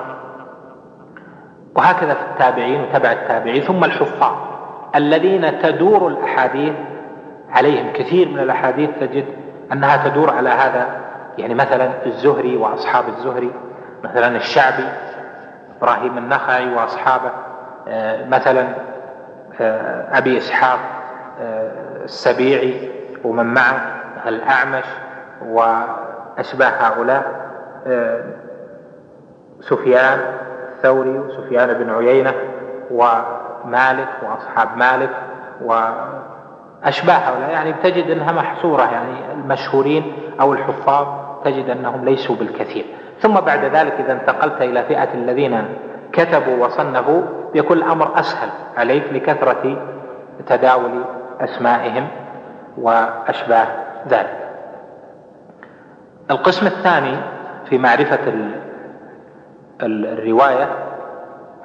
وهكذا 1.76 2.14
في 2.14 2.22
التابعين 2.30 2.80
وتبع 2.80 3.12
التابعين 3.12 3.62
ثم 3.62 3.84
الحفاظ. 3.84 4.57
الذين 4.94 5.58
تدور 5.58 6.08
الأحاديث 6.08 6.74
عليهم 7.50 7.92
كثير 7.92 8.28
من 8.28 8.38
الأحاديث 8.38 8.90
تجد 9.00 9.24
أنها 9.72 10.08
تدور 10.08 10.30
على 10.30 10.48
هذا 10.48 10.86
يعني 11.38 11.54
مثلا 11.54 12.06
الزهري 12.06 12.56
وأصحاب 12.56 13.08
الزهري 13.08 13.50
مثلا 14.04 14.36
الشعبي 14.36 14.88
إبراهيم 15.78 16.18
النخعي 16.18 16.74
وأصحابه 16.74 17.30
آه، 17.88 18.24
مثلا 18.28 18.68
آه، 19.60 20.18
أبي 20.18 20.38
إسحاق 20.38 20.78
آه، 21.40 21.70
السبيعي 22.04 22.90
ومن 23.24 23.46
معه 23.54 23.80
الأعمش 24.26 24.84
وأشباه 25.42 26.68
هؤلاء 26.68 27.48
سفيان 29.60 30.20
الثوري 30.76 31.18
وسفيان 31.18 31.72
بن 31.72 31.90
عيينة 31.90 32.34
ومالك 33.64 34.08
وأصحاب 34.22 34.76
مالك 34.76 35.10
وأشباه 35.62 37.14
هؤلاء. 37.14 37.50
يعني 37.50 37.72
تجد 37.72 38.10
أنها 38.10 38.32
محصورة 38.32 38.82
يعني 38.82 39.32
المشهورين 39.32 40.12
أو 40.40 40.52
الحفاظ 40.52 41.06
تجد 41.44 41.70
أنهم 41.70 42.04
ليسوا 42.04 42.36
بالكثير. 42.36 42.84
ثم 43.20 43.34
بعد 43.34 43.64
ذلك 43.64 43.92
إذا 43.92 44.12
انتقلت 44.12 44.62
إلى 44.62 44.82
فئة 44.82 45.14
الذين 45.14 45.64
كتبوا 46.12 46.66
وصنفوا 46.66 47.22
يكون 47.54 47.76
الأمر 47.76 48.20
أسهل 48.20 48.48
عليك 48.76 49.12
لكثرة 49.12 49.76
تداول 50.46 51.04
أسمائهم 51.40 52.08
وأشباه 52.78 53.66
ذلك. 54.08 54.38
القسم 56.30 56.66
الثاني 56.66 57.16
في 57.68 57.78
معرفة 57.78 58.18
الرواية 59.82 60.68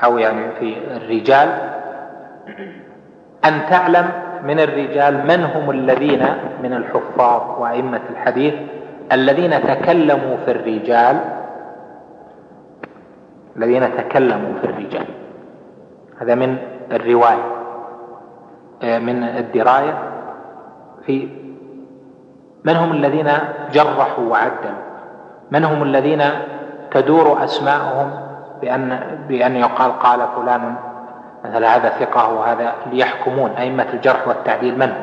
أو 0.04 0.18
يعني 0.18 0.52
في 0.60 0.78
الرجال 0.98 1.73
أن 3.46 3.62
تعلم 3.70 4.10
من 4.44 4.60
الرجال 4.60 5.28
من 5.28 5.44
هم 5.44 5.72
الذين 5.72 6.26
من 6.64 6.74
الحفاظ 6.74 7.62
وأئمة 7.62 8.02
الحديث 8.10 8.54
الذين 9.12 9.64
تكلموا 9.64 10.38
في 10.46 10.52
الرجال. 10.52 11.20
الذين 13.58 13.98
تكلموا 13.98 14.54
في 14.62 14.68
الرجال. 14.68 15.06
هذا 16.22 16.36
من 16.36 16.58
الرواية 16.92 17.54
آه، 18.84 19.00
من 19.00 19.24
الدراية 19.24 19.98
في 21.06 21.28
من 22.64 22.76
هم 22.76 22.92
الذين 22.92 23.32
جرحوا 23.74 24.24
وعدلوا 24.24 24.84
من 25.52 25.64
هم 25.64 25.84
الذين 25.84 26.24
تدور 26.92 27.44
أسماءهم 27.44 28.12
بأن 28.62 29.00
بأن 29.28 29.56
يقال 29.56 30.00
قال 30.00 30.20
فلان 30.36 30.76
مثلا 31.46 31.76
هذا 31.76 31.90
ثقة 31.90 32.34
وهذا 32.34 32.74
ليحكمون 32.92 33.52
أئمة 33.52 33.88
الجرح 33.94 34.28
والتعديل 34.28 34.80
من؟ 34.80 34.94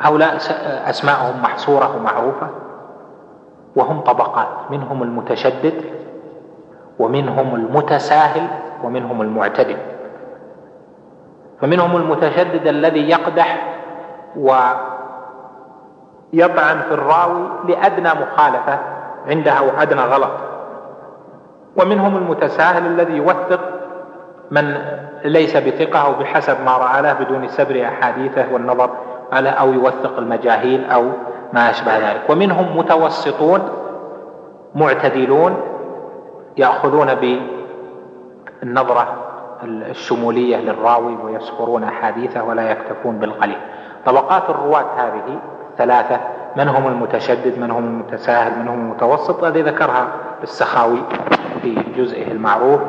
هؤلاء 0.00 0.36
أسماءهم 0.90 1.42
محصورة 1.42 1.96
ومعروفة 1.96 2.48
وهم 3.76 4.00
طبقات 4.00 4.48
منهم 4.70 5.02
المتشدد 5.02 5.84
ومنهم 6.98 7.54
المتساهل 7.54 8.46
ومنهم 8.84 9.22
المعتدل 9.22 9.76
فمنهم 11.60 11.96
المتشدد 11.96 12.66
الذي 12.66 13.08
يقدح 13.08 13.78
ويطعن 14.36 14.78
في 16.80 16.94
الراوي 16.94 17.48
لأدنى 17.68 18.08
مخالفة 18.08 18.78
عنده 19.28 19.50
أو 19.52 19.70
أدنى 19.78 20.00
غلط 20.00 20.32
ومنهم 21.76 22.16
المتساهل 22.16 22.86
الذي 22.86 23.12
يوثق 23.12 23.81
من 24.52 24.74
ليس 25.24 25.56
بثقة 25.56 25.98
أو 25.98 26.12
بحسب 26.12 26.56
ما 26.64 26.76
رأى 26.76 27.02
له 27.02 27.12
بدون 27.12 27.48
سبر 27.48 27.84
أحاديثه 27.84 28.52
والنظر 28.52 28.90
على 29.32 29.48
أو 29.48 29.72
يوثق 29.72 30.18
المجاهيل 30.18 30.90
أو 30.90 31.04
ما 31.52 31.70
أشبه 31.70 31.98
ذلك. 31.98 32.30
ومنهم 32.30 32.78
متوسطون 32.78 33.68
معتدلون 34.74 35.56
يأخذون 36.56 37.38
بالنظرة 38.62 39.16
الشمولية 39.64 40.56
للراوي 40.56 41.16
ويسخرون 41.24 41.84
أحاديثه 41.84 42.44
ولا 42.44 42.70
يكتفون 42.70 43.18
بالقليل. 43.18 43.58
طبقات 44.06 44.50
الرواة 44.50 44.86
هذه 44.96 45.38
ثلاثة 45.78 46.20
من 46.56 46.68
هم 46.68 46.86
المتشدد 46.86 47.58
من 47.58 47.70
هم 47.70 47.84
المتساهل 47.84 48.58
من 48.58 48.68
هم 48.68 48.80
المتوسط 48.80 49.44
هذه 49.44 49.62
ذكرها 49.62 50.08
السخاوي 50.42 51.02
في 51.62 51.74
جزئه 51.96 52.32
المعروف. 52.32 52.80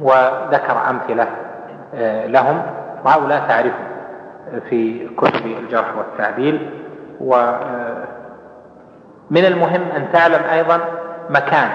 وذكر 0.00 0.90
أمثلة 0.90 1.26
آه، 1.94 2.26
لهم. 2.26 2.62
وهؤلاء 3.04 3.48
تعرفهم 3.48 3.94
في 4.70 5.08
كتب 5.16 5.46
الجرح 5.46 5.96
والتعديل. 5.96 6.70
ومن 7.20 7.44
آه، 9.44 9.48
المهم 9.48 9.82
أن 9.96 10.12
تعلم 10.12 10.44
أيضا 10.44 10.80
مكان 11.30 11.70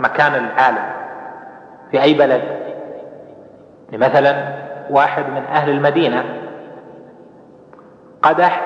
مكان 0.00 0.34
العالم 0.34 0.84
في 1.90 2.02
أي 2.02 2.14
بلد. 2.14 2.42
مثلا 3.92 4.54
واحد 4.90 5.24
من 5.30 5.42
أهل 5.44 5.70
المدينة 5.70 6.24
قدح 8.22 8.62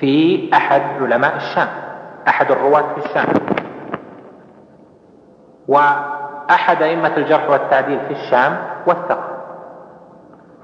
في 0.00 0.48
أحد 0.54 0.82
علماء 1.00 1.36
الشام 1.36 1.68
أحد 2.28 2.50
الرواة 2.50 2.94
في 2.94 3.06
الشام. 3.06 3.26
وأحد 6.48 6.82
أئمة 6.82 7.16
الجرح 7.16 7.50
والتعديل 7.50 8.00
في 8.00 8.12
الشام 8.12 8.56
وثق 8.86 9.18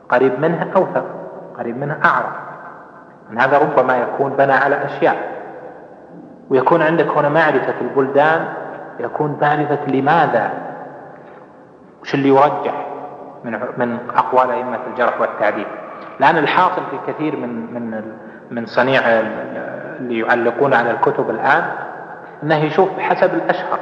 قريب 0.09 0.41
منه 0.41 0.71
أوثق 0.77 1.05
قريب 1.59 1.77
منه 1.77 1.99
أعرف 2.05 2.37
من 3.31 3.41
هذا 3.41 3.59
ربما 3.59 3.97
يكون 3.97 4.33
بنى 4.33 4.53
على 4.53 4.85
أشياء. 4.85 5.33
ويكون 6.51 6.83
عندك 6.83 7.09
هنا 7.09 7.29
معرفة 7.29 7.75
البلدان 7.81 8.49
يكون 9.01 9.39
معرفة 9.43 9.87
لماذا؟ 9.87 10.51
وش 12.03 12.15
اللي 12.15 12.29
يرجح 12.29 12.87
من 13.45 13.61
من 13.77 13.99
أقوال 14.17 14.51
أئمة 14.51 14.79
الجرح 14.87 15.21
والتعديل؟ 15.21 15.67
لأن 16.21 16.39
الحاصل 16.39 16.83
في 16.91 17.13
كثير 17.13 17.37
من 17.37 17.75
من 17.75 18.03
من 18.51 18.67
صنيع 18.67 19.01
اللي 19.01 20.19
يعلقون 20.19 20.75
على 20.75 20.91
الكتب 20.91 21.31
الآن 21.31 21.65
إنه 22.43 22.65
يشوف 22.65 22.89
بحسب 22.97 23.35
الأشهر. 23.35 23.79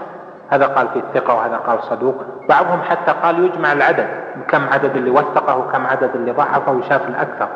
هذا 0.50 0.66
قال 0.66 0.88
في 0.88 0.98
الثقة 0.98 1.34
وهذا 1.34 1.56
قال 1.56 1.82
صدوق. 1.82 2.14
بعضهم 2.48 2.82
حتى 2.82 3.12
قال 3.12 3.44
يجمع 3.44 3.72
العدد 3.72 4.06
كم 4.48 4.68
عدد 4.68 4.96
اللي 4.96 5.10
وثقه 5.10 5.58
وكم 5.58 5.86
عدد 5.86 6.10
اللي 6.14 6.30
ضعفه 6.32 6.72
ويشاف 6.72 7.08
الأكثر. 7.08 7.48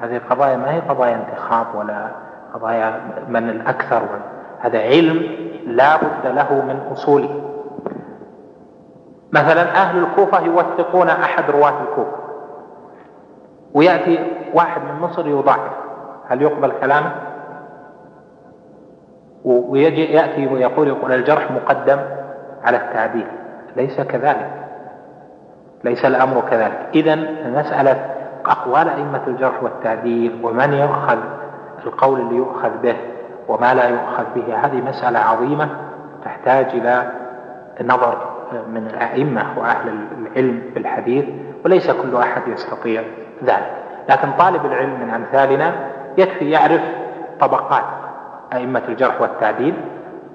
هذه 0.00 0.20
قضايا 0.30 0.56
ما 0.56 0.74
هي 0.74 0.80
قضايا 0.80 1.14
انتخاب 1.14 1.66
ولا 1.74 2.08
قضايا 2.54 3.00
من 3.28 3.50
الأكثر. 3.50 4.02
هذا 4.60 4.78
علم 4.78 5.22
لا 5.66 5.96
بد 5.96 6.26
له 6.26 6.54
من 6.54 6.80
أصوله. 6.92 7.42
مثلا 9.32 9.62
أهل 9.62 9.98
الكوفة 9.98 10.40
يوثقون 10.40 11.08
أحد 11.08 11.50
رواة 11.50 11.82
الكوفة. 11.82 12.16
ويأتي 13.74 14.32
واحد 14.54 14.80
من 14.82 15.00
مصر 15.00 15.26
يضعف. 15.26 15.70
هل 16.28 16.42
يقبل 16.42 16.72
كلامه؟ 16.80 17.12
ويجي 19.44 20.12
يأتي 20.12 20.46
ويقول 20.46 20.88
يقول 20.88 21.12
الجرح 21.12 21.50
مقدم. 21.50 21.98
على 22.64 22.76
التعديل 22.76 23.26
ليس 23.76 24.00
كذلك. 24.00 24.50
ليس 25.84 26.04
الأمر 26.04 26.40
كذلك. 26.50 26.88
إذا 26.94 27.14
مسألة 27.46 28.10
أقوال 28.46 28.88
أئمة 28.88 29.20
الجرح 29.26 29.62
والتعديل 29.62 30.40
ومن 30.42 30.72
يؤخذ 30.72 31.18
القول 31.86 32.20
اللي 32.20 32.36
يؤخذ 32.36 32.70
به 32.82 32.96
وما 33.48 33.74
لا 33.74 33.88
يؤخذ 33.88 34.24
به 34.36 34.56
هذه 34.56 34.80
مسألة 34.80 35.18
عظيمة 35.18 35.68
تحتاج 36.24 36.66
إلى 36.66 37.12
نظر 37.82 38.18
من 38.68 38.86
الأئمة 38.86 39.42
وأهل 39.58 39.88
العلم 40.18 40.62
بالحديث 40.74 41.24
وليس 41.64 41.90
كل 41.90 42.16
أحد 42.16 42.42
يستطيع 42.48 43.02
ذلك. 43.44 43.70
لكن 44.08 44.30
طالب 44.38 44.66
العلم 44.66 45.00
من 45.00 45.10
أمثالنا 45.10 45.74
يكفي 46.18 46.50
يعرف 46.50 46.80
طبقات 47.40 47.84
أئمة 48.52 48.82
الجرح 48.88 49.20
والتعديل 49.20 49.74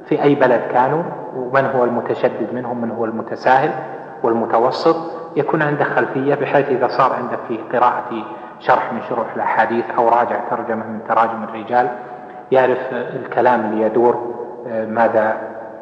في 0.09 0.23
أي 0.23 0.35
بلد 0.35 0.61
كانوا 0.73 1.03
ومن 1.35 1.65
هو 1.65 1.83
المتشدد 1.83 2.53
منهم 2.53 2.81
من 2.81 2.91
هو 2.91 3.05
المتساهل 3.05 3.71
والمتوسط 4.23 4.95
يكون 5.35 5.61
عنده 5.61 5.83
خلفية 5.83 6.35
بحيث 6.35 6.69
إذا 6.69 6.87
صار 6.87 7.13
عندك 7.13 7.39
في 7.47 7.77
قراءة 7.77 8.25
شرح 8.59 8.93
من 8.93 9.01
شروح 9.09 9.33
الأحاديث 9.35 9.85
أو 9.97 10.09
راجع 10.09 10.39
ترجمة 10.49 10.87
من 10.87 10.99
تراجم 11.07 11.43
الرجال 11.43 11.89
يعرف 12.51 12.79
الكلام 12.91 13.65
اللي 13.65 13.81
يدور 13.81 14.35
ماذا 14.87 15.37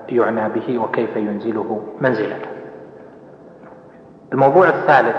يعنى 0.09 0.49
به 0.49 0.79
وكيف 0.79 1.15
ينزله 1.15 1.81
منزلته 2.01 2.47
الموضوع 4.33 4.67
الثالث 4.67 5.15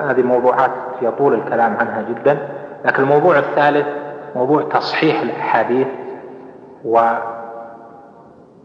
هذه 0.00 0.22
موضوعات 0.22 0.70
يطول 1.02 1.34
الكلام 1.34 1.76
عنها 1.76 2.02
جدا 2.02 2.38
لكن 2.84 3.02
الموضوع 3.02 3.38
الثالث 3.38 3.86
موضوع 4.36 4.62
تصحيح 4.62 5.20
الأحاديث 5.20 5.88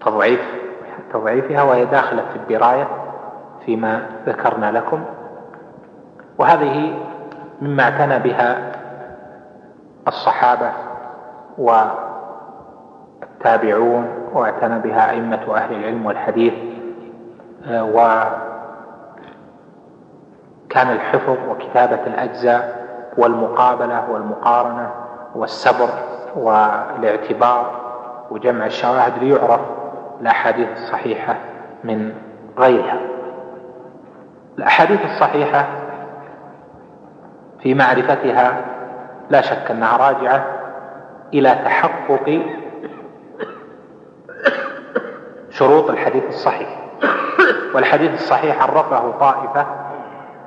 وتضعيف 0.06 0.42
تضعيفها 1.14 1.64
وهي 1.64 1.86
داخلة 1.86 2.24
في 2.30 2.36
الدراية 2.36 2.88
فيما 3.66 4.06
ذكرنا 4.26 4.72
لكم. 4.72 5.04
وهذه 6.38 6.94
مما 7.62 7.84
اعتنى 7.84 8.20
بها 8.20 8.72
الصحابة 10.08 10.72
والتابعون 13.32 14.08
واعتنى 14.34 14.80
بها 14.80 15.10
أئمة 15.12 15.56
أهل 15.56 15.76
العلم 15.76 16.06
والحديث 16.06 16.54
وكان 17.70 18.32
الحفظ 20.76 21.38
وكتابة 21.50 22.00
الأجزاء 22.08 22.84
والمقابلة 23.18 24.10
والمقارنة 24.12 24.90
والسبر 25.36 25.90
والاعتبار 26.36 27.72
وجمع 28.32 28.66
الشواهد 28.66 29.24
ليعرف 29.24 29.62
الأحاديث 30.22 30.68
الصحيحة 30.72 31.36
من 31.84 32.14
غيرها. 32.58 33.00
الأحاديث 34.58 35.06
الصحيحة 35.06 35.68
في 37.64 37.74
معرفتها 37.74 38.66
لا 39.30 39.42
شك 39.42 39.72
أنها 39.72 39.98
راجعة 39.98 40.46
إلى 41.34 41.50
تحقق 41.66 42.42
شروط 45.50 45.90
الحديث 45.90 46.24
الصحيح. 46.28 46.80
والحديث 47.76 48.14
الصحيح 48.14 48.64
عرفه 48.64 49.12
طائفة 49.12 49.66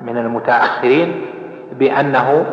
من 0.01 0.19
المتأخرين 0.19 1.27
بأنه 1.73 2.47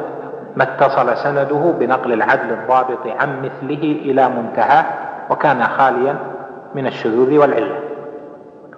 ما 0.55 0.63
اتصل 0.63 1.17
سنده 1.17 1.73
بنقل 1.79 2.13
العدل 2.13 2.51
الضابط 2.53 3.07
عن 3.07 3.41
مثله 3.41 3.81
إلى 3.83 4.29
منتهاه 4.29 4.85
وكان 5.29 5.63
خاليا 5.63 6.17
من 6.75 6.87
الشذوذ 6.87 7.37
والعلة 7.37 7.79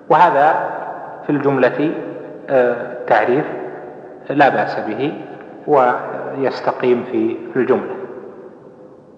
وهذا 0.10 0.70
في 1.26 1.30
الجملة 1.30 1.92
آه، 2.50 3.06
تعريف 3.08 3.46
لا 4.30 4.50
بأس 4.50 4.80
به 4.80 5.22
ويستقيم 5.68 7.04
في 7.04 7.38
الجملة. 7.56 7.96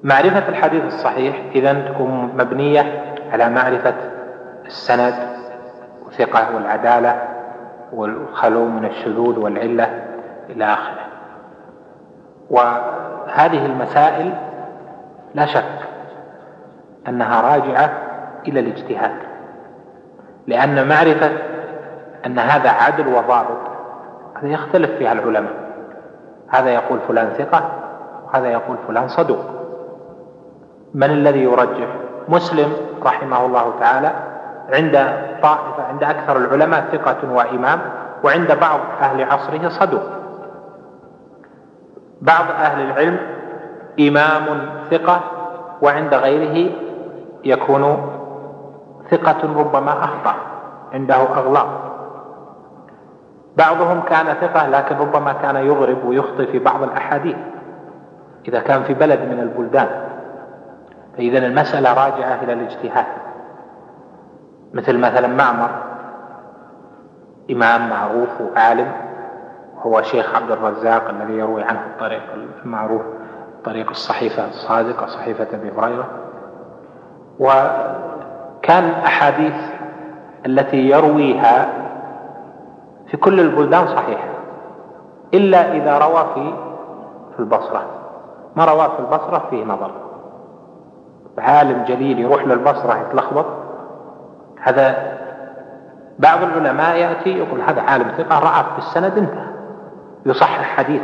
معرفة 0.04 0.50
الحديث 0.50 0.84
الصحيح 0.84 1.42
إذا 1.56 1.74
تكون 1.74 2.32
مبنية 2.38 3.16
على 3.32 3.50
معرفة 3.50 3.94
السند 4.66 5.14
والثقة 6.06 6.56
والعدالة 6.56 7.22
والخلو 7.94 8.66
من 8.66 8.86
الشذوذ 8.86 9.40
والعلة 9.40 10.04
إلى 10.50 10.66
آخره. 10.66 11.06
وهذه 12.50 13.66
المسائل 13.66 14.34
لا 15.36 15.46
شك 15.46 15.80
أنها 17.08 17.42
راجعة 17.42 18.07
إلى 18.48 18.60
الاجتهاد. 18.60 19.12
لأن 20.48 20.88
معرفة 20.88 21.32
أن 22.26 22.40
هذا 22.40 22.70
عدل 22.70 23.08
وضابط 23.08 23.58
هذا 24.36 24.48
يختلف 24.48 24.92
فيها 24.92 25.12
العلماء. 25.12 25.54
هذا 26.48 26.70
يقول 26.70 27.00
فلان 27.08 27.30
ثقة 27.30 27.70
وهذا 28.26 28.48
يقول 28.48 28.78
فلان 28.88 29.08
صدوق. 29.08 29.46
من 30.94 31.12
الذي 31.12 31.44
يرجح؟ 31.44 31.88
مسلم 32.30 32.74
رحمه 33.04 33.46
الله 33.46 33.74
تعالى 33.80 34.12
عند 34.74 34.94
طائفة 35.44 35.84
عند 35.90 36.04
أكثر 36.04 36.38
العلماء 36.38 36.86
ثقة 36.92 37.32
وإمام 37.32 37.80
وعند 38.24 38.60
بعض 38.60 38.80
أهل 39.02 39.24
عصره 39.24 39.70
صدوق. 39.70 40.04
بعض 42.22 42.46
أهل 42.60 42.82
العلم 42.82 43.18
إمام 44.00 44.70
ثقة 44.92 45.20
وعند 45.82 46.14
غيره 46.14 46.72
يكون 47.44 48.17
ثقة 49.12 49.60
ربما 49.60 50.04
أخطأ 50.04 50.36
عنده 50.94 51.16
أغلاط. 51.16 51.68
بعضهم 53.58 54.02
كان 54.02 54.26
ثقة 54.26 54.68
لكن 54.68 54.96
ربما 54.96 55.34
كان 55.34 55.56
يضرب 55.56 56.06
ويخطئ 56.06 56.52
في 56.52 56.60
بعض 56.60 56.84
الأحاديث 56.84 57.38
إذا 58.48 58.60
كان 58.60 58.84
في 58.84 58.94
بلد 58.94 59.20
من 59.20 59.40
البلدان. 59.40 59.90
فإذا 61.18 61.38
المسألة 61.38 61.94
راجعة 61.94 62.44
إلى 62.44 62.54
الاجتهاد. 62.54 63.06
مثل 64.74 65.00
مثلا 65.00 65.28
معمر 65.28 65.70
إمام 67.52 67.90
معروف 67.90 68.42
وعالم 68.42 68.92
هو 69.82 70.02
شيخ 70.02 70.36
عبد 70.36 70.52
الرزاق 70.52 71.10
الذي 71.10 71.34
يروي 71.34 71.64
عنه 71.64 71.82
الطريق 71.94 72.22
المعروف 72.66 73.02
طريق 73.66 73.90
الصحيفة 73.90 74.48
الصادقة 74.48 75.06
صحيفة 75.06 75.48
أبي 75.54 75.72
هريرة. 75.72 76.10
وكان 78.58 78.84
الأحاديث 78.84 79.54
التي 80.46 80.78
يرويها 80.78 81.70
في 83.08 83.18
كل 83.18 83.40
البلدان 83.40 83.88
صحيحة 83.88 84.28
إلا 85.34 85.72
إذا 85.74 85.98
روى 85.98 86.26
في 86.34 86.54
في 87.34 87.40
البصرة. 87.40 87.86
ما 88.56 88.66
روى 88.66 88.90
في 88.90 89.00
البصرة 89.00 89.44
فيه 89.50 89.66
نظر. 89.66 89.92
عالم 91.38 91.84
جليل 91.84 92.20
يروح 92.20 92.44
للبصرة 92.48 93.00
يتلخبط. 93.08 93.46
هذا 94.62 95.18
بعض 96.20 96.44
العلماء 96.44 96.96
يأتي 96.96 97.30
يقول 97.30 97.62
هذا 97.62 97.82
عالم 97.82 98.08
ثقة 98.18 98.40
رأى 98.40 98.64
في 98.64 98.78
السند 98.78 99.18
انتهى. 99.18 99.48
يصحح 100.26 100.62
حديث 100.78 101.02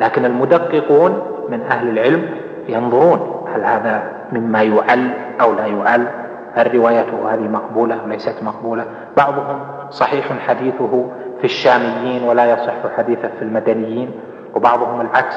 لكن 0.00 0.24
المدققون 0.24 1.22
من 1.48 1.62
أهل 1.62 1.88
العلم 1.88 2.30
ينظرون 2.68 3.46
هل 3.54 3.64
هذا 3.64 4.02
مما 4.32 4.62
يعل 4.62 5.10
أو 5.40 5.52
لا 5.52 5.66
يعل. 5.66 6.25
هل 6.56 6.74
روايته 6.74 7.34
هذه 7.34 7.48
مقبولة 7.48 8.06
ليست 8.06 8.42
مقبولة؟ 8.42 8.84
بعضهم 9.16 9.60
صحيح 9.90 10.38
حديثه 10.48 11.06
في 11.38 11.44
الشاميين 11.44 12.22
ولا 12.22 12.44
يصح 12.52 12.96
حديثه 12.96 13.28
في 13.38 13.42
المدنيين 13.42 14.20
وبعضهم 14.54 15.00
العكس 15.00 15.36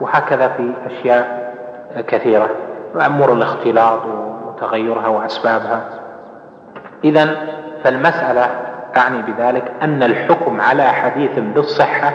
وهكذا 0.00 0.48
في 0.48 0.72
أشياء 0.86 1.54
كثيرة 2.08 2.50
أمور 3.06 3.32
الاختلاط 3.32 4.00
وتغيرها 4.46 5.08
وأسبابها. 5.08 5.88
إذا 7.04 7.36
فالمسألة 7.84 8.50
أعني 8.96 9.22
بذلك 9.22 9.72
أن 9.82 10.02
الحكم 10.02 10.60
على 10.60 10.82
حديث 10.82 11.38
بالصحة 11.38 12.12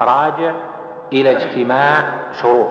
راجع 0.00 0.52
إلى 1.12 1.30
اجتماع 1.30 1.94
شروط. 2.32 2.68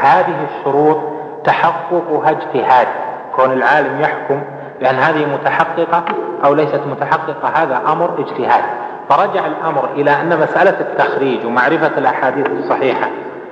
هذه 0.00 0.46
الشروط 0.50 0.98
تحققها 1.44 2.30
اجتهاد. 2.30 2.88
كون 3.36 3.52
العالم 3.52 4.00
يحكم 4.00 4.42
بأن 4.80 4.94
هذه 4.94 5.26
متحققة 5.34 6.04
أو 6.44 6.54
ليست 6.54 6.80
متحققة 6.86 7.48
هذا 7.48 7.82
أمر 7.86 8.18
اجتهاد. 8.18 8.64
فرجع 9.08 9.46
الأمر 9.46 9.88
إلى 9.94 10.10
أن 10.10 10.40
مسألة 10.40 10.80
التخريج 10.80 11.46
ومعرفة 11.46 11.98
الأحاديث 11.98 12.46
الصحيحة 12.50 13.10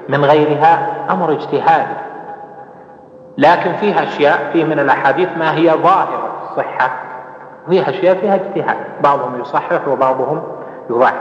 من 0.09 0.25
غيرها 0.25 0.89
أمر 1.11 1.33
اجتهاد. 1.33 1.87
لكن 3.39 3.73
فيها 3.73 4.03
أشياء 4.03 4.51
فيه 4.53 4.65
من 4.65 4.79
الأحاديث 4.79 5.29
ما 5.39 5.55
هي 5.55 5.71
ظاهرة 5.71 6.33
الصحة. 6.51 6.91
وفيها 7.67 7.91
أشياء 7.91 8.17
فيها 8.17 8.35
اجتهاد. 8.35 8.77
بعضهم 9.01 9.41
يصحح 9.41 9.89
وبعضهم 9.89 10.43
يضعف 10.91 11.15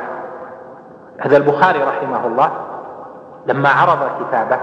هذا 1.20 1.38
البخاري 1.38 1.80
رحمه 1.80 2.28
الله 2.28 2.52
لما 3.48 3.70
عرض 3.70 4.00
كتابه 4.20 4.58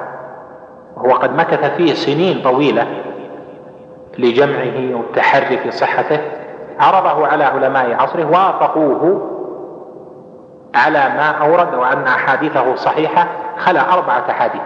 وهو 0.96 1.12
قد 1.14 1.36
مكث 1.36 1.76
فيه 1.76 1.94
سنين 1.94 2.42
طويلة 2.42 2.86
لجمعه 4.20 4.98
والتحري 4.98 5.58
في 5.58 5.70
صحته. 5.70 6.20
عرضه 6.80 7.26
على 7.26 7.44
علماء 7.44 7.94
عصره 7.94 8.24
وافقوه 8.24 9.30
على 10.74 10.98
ما 10.98 11.30
أورد 11.30 11.74
وأن 11.74 12.06
أحاديثه 12.06 12.74
صحيحة 12.74 13.26
خلا 13.58 13.92
أربعة 13.92 14.24
أحاديث. 14.30 14.62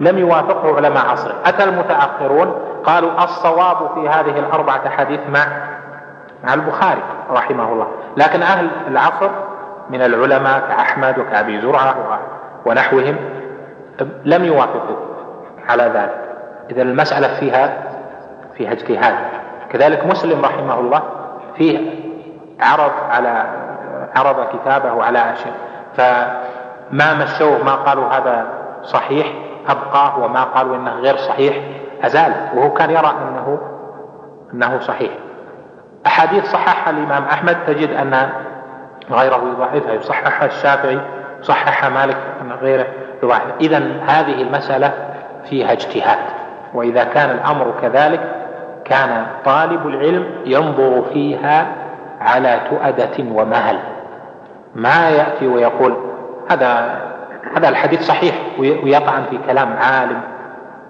لم 0.00 0.18
يوافقه 0.18 0.76
علماء 0.76 1.06
عصره. 1.06 1.34
أتى 1.46 1.64
المتأخرون؟ 1.64 2.54
قالوا 2.84 3.24
الصواب 3.24 3.76
في 3.94 4.08
هذه 4.08 4.38
الأربعة 4.38 4.86
أحاديث 4.86 5.20
مع 5.28 5.46
مع 6.44 6.54
البخاري 6.54 7.02
رحمه 7.30 7.72
الله. 7.72 7.88
لكن 8.16 8.42
أهل 8.42 8.70
العصر 8.88 9.30
من 9.90 10.02
العلماء 10.02 10.60
كأحمد 10.60 11.18
وكأبي 11.18 11.60
زرعة 11.60 11.94
ونحوهم 12.66 13.16
لم 14.24 14.44
يوافقوا 14.44 14.96
على 15.68 15.82
ذلك. 15.82 16.28
إذا 16.70 16.82
المسألة 16.82 17.40
فيها 17.40 17.87
فيها 18.58 18.72
اجتهاد 18.72 19.14
كذلك 19.70 20.06
مسلم 20.06 20.44
رحمه 20.44 20.80
الله 20.80 21.02
فيه 21.56 21.90
عرض 22.60 22.92
على 23.10 23.44
عرض 24.16 24.46
كتابه 24.48 25.04
على 25.04 25.32
أشياء 25.32 25.54
فما 25.96 27.14
مشوه 27.14 27.64
ما 27.64 27.74
قالوا 27.74 28.08
هذا 28.08 28.46
صحيح 28.82 29.26
أبقاه 29.68 30.18
وما 30.18 30.44
قالوا 30.44 30.76
إنه 30.76 30.92
غير 30.92 31.16
صحيح 31.16 31.56
أزال. 32.02 32.34
وهو 32.54 32.72
كان 32.72 32.90
يرى 32.90 33.14
أنه 33.22 33.58
أنه 34.54 34.78
صحيح. 34.78 35.10
أحاديث 36.06 36.44
صححها 36.44 36.90
الإمام 36.90 37.24
أحمد 37.24 37.56
تجد 37.66 37.90
أن 37.90 38.28
غيره 39.10 39.42
يضعفها 39.54 39.92
يصححها 39.92 40.46
الشافعي 40.46 41.00
صححها 41.42 41.88
مالك 41.88 42.16
أن 42.40 42.52
غيره 42.52 42.86
يضعف. 43.22 43.42
إذا 43.60 43.78
هذه 44.06 44.42
المسألة 44.42 44.92
فيها 45.50 45.72
اجتهاد 45.72 46.18
وإذا 46.74 47.04
كان 47.04 47.30
الأمر 47.30 47.74
كذلك 47.82 48.37
كان 48.90 49.26
طالب 49.44 49.86
العلم 49.86 50.26
ينظر 50.44 51.04
فيها 51.12 51.66
على 52.20 52.60
تؤدة 52.70 53.32
ومهل. 53.32 53.78
ما 54.74 55.08
يأتي 55.10 55.46
ويقول 55.46 55.96
هذا 56.50 57.00
هذا 57.56 57.68
الحديث 57.68 58.02
صحيح 58.02 58.34
ويطعن 58.58 59.24
في 59.30 59.38
كلام 59.46 59.76
عالم 59.76 60.20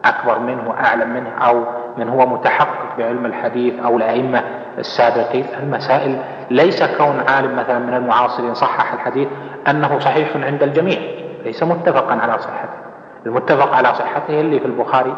أكبر 0.05 0.39
منه 0.39 0.69
وأعلم 0.69 1.11
منه 1.11 1.31
أو 1.31 1.65
من 1.99 2.09
هو 2.09 2.27
متحقق 2.27 2.97
بعلم 2.99 3.27
الحديث 3.27 3.75
أو 3.85 3.97
الأئمة 3.97 4.43
السابقين. 4.79 5.47
المسائل 5.63 6.19
ليس 6.51 6.83
كون 6.97 7.23
عالم 7.29 7.57
مثلا 7.57 7.79
من 7.79 7.95
المعاصرين 7.95 8.55
صحح 8.55 8.93
الحديث 8.93 9.29
أنه 9.71 9.99
صحيح 9.99 10.29
عند 10.37 10.63
الجميع 10.63 10.99
ليس 11.45 11.63
متفقا 11.63 12.19
على 12.23 12.39
صحته. 12.39 12.79
المتفق 13.27 13.75
على 13.75 13.95
صحته 13.95 14.41
اللي 14.41 14.61
في 14.61 14.67
البخاري 14.67 15.15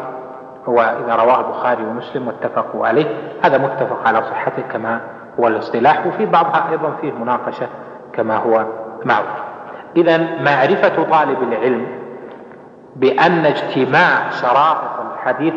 هو 0.65 0.81
إذا 1.05 1.15
رواه 1.15 1.39
البخاري 1.39 1.83
ومسلم 1.83 2.27
واتفقوا 2.27 2.87
عليه. 2.87 3.05
هذا 3.43 3.57
متفق 3.57 4.07
على 4.07 4.21
صحته 4.21 4.61
كما 4.73 5.01
هو 5.39 5.47
الاصطلاح 5.47 6.07
وفي 6.07 6.25
بعضها 6.25 6.71
أيضا 6.71 6.93
فيه 7.01 7.11
مناقشة 7.11 7.67
كما 8.13 8.37
هو 8.37 8.65
معروف 9.05 9.51
إذا 9.95 10.17
معرفة 10.17 11.03
طالب 11.03 11.43
العلم 11.43 11.87
بأن 12.95 13.45
اجتماع 13.45 14.29
شرائط 14.29 14.91
الحديث 15.13 15.53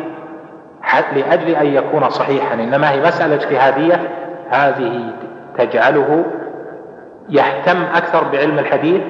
لأجل 1.15 1.49
أن 1.49 1.65
يكون 1.65 2.09
صحيحا 2.09 2.53
إنما 2.53 2.91
هي 2.91 3.01
مسألة 3.01 3.35
اجتهادية 3.35 3.99
هذه 4.49 5.13
تجعله 5.57 6.25
يهتم 7.29 7.83
أكثر 7.95 8.23
بعلم 8.23 8.59
الحديث 8.59 9.01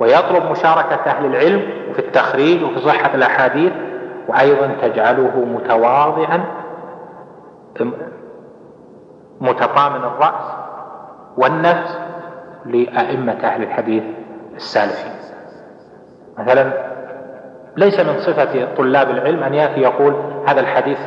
ويطلب 0.00 0.50
مشاركة 0.50 1.00
أهل 1.06 1.26
العلم 1.26 1.62
في 1.92 1.98
التخريج 1.98 2.62
وفي 2.62 2.80
صحة 2.80 3.14
الأحاديث 3.14 3.72
وأيضا 4.28 4.66
تجعله 4.82 5.44
متواضعا 5.44 6.44
متطامن 9.40 10.04
الرأس 10.04 10.54
والنفس 11.36 11.98
لأئمة 12.66 13.32
أهل 13.32 13.62
الحديث 13.62 14.02
السالفين. 14.54 15.12
مثلا 16.38 16.72
ليس 17.76 18.00
من 18.00 18.18
صفة 18.18 18.74
طلاب 18.76 19.10
العلم 19.10 19.42
أن 19.42 19.54
يأتي 19.54 19.80
يقول 19.80 20.14
هذا 20.46 20.60
الحديث 20.60 20.98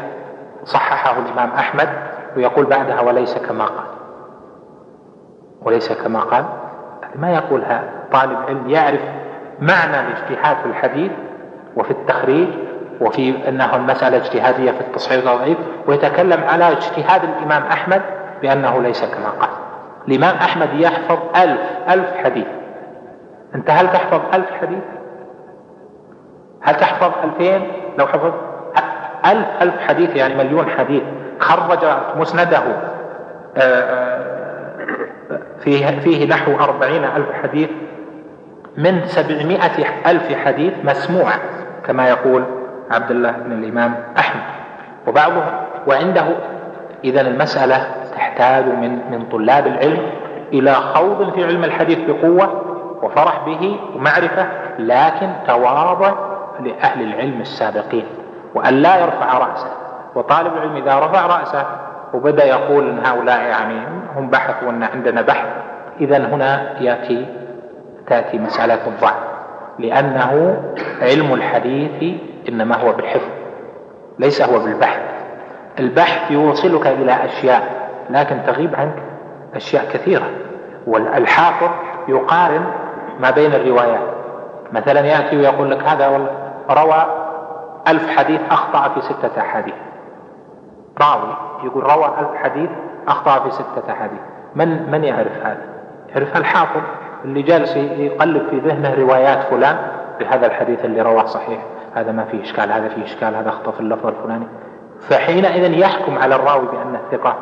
صححه 0.63 1.19
الإمام 1.19 1.49
أحمد 1.49 1.89
ويقول 2.37 2.65
بعدها 2.65 3.01
وليس 3.01 3.37
كما 3.37 3.65
قال. 3.65 3.85
وليس 5.61 5.93
كما 5.93 6.19
قال. 6.19 6.45
ما 7.15 7.33
يقولها 7.33 7.83
طالب 8.11 8.37
علم 8.47 8.69
يعرف 8.69 9.01
معنى 9.59 9.99
الاجتهاد 9.99 10.57
في 10.57 10.65
الحديث 10.65 11.11
وفي 11.77 11.91
التخريج 11.91 12.49
وفي 13.01 13.49
أنه 13.49 13.75
المسألة 13.75 14.17
اجتهادية 14.17 14.71
في 14.71 14.81
التصحيح 14.81 15.17
والتضعيف 15.17 15.57
ويتكلم 15.87 16.43
على 16.43 16.71
اجتهاد 16.71 17.23
الإمام 17.23 17.63
أحمد 17.63 18.01
بأنه 18.41 18.81
ليس 18.81 19.05
كما 19.05 19.29
قال. 19.29 19.49
الإمام 20.07 20.35
أحمد 20.35 20.69
يحفظ 20.73 21.17
ألف 21.35 21.61
ألف 21.89 22.17
حديث. 22.23 22.47
أنت 23.55 23.69
هل 23.69 23.91
تحفظ 23.91 24.21
ألف 24.33 24.51
حديث؟ 24.61 24.83
هل 26.61 26.75
تحفظ 26.75 27.11
ألفين؟ 27.23 27.71
لو 27.97 28.07
حفظ 28.07 28.33
ألف 29.25 29.47
ألف 29.61 29.79
حديث 29.87 30.15
يعني 30.15 30.35
مليون 30.35 30.69
حديث. 30.69 31.03
خرج 31.39 31.85
مسنده 32.15 32.57
آه، 32.57 33.59
آه، 33.59 34.65
فيه, 35.59 35.99
فيه 35.99 36.27
نحو 36.29 36.51
أربعين 36.51 37.03
ألف 37.03 37.31
حديث 37.43 37.69
من 38.77 39.01
سبعمائة 39.05 39.85
ألف 40.07 40.33
حديث 40.45 40.73
مسموعة 40.83 41.39
كما 41.85 42.09
يقول 42.09 42.43
عبد 42.91 43.11
الله 43.11 43.31
بن 43.31 43.51
الإمام 43.51 43.95
أحمد 44.17 44.41
وبعضهم 45.07 45.43
وعنده. 45.87 46.25
إذا 47.03 47.21
المسألة 47.21 47.87
تحتاج 48.15 48.65
من 48.65 49.11
من 49.11 49.25
طلاب 49.31 49.67
العلم 49.67 50.01
إلى 50.53 50.73
خوض 50.73 51.33
في 51.33 51.45
علم 51.45 51.63
الحديث 51.63 51.99
بقوة 52.07 52.61
وفرح 53.01 53.45
به 53.45 53.79
ومعرفة 53.95 54.47
لكن 54.79 55.29
تواضع 55.47 56.13
لأهل 56.59 57.01
العلم 57.01 57.41
السابقين 57.41 58.05
وأن 58.55 58.73
لا 58.73 59.01
يرفع 59.01 59.37
رأسه. 59.37 59.71
وطالب 60.15 60.53
العلم 60.53 60.75
إذا 60.75 60.99
رفع 60.99 61.25
رأسه 61.25 61.65
وبدأ 62.13 62.45
يقول 62.45 62.89
إن 62.89 63.05
هؤلاء 63.05 63.41
يعني 63.41 63.79
هم 64.15 64.29
بحثوا 64.29 64.69
أن 64.69 64.83
عندنا 64.83 65.21
بحث 65.21 65.47
إذا 66.01 66.17
هنا 66.17 66.81
يأتي 66.81 67.25
تأتي 68.07 68.37
مسألة 68.37 68.87
الضعف 68.87 69.23
لأنه 69.79 70.57
علم 71.01 71.33
الحديث 71.33 72.19
إنما 72.49 72.75
هو 72.75 72.91
بالحفظ 72.91 73.29
ليس 74.19 74.41
هو 74.41 74.59
بالبحث. 74.59 74.99
البحث 75.79 76.31
يوصلك 76.31 76.87
إلى 76.87 77.25
أشياء 77.25 77.89
لكن 78.09 78.41
تغيب 78.47 78.75
عنك 78.75 78.95
أشياء 79.55 79.85
كثيرة. 79.93 80.29
والحافظ 80.87 81.69
يقارن 82.07 82.65
ما 83.19 83.31
بين 83.31 83.53
الروايات. 83.53 84.07
مثلا 84.71 84.99
يأتي 84.99 85.37
ويقول 85.37 85.71
لك 85.71 85.83
هذا 85.83 86.27
روى 86.69 87.05
ألف 87.87 88.09
حديث 88.17 88.41
أخطأ 88.51 88.89
في 88.93 89.01
ستة 89.01 89.41
أحاديث. 89.41 89.75
راوي 91.01 91.35
يقول 91.63 91.83
روى 91.83 92.05
ألف 92.19 92.43
حديث 92.43 92.69
أخطأ 93.07 93.39
في 93.43 93.51
ستة 93.51 93.91
أحاديث. 93.91 94.19
من 94.55 94.91
من 94.91 95.03
يعرف 95.03 95.37
هذا؟ 95.43 95.61
يعرف 96.09 96.37
الحافظ 96.37 96.81
اللي 97.25 97.41
جالس 97.41 97.75
يقلب 97.77 98.49
في 98.49 98.59
ذهنه 98.59 98.93
روايات 98.93 99.43
فلان 99.43 99.77
بهذا 100.19 100.47
الحديث 100.47 100.85
اللي 100.85 101.01
رواه 101.01 101.25
صحيح. 101.25 101.59
هذا 101.95 102.11
ما 102.11 102.25
فيه 102.25 102.41
إشكال 102.41 102.71
هذا 102.71 102.87
فيه 102.87 103.03
إشكال 103.03 103.35
هذا 103.35 103.49
أخطأ 103.49 103.71
في 103.71 103.79
اللفظ 103.79 104.07
الفلاني. 104.07 104.47
فحينئذ 105.09 105.73
يحكم 105.73 106.17
على 106.17 106.35
الراوي 106.35 106.67
بأنه 106.67 106.99
ثقة 107.11 107.35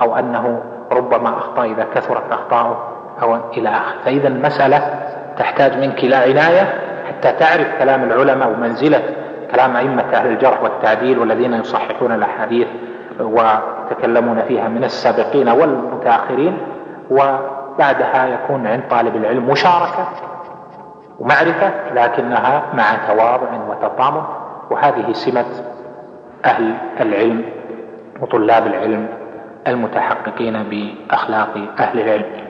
أو 0.00 0.16
أنه 0.16 0.62
ربما 0.92 1.28
أخطأ 1.28 1.64
إذا 1.64 1.86
كثرت 1.94 2.32
أخطاؤه 2.32 2.78
أو 3.22 3.36
إلى 3.56 3.68
آخره. 3.68 3.98
فإذا 4.04 4.28
المسألة 4.28 4.78
تحتاج 5.38 5.78
منك 5.78 6.04
إلى 6.04 6.16
عناية 6.16 6.86
حتى 7.08 7.32
تعرف 7.32 7.78
كلام 7.78 8.04
العلماء 8.04 8.50
ومنزلة 8.52 9.02
كلام 9.50 9.76
أئمة 9.76 10.02
أهل 10.02 10.26
الجرح 10.26 10.62
والتعديل 10.62 11.18
والذين 11.18 11.54
يصححون 11.54 12.12
الأحاديث 12.12 12.68
ويتكلمون 13.20 14.42
فيها 14.42 14.68
من 14.68 14.84
السابقين 14.84 15.48
والمتأخرين 15.48 16.58
وبعدها 17.10 18.26
يكون 18.26 18.66
عند 18.66 18.82
طالب 18.90 19.16
العلم 19.16 19.50
مشاركة 19.50 20.08
ومعرفة 21.18 21.92
لكنها 21.94 22.62
مع 22.74 23.06
تواضع 23.08 23.54
وتطامن. 23.68 24.22
وهذه 24.70 25.12
سمة 25.12 25.46
أهل 26.44 26.74
العلم 27.00 27.44
وطلاب 28.20 28.66
العلم 28.66 29.08
المتحققين 29.66 30.62
بأخلاق 30.62 31.56
أهل 31.78 32.00
العلم. 32.00 32.46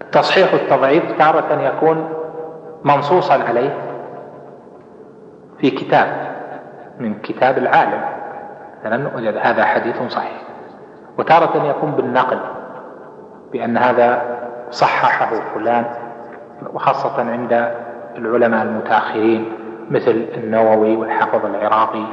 التصحيح 0.00 0.54
والتضعيف 0.54 1.18
تارة 1.18 1.60
يكون 1.60 2.08
منصوصا 2.84 3.44
عليه 3.48 3.74
في 5.58 5.70
كتاب 5.70 6.06
من 6.98 7.14
كتاب 7.14 7.58
العالم. 7.58 8.04
مثلا 8.84 9.50
هذا 9.50 9.64
حديث 9.64 10.02
صحيح. 10.02 10.42
وتارة 11.18 11.64
يكون 11.64 11.90
بالنقل 11.90 12.40
بأن 13.52 13.76
هذا 13.76 14.22
صححه 14.70 15.30
فلان. 15.54 15.84
وخاصة 16.72 17.30
عند 17.30 17.74
العلماء 18.16 18.62
المتأخرين 18.62 19.52
مثل 19.90 20.26
النووي 20.34 20.96
والحافظ 20.96 21.46
العراقي 21.46 22.04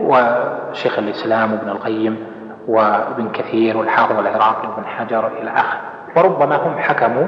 وشيخ 0.00 0.98
الإسلام 0.98 1.52
وابن 1.52 1.68
القيم 1.68 2.26
وابن 2.68 3.28
كثير 3.28 3.76
والحافظ 3.76 4.18
العراقي 4.18 4.68
وابن 4.68 4.84
حجر 4.86 5.26
إلى 5.26 5.50
آخره 5.50 5.80
وربما 6.16 6.56
هم 6.56 6.78
حكموا 6.78 7.26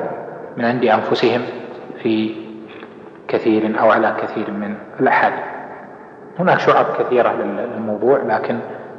من 0.57 0.65
عند 0.65 0.85
أنفسهم 0.85 1.41
في 2.03 2.35
كثير 3.29 3.81
أو 3.81 3.91
على 3.91 4.17
كثير 4.23 4.51
من 4.51 4.75
الأحاديث. 5.01 5.45
هناك 6.39 6.59
شعب 6.59 6.85
كثيرة 6.99 7.33
للموضوع 7.33 8.19
لكن 8.19 8.59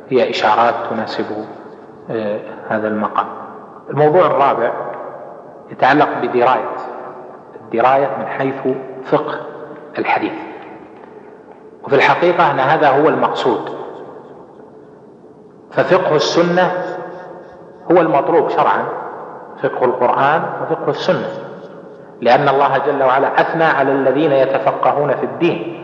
هي 0.09 0.29
إشارات 0.29 0.73
تناسب 0.89 1.25
آه، 2.09 2.39
هذا 2.69 2.87
المقام. 2.87 3.27
الموضوع 3.89 4.25
الرابع 4.25 4.71
يتعلق 5.71 6.09
بدراية. 6.21 6.75
الدراية 7.73 8.07
من 8.19 8.25
حيث 8.25 8.75
فقه 9.05 9.35
الحديث. 9.99 10.33
وفي 11.83 11.95
الحقيقة 11.95 12.51
أن 12.51 12.59
هذا 12.59 12.89
هو 12.89 13.09
المقصود. 13.09 13.69
ففقه 15.71 16.15
السنة 16.15 16.71
هو 17.91 18.01
المطلوب 18.01 18.49
شرعا 18.49 18.85
فقه 19.63 19.85
القرآن 19.85 20.43
وفقه 20.61 20.89
السنة. 20.89 21.27
لأن 22.21 22.49
الله 22.49 22.77
جل 22.77 23.03
وعلا 23.03 23.41
أثنى 23.41 23.63
على 23.63 23.91
الذين 23.91 24.31
يتفقهون 24.31 25.15
في 25.15 25.23
الدين. 25.23 25.83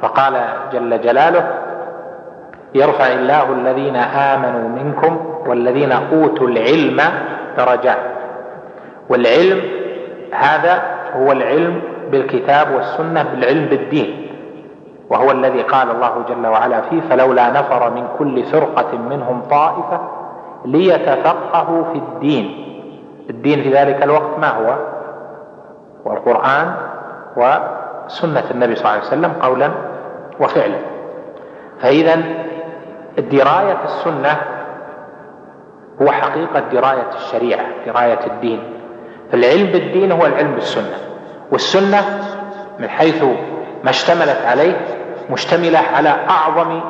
فقال 0.00 0.44
جل 0.72 1.00
جلاله 1.00 1.58
يرفع 2.74 3.06
الله 3.06 3.52
الذين 3.52 3.96
آمنوا 3.96 4.68
منكم 4.68 5.42
والذين 5.46 5.92
أوتوا 5.92 6.48
العلم 6.48 7.00
درجات. 7.56 7.98
والعلم 9.08 9.62
هذا 10.32 11.01
هو 11.16 11.32
العلم 11.32 11.82
بالكتاب 12.10 12.74
والسنة 12.74 13.22
بالعلم 13.22 13.66
بالدين. 13.66 14.28
وهو 15.10 15.30
الذي 15.30 15.62
قال 15.62 15.90
الله 15.90 16.24
جل 16.28 16.46
وعلا 16.46 16.80
فيه 16.80 17.00
فلولا 17.00 17.50
نفر 17.50 17.90
من 17.90 18.08
كل 18.18 18.44
فرقة 18.44 18.98
منهم 18.98 19.42
طائفة 19.50 20.00
ليتفقهوا 20.64 21.84
في 21.92 21.98
الدين. 21.98 22.68
الدين 23.30 23.62
في 23.62 23.72
ذلك 23.72 24.02
الوقت 24.02 24.38
ما 24.38 24.48
هو؟ 24.48 24.76
والقرآن 26.04 26.74
وسنة 27.36 28.50
النبي 28.50 28.74
صلى 28.74 28.84
الله 28.84 28.90
عليه 28.90 29.00
وسلم 29.02 29.32
قولا 29.42 29.70
وفعلا. 30.40 30.78
فإذا 31.80 32.16
دراية 33.18 33.84
السنة 33.84 34.36
هو 36.02 36.10
حقيقة 36.10 36.60
دراية 36.72 37.08
الشريعة 37.14 37.64
دراية 37.86 38.26
الدين. 38.26 38.62
فالعلم 39.32 39.66
بالدين 39.66 40.12
هو 40.12 40.26
العلم 40.26 40.54
بالسنة 40.54 40.96
والسنة 41.52 42.22
من 42.78 42.88
حيث 42.88 43.22
ما 43.84 43.90
اشتملت 43.90 44.38
عليه 44.46 44.76
مشتملة 45.30 45.78
على 45.78 46.08
أعظم 46.30 46.80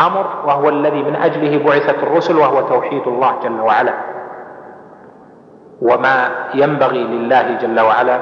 أمر 0.00 0.26
وهو 0.46 0.68
الذي 0.68 1.02
من 1.02 1.16
أجله 1.16 1.64
بعثت 1.64 2.02
الرسل 2.02 2.36
وهو 2.36 2.60
توحيد 2.60 3.02
الله 3.06 3.34
جل 3.42 3.60
وعلا. 3.60 3.94
وما 5.82 6.28
ينبغي 6.54 7.04
لله 7.04 7.58
جل 7.62 7.80
وعلا 7.80 8.20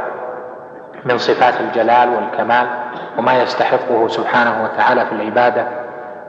من 1.04 1.18
صفات 1.18 1.60
الجلال 1.60 2.14
والكمال 2.14 2.66
وما 3.18 3.42
يستحقه 3.42 4.08
سبحانه 4.08 4.64
وتعالى 4.64 5.06
في 5.06 5.12
العبادة 5.12 5.66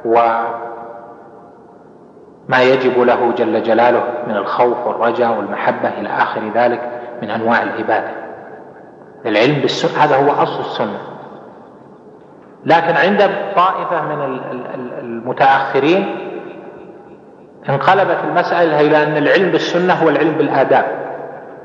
وما 0.06 0.48
يجب 2.62 3.00
له 3.00 3.32
جل 3.38 3.64
جلاله 3.64 4.04
من 4.28 4.36
الخوف 4.38 4.88
والرجاء 4.88 5.38
والمحبة 5.38 5.90
إلى 5.90 6.10
آخر 6.10 6.42
ذلك. 6.56 6.95
من 7.22 7.30
أنواع 7.30 7.64
العبادة. 7.64 8.12
العلم 9.26 9.62
بالسنة 9.62 10.04
هذا 10.04 10.16
هو 10.16 10.44
أصل 10.44 10.60
السنة. 10.60 11.00
لكن 12.66 12.96
عند 12.96 13.30
طائفة 13.56 14.02
من 14.02 14.40
المتأخرين 15.00 16.16
انقلبت 17.70 18.18
المسألة 18.24 18.82
إلى 18.82 19.04
أن 19.04 19.18
العلم 19.18 19.52
بالسنة 19.52 19.94
هو 19.94 20.10
العلم 20.10 20.32
بالآداب 20.32 20.86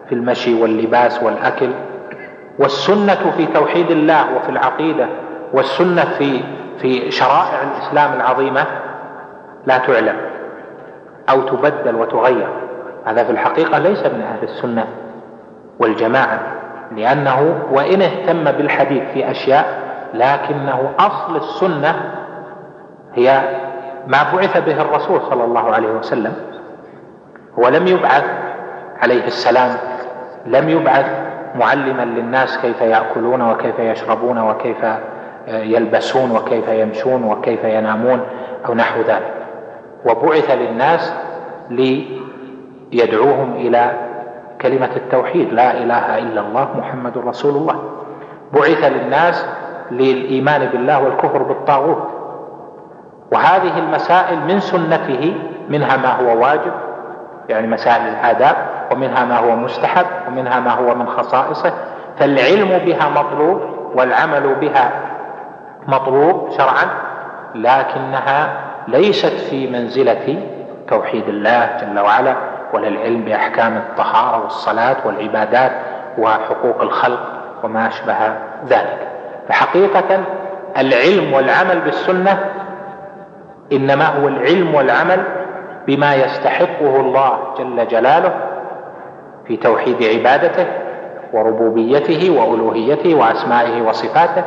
في 0.08 0.14
المشي 0.14 0.62
واللباس 0.62 1.22
والأكل 1.22 1.70
والسنة 2.58 3.32
في 3.36 3.46
توحيد 3.46 3.90
الله 3.90 4.36
وفي 4.36 4.48
العقيدة 4.48 5.06
والسنة 5.52 6.04
في 6.04 6.40
في 6.80 7.10
شرائع 7.10 7.62
الإسلام 7.62 8.12
العظيمة 8.12 8.66
لا 9.66 9.78
تعلم 9.78 10.16
أو 11.30 11.42
تبدل 11.42 11.94
وتغير. 11.94 12.48
هذا 13.04 13.24
في 13.24 13.30
الحقيقة 13.30 13.78
ليس 13.78 14.06
من 14.06 14.20
أهل 14.20 14.42
السنة. 14.42 14.86
والجماعة 15.80 16.40
لأنه 16.96 17.62
وإن 17.72 18.02
اهتم 18.02 18.44
بالحديث 18.44 19.02
في 19.12 19.30
أشياء 19.30 19.80
لكنه 20.14 20.90
أصل 20.98 21.36
السنة 21.36 22.12
هي 23.14 23.40
ما 24.06 24.18
بعث 24.34 24.58
به 24.58 24.80
الرسول 24.80 25.20
صلى 25.30 25.44
الله 25.44 25.74
عليه 25.74 25.88
وسلم. 25.88 26.32
هو 27.58 27.68
لم 27.68 27.86
يبعث 27.86 28.24
عليه 29.02 29.26
السلام 29.26 29.70
لم 30.46 30.68
يبعث 30.68 31.06
معلما 31.54 32.02
للناس 32.02 32.58
كيف 32.58 32.80
يأكلون 32.80 33.42
وكيف 33.42 33.78
يشربون 33.78 34.38
وكيف 34.38 34.84
آه، 34.84 35.62
يلبسون 35.62 36.30
وكيف 36.30 36.68
يمشون 36.68 37.24
وكيف 37.24 37.64
ينامون 37.64 38.20
أو 38.68 38.74
نحو 38.74 39.00
ذلك. 39.00 39.34
وبعث 40.04 40.50
للناس 40.50 41.12
ليدعوهم 41.70 43.52
إلى 43.54 44.09
كلمة 44.60 44.90
التوحيد 44.96 45.52
لا 45.52 45.72
إله 45.72 46.18
إلا 46.18 46.40
الله 46.40 46.68
محمد 46.78 47.18
رسول 47.18 47.56
الله. 47.56 47.76
بعث 48.52 48.84
للناس 48.84 49.46
للإيمان 49.90 50.66
بالله 50.66 51.04
والكفر 51.04 51.42
بالطاغوت. 51.42 52.08
وهذه 53.32 53.78
المسائل 53.78 54.38
من 54.38 54.60
سنته 54.60 55.34
منها 55.68 55.96
ما 55.96 56.08
هو 56.08 56.42
واجب 56.42 56.72
يعني 57.48 57.66
مسائل 57.66 58.08
الآداب 58.08 58.56
ومنها 58.92 59.24
ما 59.24 59.38
هو 59.38 59.56
مستحب 59.56 60.06
ومنها 60.28 60.60
ما 60.60 60.70
هو 60.70 60.94
من 60.94 61.08
خصائصه. 61.08 61.72
فالعلم 62.18 62.78
بها 62.78 63.08
مطلوب 63.08 63.60
والعمل 63.94 64.54
بها 64.54 64.90
مطلوب 65.86 66.50
شرعا 66.50 66.86
لكنها 67.54 68.52
ليست 68.88 69.50
في 69.50 69.70
منزلة 69.70 70.42
توحيد 70.88 71.28
الله 71.28 71.70
جل 71.80 71.98
وعلا. 71.98 72.49
ولا 72.74 72.88
العلم 72.88 73.24
بأحكام 73.24 73.76
الطهارة 73.76 74.42
والصلاة 74.42 74.96
والعبادات 75.04 75.72
وحقوق 76.18 76.82
الخلق 76.82 77.20
وما 77.64 77.88
أشبه 77.88 78.16
ذلك. 78.68 79.08
فحقيقة 79.48 80.24
العلم 80.78 81.32
والعمل 81.32 81.80
بالسنة 81.80 82.38
إنما 83.72 84.06
هو 84.06 84.28
العلم 84.28 84.74
والعمل 84.74 85.24
بما 85.86 86.14
يستحقه 86.14 87.00
الله 87.00 87.38
جل 87.58 87.88
جلاله 87.88 88.32
في 89.46 89.56
توحيد 89.56 90.02
عبادته 90.02 90.66
وربوبيته 91.32 92.30
وألوهيته 92.40 93.14
وأسمائه 93.14 93.82
وصفاته 93.82 94.44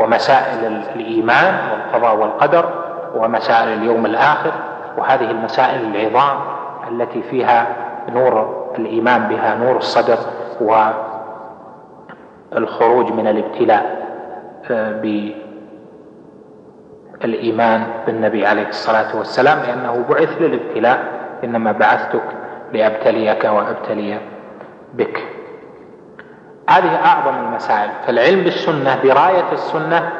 ومسائل 0.00 0.82
الإيمان 0.96 1.54
والقضاء 1.72 2.16
والقدر 2.16 2.68
ومسائل 3.16 3.68
اليوم 3.68 4.06
الآخر 4.06 4.52
وهذه 4.98 5.30
المسائل 5.30 5.94
العظام 5.96 6.36
التي 6.90 7.22
فيها 7.22 7.66
نور 8.08 8.64
الإيمان 8.78 9.28
بها 9.28 9.54
نور 9.54 9.76
الصدر 9.76 10.18
والخروج 12.52 13.12
من 13.12 13.26
الابتلاء 13.26 14.04
آه، 14.70 15.00
الايمان 17.24 17.86
بالنبي 18.06 18.46
عليه 18.46 18.68
الصلاة 18.68 19.16
والسلام 19.16 19.58
لأنه 19.58 20.04
بعث 20.08 20.42
للابتلاء 20.42 20.98
إنما 21.44 21.72
بعثتك 21.72 22.22
لأبتليك 22.72 23.44
وأبتلي 23.44 24.18
بك. 24.94 25.24
هذه 26.70 26.96
أعظم 27.04 27.36
المسائل. 27.46 27.90
فالعلم 28.06 28.44
بالسنة 28.44 29.02
دراية 29.02 29.52
السنة 29.52 30.12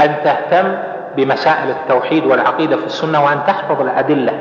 أن 0.00 0.14
تهتم 0.24 0.76
بمسائل 1.16 1.70
التوحيد 1.70 2.26
والعقيدة 2.26 2.76
في 2.76 2.86
السنة 2.86 3.24
وأن 3.24 3.38
تحفظ 3.46 3.80
الأدلة. 3.80 4.32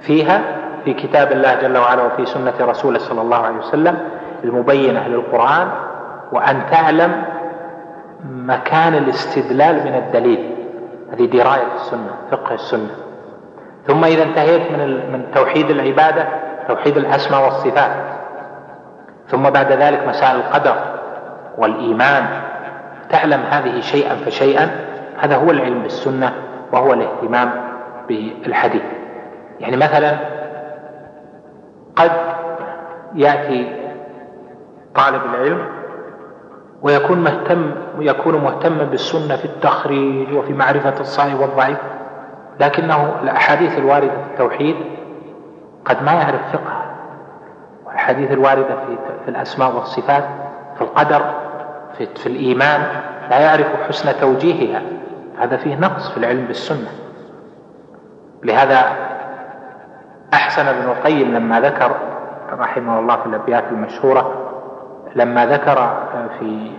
فيها 0.00 0.42
في 0.84 0.94
كتاب 0.94 1.32
الله 1.32 1.54
جل 1.54 1.78
وعلا 1.78 2.02
وفي 2.02 2.26
سنة 2.26 2.54
رسوله 2.60 2.98
صلى 2.98 3.20
الله 3.20 3.36
عليه 3.36 3.56
وسلم 3.56 3.98
المبينة 4.44 5.08
للقرآن 5.08 5.68
وأن 6.32 6.62
تعلم 6.70 7.22
مكان 8.24 8.94
الاستدلال 8.94 9.76
من 9.84 9.94
الدليل. 9.94 10.56
هذه 11.12 11.26
دراية 11.26 11.74
السنة 11.74 12.10
فقه 12.30 12.54
السنة. 12.54 12.90
ثم 13.86 14.04
إذا 14.04 14.22
انتهيت 14.22 14.72
من 14.72 15.12
من 15.12 15.24
توحيد 15.34 15.70
العبادة 15.70 16.28
توحيد 16.68 16.96
الأسماء 16.96 17.44
والصفات. 17.44 17.90
ثم 19.28 19.42
بعد 19.42 19.72
ذلك 19.72 20.08
مسائل 20.08 20.36
القدر 20.36 20.76
والإيمان. 21.58 22.26
تعلم 23.10 23.40
هذه 23.50 23.80
شيئا 23.80 24.14
فشيئا 24.14 24.70
هذا 25.18 25.36
هو 25.36 25.50
العلم 25.50 25.82
بالسنة 25.82 26.32
وهو 26.72 26.92
الاهتمام 26.92 27.50
بالحديث. 28.08 28.82
يعني 29.60 29.76
مثلا 29.76 30.16
قد 31.96 32.12
يأتي 33.14 33.86
طالب 34.94 35.22
العلم 35.24 35.66
ويكون 36.82 37.24
مهتم 37.24 37.70
يكون 37.98 38.34
مهتما 38.34 38.84
بالسنة 38.84 39.36
في 39.36 39.44
التخريج 39.44 40.32
وفي 40.32 40.52
معرفة 40.52 41.00
الصحيح 41.00 41.40
والضعيف 41.40 41.78
لكنه 42.60 43.14
الأحاديث 43.22 43.78
الواردة 43.78 44.10
في 44.10 44.30
التوحيد 44.32 44.76
قد 45.84 46.02
ما 46.02 46.12
يعرف 46.12 46.52
فقه. 46.52 46.82
والأحاديث 47.86 48.30
الواردة 48.30 48.76
في, 48.86 48.98
في 49.24 49.30
الأسماء 49.30 49.76
والصفات 49.76 50.24
في 50.76 50.82
القدر 50.82 51.22
في, 51.98 52.06
في 52.06 52.26
الإيمان 52.26 52.86
لا 53.30 53.38
يعرف 53.38 53.66
حسن 53.88 54.20
توجيهها. 54.20 54.82
هذا 55.38 55.56
فيه 55.56 55.76
نقص 55.76 56.10
في 56.10 56.16
العلم 56.16 56.44
بالسنة. 56.46 56.88
لهذا 58.42 58.82
أحسن 60.36 60.66
ابن 60.66 60.88
القيم 60.90 61.34
لما 61.34 61.60
ذكر 61.60 61.90
رحمه 62.52 62.98
الله 62.98 63.16
في 63.16 63.26
الأبيات 63.26 63.64
المشهورة 63.70 64.32
لما 65.14 65.46
ذكر 65.46 65.90
في 66.38 66.70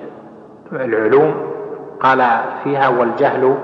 العلوم 0.71 1.51
قال 1.99 2.27
فيها 2.63 2.87
والجهل 2.87 3.57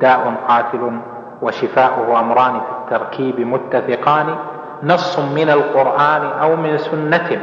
داء 0.00 0.34
قاتل 0.48 1.00
وشفاؤه 1.42 2.20
أمران 2.20 2.52
في 2.52 2.66
التركيب 2.82 3.40
متفقان 3.40 4.34
نص 4.82 5.18
من 5.18 5.50
القرآن 5.50 6.22
أو 6.40 6.56
من 6.56 6.78
سنة 6.78 7.40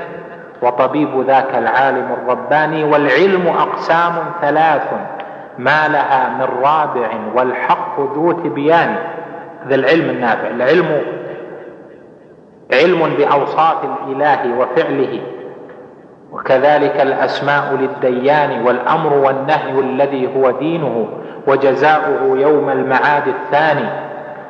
وطبيب 0.62 1.22
ذاك 1.28 1.56
العالم 1.56 2.12
الرباني 2.12 2.84
والعلم 2.84 3.48
أقسام 3.48 4.14
ثلاث 4.42 4.94
ما 5.58 5.88
لها 5.88 6.30
من 6.30 6.64
رابع 6.64 7.10
والحق 7.36 8.00
ذو 8.00 8.32
تبيان. 8.32 8.96
هذا 9.66 9.76
العلم 9.76 10.10
النافع. 10.10 10.48
العلم 10.48 11.02
علم 12.74 13.16
بأوصاف 13.18 13.78
الإله 13.84 14.60
وفعله. 14.60 15.22
وكذلك 16.32 17.02
الأسماء 17.02 17.74
للديان 17.74 18.66
والأمر 18.66 19.14
والنهي 19.14 19.80
الذي 19.80 20.36
هو 20.36 20.52
دينه 20.52 21.08
وجزاؤه 21.48 22.38
يوم 22.38 22.70
المعاد 22.70 23.28
الثاني. 23.28 23.90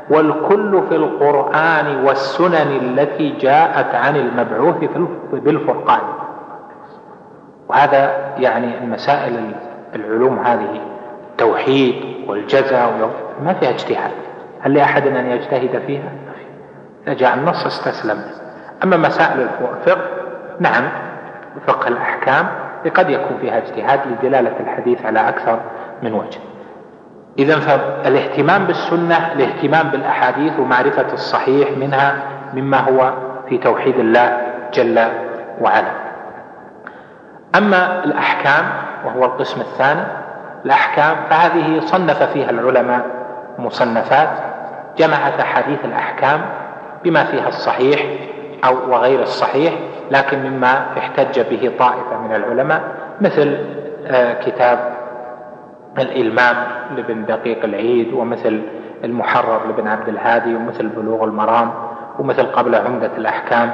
والكل 0.10 0.84
في 0.90 0.96
القرآن 0.96 2.06
والسنن 2.06 2.80
التي 2.82 3.30
جاءت 3.30 3.96
عن 3.96 4.16
المبعوث 4.16 4.76
بالفرقان. 5.34 6.02
وهذا 7.70 8.34
يعني 8.38 8.78
المسائل 8.78 9.52
العلوم 9.96 10.40
هذه 10.40 10.82
التوحيد 11.32 11.96
والجزاء 12.28 13.10
ما 13.44 13.54
فيها 13.54 13.70
اجتهاد. 13.70 14.12
هل 14.62 14.74
لأحد 14.74 15.08
أن 15.08 15.32
يجتهد 15.32 15.82
فيها؟ 15.88 16.12
إذا 17.08 17.14
جاء 17.14 17.34
النص 17.34 17.66
استسلم. 17.66 18.22
أما 18.84 18.98
مسائل 18.98 19.42
الفقه 19.42 20.02
نعم 20.60 20.84
فقه 21.68 21.88
الأحكام 21.88 22.48
قد 22.96 23.10
يكون 23.10 23.38
فيها 23.42 23.58
اجتهاد 23.58 24.00
لدلالة 24.08 24.60
الحديث 24.60 25.06
على 25.06 25.30
أكثر 25.30 25.60
من 26.04 26.14
وجه. 26.14 26.40
إذا 27.40 27.60
فالاهتمام 27.60 28.66
بالسنة 28.66 29.34
الاهتمام 29.34 29.90
بالأحاديث 29.90 30.60
ومعرفة 30.60 31.14
الصحيح 31.14 31.70
منها 31.78 32.16
مما 32.54 32.78
هو 32.78 33.14
في 33.50 33.58
توحيد 33.58 34.00
الله 34.00 34.42
جل 34.74 35.08
وعلا. 35.62 35.92
أما 37.56 38.04
الأحكام 38.04 38.66
وهو 39.06 39.26
القسم 39.26 39.62
الثاني 39.62 40.02
الأحكام 40.66 41.16
فهذه 41.30 41.80
صنف 41.80 42.24
فيها 42.24 42.50
العلماء 42.50 43.06
مصنفات 43.60 44.30
جمعت 44.98 45.40
أحاديث 45.40 45.86
الأحكام 45.86 46.42
بما 47.04 47.24
فيها 47.24 47.48
الصحيح 47.48 48.06
أو 48.66 48.92
وغير 48.92 49.22
الصحيح 49.22 49.74
لكن 50.12 50.50
مما 50.50 50.98
احتج 50.98 51.40
به 51.40 51.72
طائفة 51.80 52.18
من 52.28 52.36
العلماء 52.36 52.82
مثل 53.22 53.58
آه، 54.08 54.34
كتاب 54.34 54.94
الإلمام 55.98 56.56
لابن 56.96 57.26
دقيق 57.26 57.64
العيد 57.64 58.14
ومثل 58.14 58.62
المحرر 59.04 59.68
لابن 59.68 59.88
عبد 59.88 60.10
الهادي 60.10 60.56
ومثل 60.56 60.88
بلوغ 60.88 61.24
المرام 61.24 61.72
ومثل 62.20 62.46
قبل 62.46 62.76
عمدة 62.76 63.12
الأحكام 63.18 63.72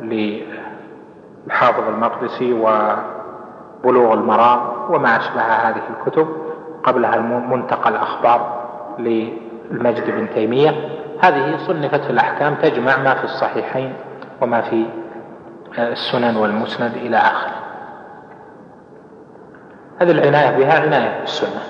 للحافظ 0.00 1.88
المقدسي 1.88 2.52
وبلوغ 2.52 4.14
المرام 4.14 4.60
وما 4.90 5.16
أشبه 5.16 5.40
هذه 5.42 5.82
الكتب 5.98 6.28
قبلها 6.84 7.16
منتقى 7.20 7.90
الأخبار 7.90 8.66
للمجد 8.98 10.10
بن 10.10 10.28
تيمية. 10.34 10.74
هذه 11.22 11.56
صنفت 11.66 12.04
في 12.04 12.10
الأحكام 12.10 12.54
تجمع 12.54 12.96
ما 12.96 13.14
في 13.14 13.24
الصحيحين 13.24 13.94
وما 14.40 14.60
في 14.60 14.86
السنن 15.78 16.36
والمسند 16.36 16.92
إلى 16.96 17.16
آخره. 17.16 17.52
هذه 20.00 20.10
العناية 20.10 20.56
بها 20.56 20.80
عناية 20.80 21.20
بالسنة. 21.20 21.60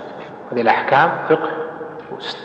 هذه 0.52 0.60
الأحكام 0.60 1.10
فقه 1.28 1.48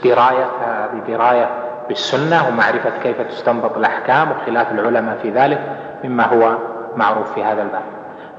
دراية 0.04 0.46
هذه 0.66 1.02
دراية 1.08 1.50
بالسنة 1.88 2.48
ومعرفة 2.48 2.92
كيف 3.04 3.22
تستنبط 3.22 3.78
الأحكام 3.78 4.32
وخلاف 4.32 4.72
العلماء 4.72 5.18
في 5.22 5.30
ذلك 5.30 5.62
مما 6.04 6.26
هو 6.26 6.58
معروف 6.96 7.34
في 7.34 7.44
هذا 7.44 7.62
الباب. 7.62 7.84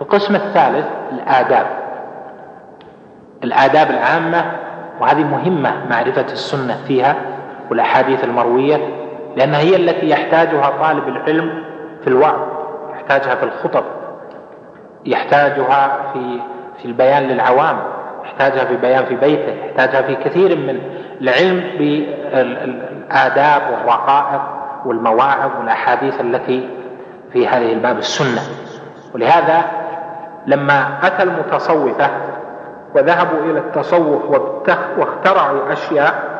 القسم 0.00 0.34
الثالث 0.34 0.86
الآداب. 1.12 1.66
الآداب 3.44 3.90
العامة 3.90 4.52
وهذه 5.00 5.24
مهمة 5.24 5.86
معرفة 5.90 6.26
السنة 6.32 6.76
فيها 6.86 7.16
والأحاديث 7.72 8.24
المروية 8.24 8.76
لأنها 9.36 9.60
هي 9.60 9.76
التي 9.76 10.08
يحتاجها 10.08 10.70
طالب 10.82 11.08
العلم 11.08 11.64
في 12.00 12.06
الوعظ 12.06 12.40
يحتاجها 12.92 13.34
في 13.34 13.42
الخطب 13.42 13.84
يحتاجها 15.04 16.12
في 16.12 16.40
في 16.78 16.84
البيان 16.84 17.22
للعوام 17.22 17.78
يحتاجها 18.24 18.64
في 18.64 18.76
بيان 18.76 19.04
في 19.04 19.16
بيته 19.16 19.52
يحتاجها 19.52 20.02
في 20.02 20.14
كثير 20.14 20.56
من 20.56 20.80
العلم 21.20 21.64
بالآداب 21.78 23.62
والرقائق 23.72 24.42
والمواعظ 24.86 25.50
والأحاديث 25.58 26.20
التي 26.20 26.68
في 27.32 27.48
هذه 27.48 27.72
الباب 27.72 27.98
السنة. 27.98 28.40
ولهذا 29.14 29.62
لما 30.46 30.98
أتى 31.02 31.22
المتصوفة 31.22 32.10
وذهبوا 32.94 33.40
إلى 33.50 33.58
التصوف 33.58 34.22
واخترعوا 34.98 35.72
أشياء 35.72 36.31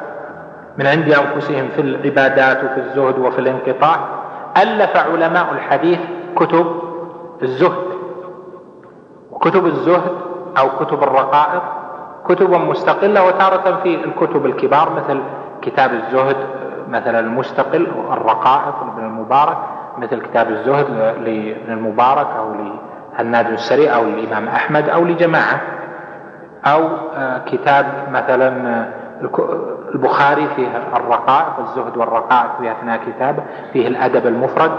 من 0.79 0.87
عند 0.87 1.12
أنفسهم 1.12 1.68
في 1.68 1.81
العبادات 1.81 2.64
وفي 2.64 2.81
الزهد 2.81 3.18
وفي 3.18 3.39
الانقطاع 3.39 3.97
ألف 4.62 4.97
علماء 4.97 5.53
الحديث 5.53 5.99
كتب 6.37 6.66
الزهد. 7.43 7.93
وكتب 9.31 9.66
الزهد 9.66 10.12
أو 10.59 10.68
كتب 10.68 11.03
الرقائق 11.03 11.62
كتب 12.29 12.51
مستقلة 12.51 13.27
وتارة 13.27 13.81
في 13.83 14.05
الكتب 14.05 14.47
الكبار 14.47 14.93
مثل 14.93 15.20
كتاب 15.62 15.91
الزهد 15.93 16.37
مثلا 16.89 17.20
المستقل 17.20 17.87
الرقائق 18.12 18.85
لابن 18.85 19.05
المبارك 19.05 19.57
مثل 19.99 20.20
كتاب 20.20 20.51
الزهد 20.51 20.91
لابن 21.25 21.73
المبارك 21.73 22.27
أو 22.39 22.55
لهناد 23.18 23.51
السري 23.51 23.89
أو 23.95 24.05
للإمام 24.05 24.49
أحمد 24.49 24.89
أو 24.89 25.05
لجماعة. 25.05 25.61
أو 26.66 26.89
آه، 27.16 27.39
كتاب 27.39 27.87
مثلا 28.12 28.87
البخاري 29.95 30.49
فيه 30.57 30.68
الرقائق 30.97 31.59
الزهد 31.59 31.97
والرقائق 31.97 32.51
في 32.61 32.72
أثناء 32.72 33.01
كتابه 33.07 33.43
فيه 33.72 33.88
الأدب 33.88 34.26
المفرد. 34.26 34.72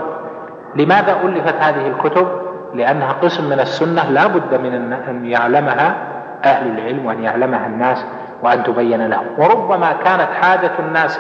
لماذا 0.76 1.22
ألفت 1.24 1.55
هذه 1.55 1.88
الكتب؟ 1.88 2.28
لأنها 2.74 3.11
قسم 3.11 3.49
من 3.49 3.59
السنة 3.59 4.09
لا 4.09 4.28
بد 4.28 4.53
من 4.61 4.93
أن 4.93 5.26
يعلمها 5.26 5.95
أهل 6.43 6.80
العلم 6.80 7.05
وأن 7.05 7.24
يعلمها 7.24 7.68
الناس 7.68 8.05
وأن 8.43 8.64
تبين 8.64 9.07
لهم. 9.07 9.26
وربما 9.38 9.93
كانت 9.93 10.30
حاجة 10.41 10.72
الناس 10.80 11.18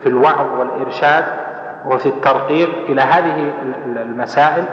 في 0.00 0.06
الوعظ 0.06 0.58
والإرشاد 0.58 1.24
وفي 1.86 2.06
الترقيق 2.06 2.70
إلى 2.88 3.02
هذه 3.02 3.52
المسائل 3.86 4.64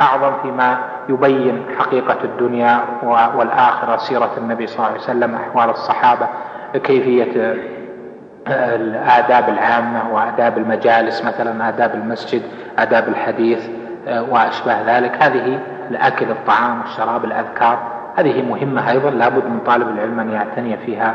أعظم 0.00 0.32
فيما 0.42 0.78
يبين 1.08 1.66
حقيقة 1.78 2.16
الدنيا 2.24 2.80
والآخرة 3.36 3.96
سيرة 3.96 4.30
النبي 4.38 4.66
صلى 4.66 4.76
الله 4.78 4.88
عليه 4.88 5.00
وسلم 5.00 5.34
أحوال 5.34 5.70
الصحابة. 5.70 6.28
كيفية 6.76 7.54
الآداب 8.48 9.48
العامة 9.48 10.14
وآداب 10.14 10.58
المجالس 10.58 11.24
مثلا 11.24 11.68
آداب 11.68 11.94
المسجد 11.94 12.42
آداب 12.78 13.08
الحديث 13.08 13.68
آه، 14.08 14.22
وأشباه 14.22 14.98
ذلك. 14.98 15.22
هذه 15.22 15.60
الأكل 15.90 16.30
الطعام 16.30 16.82
الشراب 16.82 17.24
الأذكار 17.24 17.78
هذه 18.16 18.42
مهمة 18.42 18.90
أيضا. 18.90 19.10
لابد 19.10 19.44
من 19.44 19.60
طالب 19.66 19.88
العلم 19.88 20.20
أن 20.20 20.30
يعتني 20.30 20.76
فيها 20.76 21.14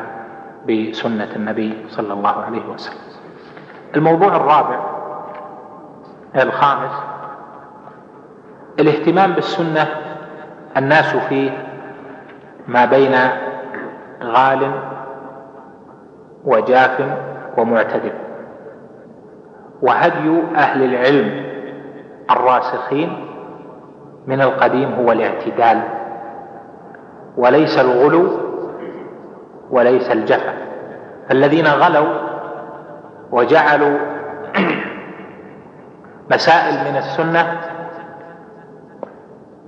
بسنة 0.70 1.30
النبي 1.36 1.86
صلى 1.90 2.14
الله 2.14 2.44
عليه 2.44 2.66
وسلم. 2.70 2.98
الموضوع 3.96 4.36
الرابع 4.36 4.80
الخامس 6.36 6.92
الاهتمام 8.80 9.34
بالسنة 9.34 9.88
الناس 10.78 11.16
فيه 11.16 11.52
ما 12.68 12.86
بين 12.86 13.16
غال 14.24 14.72
وجاف 16.46 17.02
ومعتدل. 17.58 18.12
وهدي 19.82 20.42
أهل 20.56 20.84
العلم 20.84 21.44
الراسخين 22.32 23.26
من 24.28 24.42
القديم 24.42 24.94
هو 24.94 25.12
الاعتدال. 25.12 25.82
وليس 27.38 27.80
الغلو 27.80 28.28
وليس 29.72 30.12
الجفا. 30.12 30.54
الذين 31.32 31.68
غلوا 31.68 32.14
وجعلوا 33.32 33.98
مسائل 36.32 36.92
من 36.92 36.98
السنة 36.98 37.62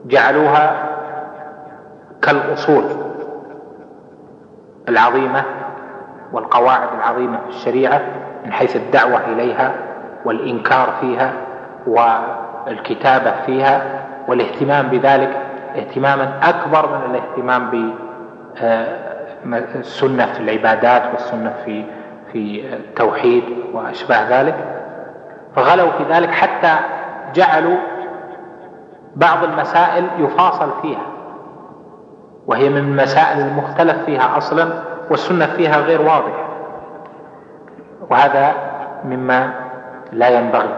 جعلوها 0.06 0.90
كالأصول 2.22 2.84
العظيمة 4.90 5.44
والقواعد 6.36 6.90
العظيمة 6.94 7.38
في 7.38 7.50
الشريعة 7.50 8.02
من 8.46 8.54
حيث 8.54 8.76
الدعوة 8.76 9.26
إليها 9.26 9.76
والإنكار 10.26 10.90
فيها 11.02 11.34
والكتابة 11.88 13.32
فيها 13.46 14.06
والاهتمام 14.28 14.88
بذلك 14.88 15.42
اهتماما 15.76 16.40
أكبر 16.44 16.90
من 16.90 17.16
الاهتمام 17.16 17.92
بالسنه 19.76 20.24
آه، 20.24 20.34
في 20.34 20.40
العبادات 20.40 21.04
والسنة 21.14 21.54
في 21.66 21.86
في 22.32 22.74
التوحيد 22.74 23.44
وأشباه 23.74 24.42
ذلك. 24.42 24.56
فغلوا 25.56 25.92
في 25.92 26.04
ذلك 26.04 26.30
حتى 26.32 26.76
جعلوا 27.36 27.78
بعض 29.16 29.44
المسائل 29.44 30.08
يفاصل 30.20 30.70
فيها 30.82 31.06
وهي 32.48 32.70
من 32.70 32.78
المسائل 32.78 33.40
المختلف 33.40 34.06
فيها 34.06 34.38
أصلا 34.38 34.95
والسنة 35.10 35.46
فيها 35.46 35.78
غير 35.78 36.02
واضحة. 36.02 36.46
وهذا 38.10 38.54
مما 39.06 39.54
لا 40.14 40.30
ينبغي 40.30 40.76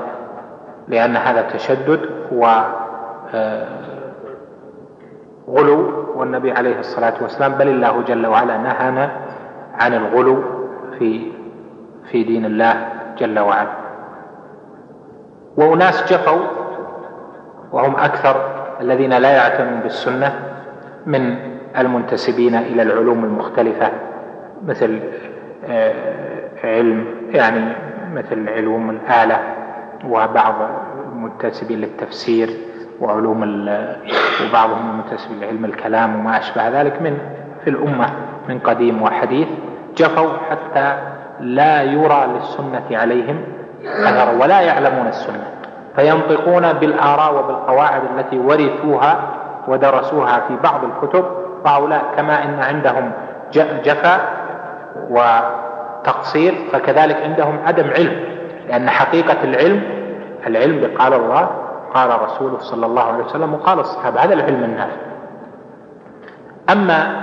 لأن 0.87 1.15
هذا 1.17 1.41
تشدد 1.41 1.99
و 2.31 2.45
آه، 3.33 3.67
غلو 5.49 6.05
والنبي 6.15 6.51
عليه 6.51 6.79
الصلاة 6.79 7.13
والسلام 7.21 7.51
بل 7.53 7.67
الله 7.67 8.01
جل 8.01 8.27
وعلا 8.27 8.57
نهانا 8.57 9.11
عن 9.73 9.93
الغلو 9.93 10.43
في 10.99 11.31
في 12.11 12.23
دين 12.23 12.45
الله 12.45 12.87
جل 13.17 13.39
وعلا. 13.39 13.69
وأناس 15.57 16.13
جفوا 16.13 16.41
وهم 17.71 17.95
أكثر 17.95 18.35
الذين 18.81 19.13
لا 19.13 19.29
يعتنون 19.29 19.79
بالسنة 19.79 20.39
من 21.05 21.35
المنتسبين 21.77 22.55
إلى 22.55 22.81
العلوم 22.81 23.23
المختلفة 23.23 23.91
مثل 24.65 24.99
آه، 25.69 25.93
علم 26.63 27.05
يعني 27.31 27.75
مثل 28.13 28.49
علوم 28.49 28.89
الآلة 28.89 29.39
وبعض 30.05 30.55
المنتسبين 31.13 31.81
للتفسير 31.81 32.49
وعلوم 33.01 33.41
وبعضهم 34.49 34.97
منتسب 34.97 35.41
لعلم 35.41 35.65
الكلام 35.65 36.19
وما 36.19 36.37
أشبه 36.37 36.81
ذلك 36.81 37.01
من 37.01 37.17
في 37.63 37.69
الأمة 37.69 38.09
من 38.49 38.59
قديم 38.59 39.01
وحديث 39.01 39.47
جفوا 39.97 40.29
حتى 40.49 40.97
لا 41.39 41.81
يرى 41.83 42.27
للسنة 42.27 42.85
عليهم 42.91 43.41
أثر 43.85 44.41
ولا 44.41 44.61
يعلمون 44.61 45.07
السنة 45.07 45.47
فينطقون 45.95 46.73
بالآراء 46.73 47.35
وبالقواعد 47.35 48.01
التي 48.17 48.39
ورثوها 48.39 49.19
ودرسوها 49.67 50.39
في 50.47 50.55
بعض 50.63 50.81
الكتب 50.83 51.25
وهؤلاء 51.65 52.03
كما 52.17 52.43
إن 52.43 52.59
عندهم 52.59 53.11
جفا 53.83 54.19
وتقصير 55.09 56.55
فكذلك 56.71 57.17
عندهم 57.23 57.59
عدم 57.65 57.89
علم 57.89 58.19
لأن 58.67 58.89
حقيقة 58.89 59.43
العلم 59.43 59.83
العلم 60.47 60.97
قال 60.97 61.13
الله 61.13 61.49
قال 61.93 62.21
رسوله 62.21 62.57
صلى 62.59 62.85
الله 62.85 63.03
عليه 63.03 63.23
وسلم 63.23 63.53
وقال 63.53 63.79
الصحابة 63.79 64.23
هذا 64.23 64.33
العلم 64.33 64.63
النافع. 64.63 65.01
أما 66.69 67.21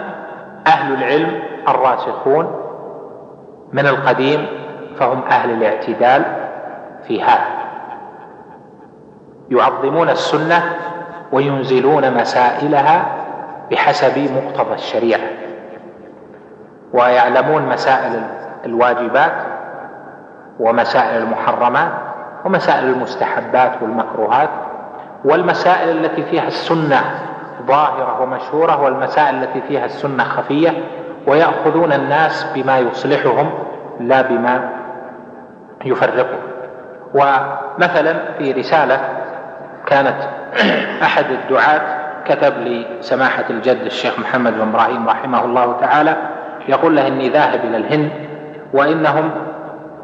أهل 0.67 0.95
العلم 0.95 1.43
الراسخون 1.69 2.61
من 3.73 3.87
القديم 3.87 4.47
فهم 4.99 5.23
أهل 5.31 5.51
الاعتدال 5.51 6.25
في 7.07 7.23
هذا. 7.23 7.65
يعظمون 9.51 10.09
السنة 10.09 10.63
وينزلون 11.33 12.15
مسائلها 12.15 13.05
بحسب 13.71 14.19
مقتضى 14.19 14.75
الشريعة. 14.75 15.21
ويعلمون 16.95 17.63
مسائل 17.63 18.23
الواجبات 18.65 19.33
ومسائل 20.61 21.23
المحرمات 21.23 21.93
ومسائل 22.45 22.85
المستحبات 22.85 23.73
والمكروهات 23.83 24.49
والمسائل 25.25 25.89
التي 25.89 26.23
فيها 26.23 26.47
السنة 26.47 27.01
ظاهرة 27.67 28.23
ومشهورة 28.23 28.83
والمسائل 28.83 29.35
التي 29.35 29.61
فيها 29.61 29.85
السنة 29.85 30.25
خفية 30.25 30.71
ويأخذون 31.27 31.93
الناس 31.93 32.47
بما 32.55 32.79
يصلحهم 32.79 33.51
لا 34.01 34.23
بما 34.23 34.71
يفرقهم. 35.85 36.39
ومثلا 37.15 38.15
في 38.39 38.53
رسالة 38.53 39.01
كانت 39.87 40.17
أحد 41.03 41.25
الدعاة 41.31 41.81
كتب 42.25 42.55
لسماحه 42.59 43.45
الجد 43.51 43.81
الشيخ 43.81 44.19
محمد 44.19 44.53
بن 44.53 44.61
إبراهيم 44.61 45.09
رحمه 45.09 45.45
الله 45.45 45.77
تعالى 45.81 46.17
يقول 46.69 46.97
له 46.97 47.09
إني 47.09 47.29
ذاهب 47.29 47.65
إلى 47.65 47.77
الهند 47.77 48.11
وإنهم 48.73 49.31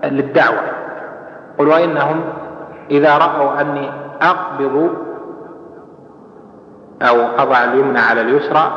للدعوة. 0.04 0.60
قل 1.58 1.68
وإنهم 1.68 2.24
إذا 2.90 3.18
رأوا 3.18 3.60
أني 3.60 3.90
أقبض 4.22 4.90
أو 7.02 7.16
أضع 7.38 7.64
اليمنى 7.64 7.98
على 7.98 8.20
اليسرى 8.20 8.72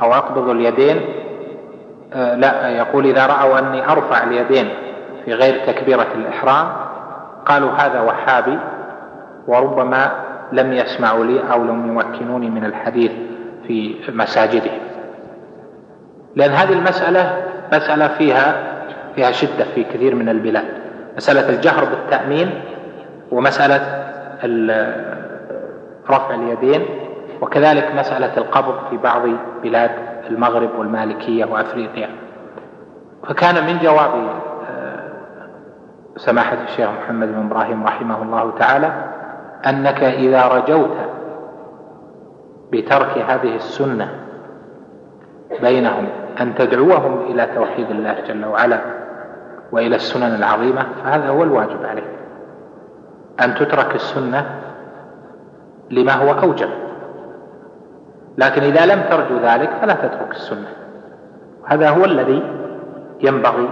أو 0.00 0.14
أقبض 0.14 0.48
اليدين 0.48 1.00
آه، 2.12 2.34
لا 2.34 2.68
يقول 2.68 3.06
إذا 3.06 3.26
رأوا 3.26 3.58
أني 3.58 3.92
أرفع 3.92 4.24
اليدين 4.24 4.68
في 5.24 5.34
غير 5.34 5.66
تكبيرة 5.66 6.06
الإحرام 6.14 6.68
قالوا 7.46 7.70
هذا 7.70 8.00
وحابي 8.00 8.58
وربما 9.46 10.10
لم 10.52 10.72
يسمعوا 10.72 11.24
لي 11.24 11.52
أو 11.52 11.64
لم 11.64 11.86
يمكنوني 11.86 12.50
من 12.50 12.64
الحديث 12.64 13.12
في 13.66 13.96
مساجدهم. 14.08 14.91
لأن 16.36 16.50
هذه 16.50 16.72
المسألة 16.72 17.44
مسألة 17.72 18.08
فيها 18.08 18.72
فيها 19.14 19.30
شدة 19.32 19.64
في 19.74 19.84
كثير 19.84 20.14
من 20.14 20.28
البلاد. 20.28 20.64
مسألة 21.16 21.48
الجهر 21.48 21.84
بالتأمين 21.84 22.60
ومسألة 23.30 24.02
رفع 26.10 26.34
اليدين 26.34 26.86
وكذلك 27.40 27.94
مسألة 27.94 28.36
القبض 28.36 28.74
في 28.90 28.96
بعض 28.96 29.22
بلاد 29.62 29.90
المغرب 30.30 30.78
والمالكية 30.78 31.44
وأفريقيا. 31.44 32.08
فكان 33.28 33.66
من 33.66 33.78
جواب 33.78 34.10
آه، 34.70 35.02
سماحة 36.16 36.56
الشيخ 36.64 36.88
محمد 37.02 37.28
بن 37.28 37.46
إبراهيم 37.46 37.84
رحمه 37.84 38.22
الله 38.22 38.52
تعالى 38.58 38.92
أنك 39.66 40.02
إذا 40.02 40.46
رجوت 40.46 40.96
بترك 42.72 43.18
هذه 43.18 43.56
السنة 43.56 44.08
بينهم 45.60 46.08
أن 46.40 46.54
تدعوهم 46.54 47.30
إلى 47.30 47.48
توحيد 47.54 47.90
الله 47.90 48.16
جل 48.28 48.44
وعلا 48.44 48.78
وإلى 49.72 49.96
السنن 49.96 50.34
العظيمة 50.34 50.86
فهذا 51.04 51.28
هو 51.28 51.42
الواجب 51.42 51.84
عليك. 51.84 52.04
أن 53.44 53.54
تترك 53.54 53.94
السنة 53.94 54.46
لما 55.90 56.12
هو 56.12 56.32
أوجب. 56.32 56.68
لكن 58.38 58.62
إذا 58.62 58.86
لم 58.86 59.02
ترجو 59.10 59.38
ذلك 59.42 59.70
فلا 59.80 59.94
تترك 59.94 60.30
السنة. 60.30 60.68
هذا 61.64 61.90
هو 61.90 62.04
الذي 62.04 62.42
ينبغي 63.20 63.68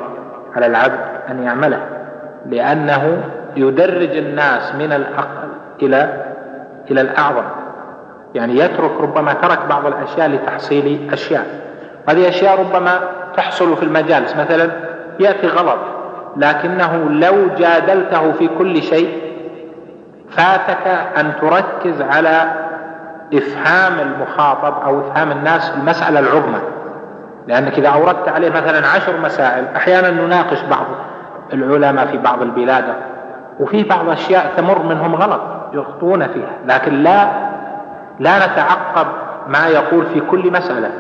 على 0.57 0.67
العبد 0.67 1.01
أن 1.29 1.43
يعمله 1.43 1.81
لأنه 2.47 3.23
يدرج 3.57 4.17
الناس 4.17 4.75
من 4.75 4.93
الأقل 4.93 5.49
إلى 5.83 6.25
إلى 6.91 7.01
الأعظم. 7.01 7.45
يعني 8.35 8.59
يترك 8.59 9.01
ربما 9.01 9.33
ترك 9.33 9.59
بعض 9.69 9.87
الأشياء 9.87 10.29
لتحصيل 10.29 11.09
أشياء. 11.13 11.70
هذه 12.09 12.29
أشياء 12.29 12.61
ربما 12.61 13.01
تحصل 13.37 13.77
في 13.77 13.83
المجالس. 13.83 14.37
مثلا 14.37 14.71
يأتي 15.21 15.47
غلط 15.47 15.79
لكنه 16.37 17.09
لو 17.11 17.49
جادلته 17.59 18.33
في 18.33 18.49
كل 18.49 18.83
شيء 18.83 19.31
فاتك 20.31 20.87
أن 21.19 21.33
تركز 21.41 22.03
على 22.03 22.53
إفهام 23.35 23.93
المخاطب 24.01 24.75
أو 24.85 25.01
إفهام 25.01 25.33
الناس 25.33 25.73
المسألة 25.77 26.21
العظمى. 26.21 26.61
لأنك 27.47 27.79
إذا 27.79 27.89
أوردت 27.89 28.29
عليه 28.29 28.51
مثلا 28.51 28.87
عشر 28.87 29.21
مسائل 29.21 29.65
أحيانا 29.77 30.11
نناقش 30.11 30.63
بعض 30.63 30.87
العلماء 31.53 32.07
في 32.07 32.19
بعض 32.19 32.43
البلاد 32.43 32.85
وفي 33.61 33.83
بعض 33.83 34.09
أشياء 34.09 34.53
تمر 34.57 34.83
منهم 34.83 35.15
غلط 35.15 35.41
يخطئون 35.73 36.29
فيها. 36.29 36.59
لكن 36.67 37.03
لا 37.03 37.29
لا 38.19 38.47
نتعقب 38.47 39.07
ما 39.49 39.67
يقول 39.69 40.07
في 40.07 40.21
كل 40.21 40.53
مسألة. 40.53 40.91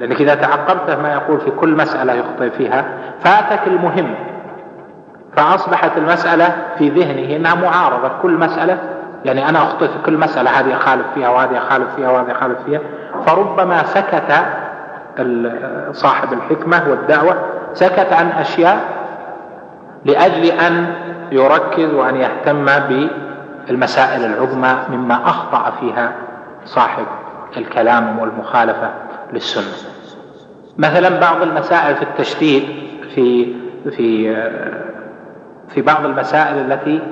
لأنك 0.00 0.20
إذا 0.20 0.34
تعقبته 0.34 1.02
ما 1.02 1.12
يقول 1.12 1.40
في 1.40 1.50
كل 1.50 1.76
مسألة 1.76 2.12
يخطئ 2.12 2.50
فيها. 2.50 2.84
فاتك 3.20 3.66
المهم. 3.66 4.14
فأصبحت 5.36 5.96
المسألة 5.96 6.56
في 6.78 6.88
ذهنه 6.88 7.36
أنها 7.36 7.54
معارضة. 7.54 8.10
كل 8.22 8.38
مسألة 8.38 8.78
يعني 9.24 9.48
أنا 9.48 9.62
أخطئ 9.62 9.88
في 9.88 9.98
كل 10.06 10.18
مسألة. 10.18 10.50
هذه 10.50 10.76
أخالف 10.76 11.06
فيها 11.14 11.28
وهذه 11.28 11.58
أخالف 11.58 11.94
فيها 11.96 12.10
وهذه 12.10 12.32
أخالف 12.32 12.58
فيها. 12.66 12.80
فربما 13.26 13.84
سكت 13.84 14.32
صاحب 15.92 16.32
الحكمة 16.32 16.82
والدعوة 16.90 17.34
سكت 17.72 18.12
عن 18.12 18.28
أشياء 18.28 18.78
لأجل 20.04 20.44
أن 20.44 20.94
يركز 21.32 21.94
وأن 21.94 22.16
يهتم 22.16 22.66
بالمسائل 23.68 24.24
العظمى 24.24 24.76
مما 24.90 25.14
أخطأ 25.14 25.72
فيها 25.80 26.12
صاحب 26.64 27.06
الكلام 27.56 28.18
والمخالفة. 28.18 28.90
للسنة. 29.32 29.88
مثلا 30.78 31.20
بعض 31.20 31.42
المسائل 31.42 31.96
في 31.96 32.02
التشديد 32.02 32.62
في 33.14 33.54
في 33.90 34.36
في 35.68 35.82
بعض 35.82 36.04
المسائل 36.04 36.72
التي 36.72 37.02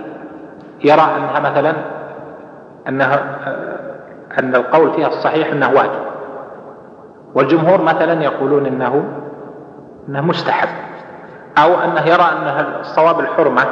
يرى 0.85 1.01
أنها 1.17 1.41
مثلا 1.41 1.75
أنها 2.89 3.39
أن 4.39 4.55
القول 4.55 4.93
فيها 4.93 5.09
الصحيح 5.09 5.53
أنه 5.53 5.71
واجب. 5.73 6.07
والجمهور 7.35 7.83
مثلا 7.83 8.23
يقولون 8.23 8.67
إنه 8.67 9.05
إنه 10.09 10.21
مستحب 10.21 10.69
أو 11.59 11.75
أنه 11.75 12.01
يرى 12.01 12.23
ان 12.23 12.67
الصواب 12.81 13.21
الحرمة 13.21 13.63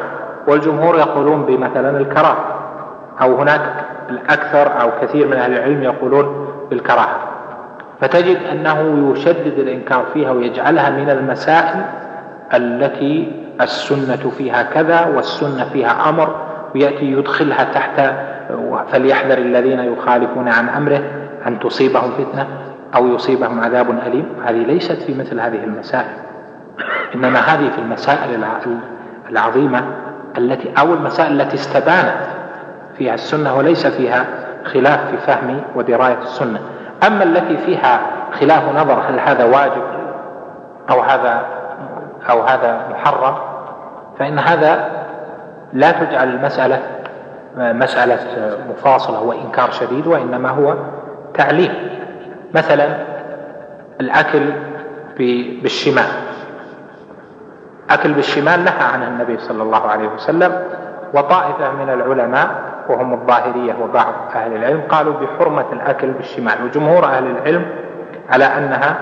والجمهور 0.49 0.99
يقولون 0.99 1.47
بمثلا 1.47 1.99
الكراهة 1.99 2.45
أو 3.23 3.35
هناك 3.37 3.85
الأكثر 4.11 4.81
أو 4.81 4.91
كثير 5.03 5.27
من 5.29 5.37
أهل 5.37 5.53
العلم 5.53 5.83
يقولون 5.83 6.49
بالكراهة. 6.71 7.34
فتجد 8.05 8.37
أنه 8.53 9.11
يشدد 9.13 9.59
الإنكار 9.59 10.05
فيها 10.15 10.31
ويجعلها 10.31 10.91
من 10.91 11.11
المسائل 11.11 11.85
التي 12.55 13.33
السنة 13.61 14.31
فيها 14.39 14.63
كذا 14.63 15.07
والسنة 15.07 15.65
فيها 15.73 16.09
أمر 16.09 16.37
ويأتي 16.75 17.05
يدخلها 17.05 17.65
تحت 17.65 18.15
فليحذر 18.93 19.39
الذين 19.39 19.79
يخالفون 19.79 20.49
عن 20.49 20.69
أمره 20.69 21.03
أن 21.47 21.59
تصيبهم 21.59 22.11
فتنة 22.11 22.47
أو 22.95 23.15
يصيبهم 23.15 23.61
عذاب 23.61 23.91
أليم. 24.07 24.27
هذه 24.45 24.67
ليست 24.67 25.03
في 25.03 25.15
مثل 25.15 25.41
هذه 25.41 25.65
المسائل 25.65 26.15
إنما 27.15 27.39
هذه 27.39 27.71
في 27.71 27.79
المسائل 27.79 28.45
العظيمة 29.31 29.85
التي 30.39 30.73
أو 30.79 30.95
المسائل 30.95 31.41
التي 31.41 31.55
استبانت 31.55 32.17
فيها 32.99 33.15
السنة 33.15 33.57
وليس 33.57 33.87
فيها 33.87 34.27
خلاف 34.65 35.11
في 35.11 35.17
فهم 35.17 35.61
ودراية 35.75 36.19
السنة. 36.23 36.74
أما 37.07 37.25
التي 37.25 37.57
فيها 37.57 38.01
خلاف 38.41 38.77
نظر 38.77 39.01
هل 39.09 39.21
هذا 39.21 39.45
واجب 39.45 39.83
أو 40.91 41.01
هذا 41.01 41.47
أو 42.31 42.43
هذا 42.43 42.89
محرم 42.91 43.35
فإن 44.19 44.39
هذا 44.39 44.91
لا 45.73 45.91
تجعل 45.91 46.29
المسألة 46.29 46.83
مسألة 47.57 48.19
مفاصلة 48.71 49.23
وإنكار 49.23 49.71
شديد 49.71 50.07
وإنما 50.07 50.49
هو 50.49 50.77
تعليم. 51.35 51.75
مثلا 52.55 52.89
الأكل 54.01 54.53
بالشمال. 55.63 56.09
أكل 57.91 58.13
بالشمال 58.13 58.65
نهى 58.65 58.85
عنه 58.93 59.09
النبي 59.09 59.39
صلى 59.39 59.63
الله 59.63 59.87
عليه 59.87 60.09
وسلم 60.09 60.63
وطائفة 61.15 61.73
من 61.73 61.91
العلماء 61.91 62.74
وهم 62.89 63.13
الظاهرية 63.15 63.75
وبعض 63.83 64.15
أهل 64.35 64.57
العلم 64.57 64.83
قالوا 64.89 65.15
بحرمة 65.15 65.65
الأكل 65.73 66.11
بالشمال 66.11 66.65
وجمهور 66.65 67.05
أهل 67.05 67.27
العلم 67.27 67.67
على 68.31 68.45
أنها 68.45 68.97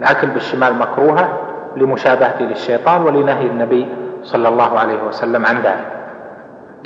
الأكل 0.00 0.26
بالشمال 0.26 0.78
مكروهة 0.78 1.28
لمشابهته 1.76 2.44
للشيطان 2.44 3.02
ولنهي 3.02 3.46
النبي 3.46 3.88
صلى 4.22 4.48
الله 4.48 4.78
عليه 4.78 5.02
وسلم 5.08 5.46
عن 5.46 5.56
ذلك. 5.56 5.86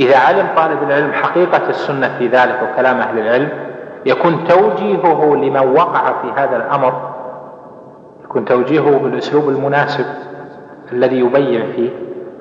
إذا 0.01 0.19
علم 0.19 0.47
طالب 0.57 0.83
العلم 0.83 1.13
حقيقة 1.13 1.69
السنة 1.69 2.19
في 2.19 2.29
ذلك 2.29 2.61
وكلام 2.63 2.99
أهل 2.99 3.19
العلم 3.19 3.49
يكون 4.07 4.45
توجيهه 4.45 5.35
لمن 5.37 5.77
وقع 5.77 6.13
في 6.23 6.33
هذا 6.37 6.57
الأمر 6.57 7.15
يكون 8.25 8.45
توجيهه 8.45 8.99
بالأسلوب 8.99 9.49
المناسب 9.49 10.07
الذي 10.93 11.21
يبين 11.21 11.73
فيه 11.73 11.91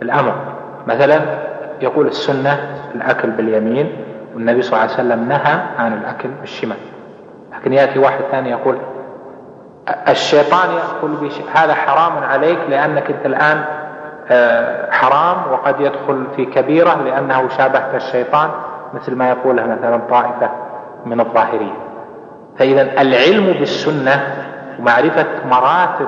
الأمر. 0.02 0.34
مثلا 0.88 1.20
يقول 1.82 2.08
السنة 2.08 2.60
الأكل 2.96 3.30
باليمين 3.30 3.92
والنبي 4.36 4.62
صلى 4.62 4.74
الله 4.74 4.82
عليه 4.82 4.94
وسلم 4.94 5.30
نهى 5.30 5.60
عن 5.78 5.94
الأكل 5.94 6.30
بالشمال. 6.30 6.78
لكن 7.54 7.74
يأتي 7.74 8.00
واحد 8.00 8.22
ثاني 8.32 8.50
يقول 8.50 8.78
الشيطان 10.08 10.70
يقول 10.70 11.32
هذا 11.54 11.74
حرام 11.74 12.24
عليك 12.24 12.60
لأنك 12.70 13.12
أنت 13.12 13.26
الآن 13.26 13.66
آه، 14.32 14.92
حرام 14.92 15.38
وقد 15.52 15.82
يدخل 15.82 16.28
في 16.36 16.46
كبيرة 16.46 17.02
لأنه 17.06 17.50
شابهت 17.50 17.96
الشيطان 17.96 18.50
مثل 18.94 19.16
ما 19.16 19.30
يقوله 19.30 19.66
مثلا 19.66 19.98
طائفة 20.10 20.50
من 21.06 21.20
الظاهرية 21.20 21.78
فإذا 22.60 22.82
العلم 22.82 23.46
بالسنة 23.60 24.36
ومعرفة 24.80 25.26
مراتب 25.50 26.08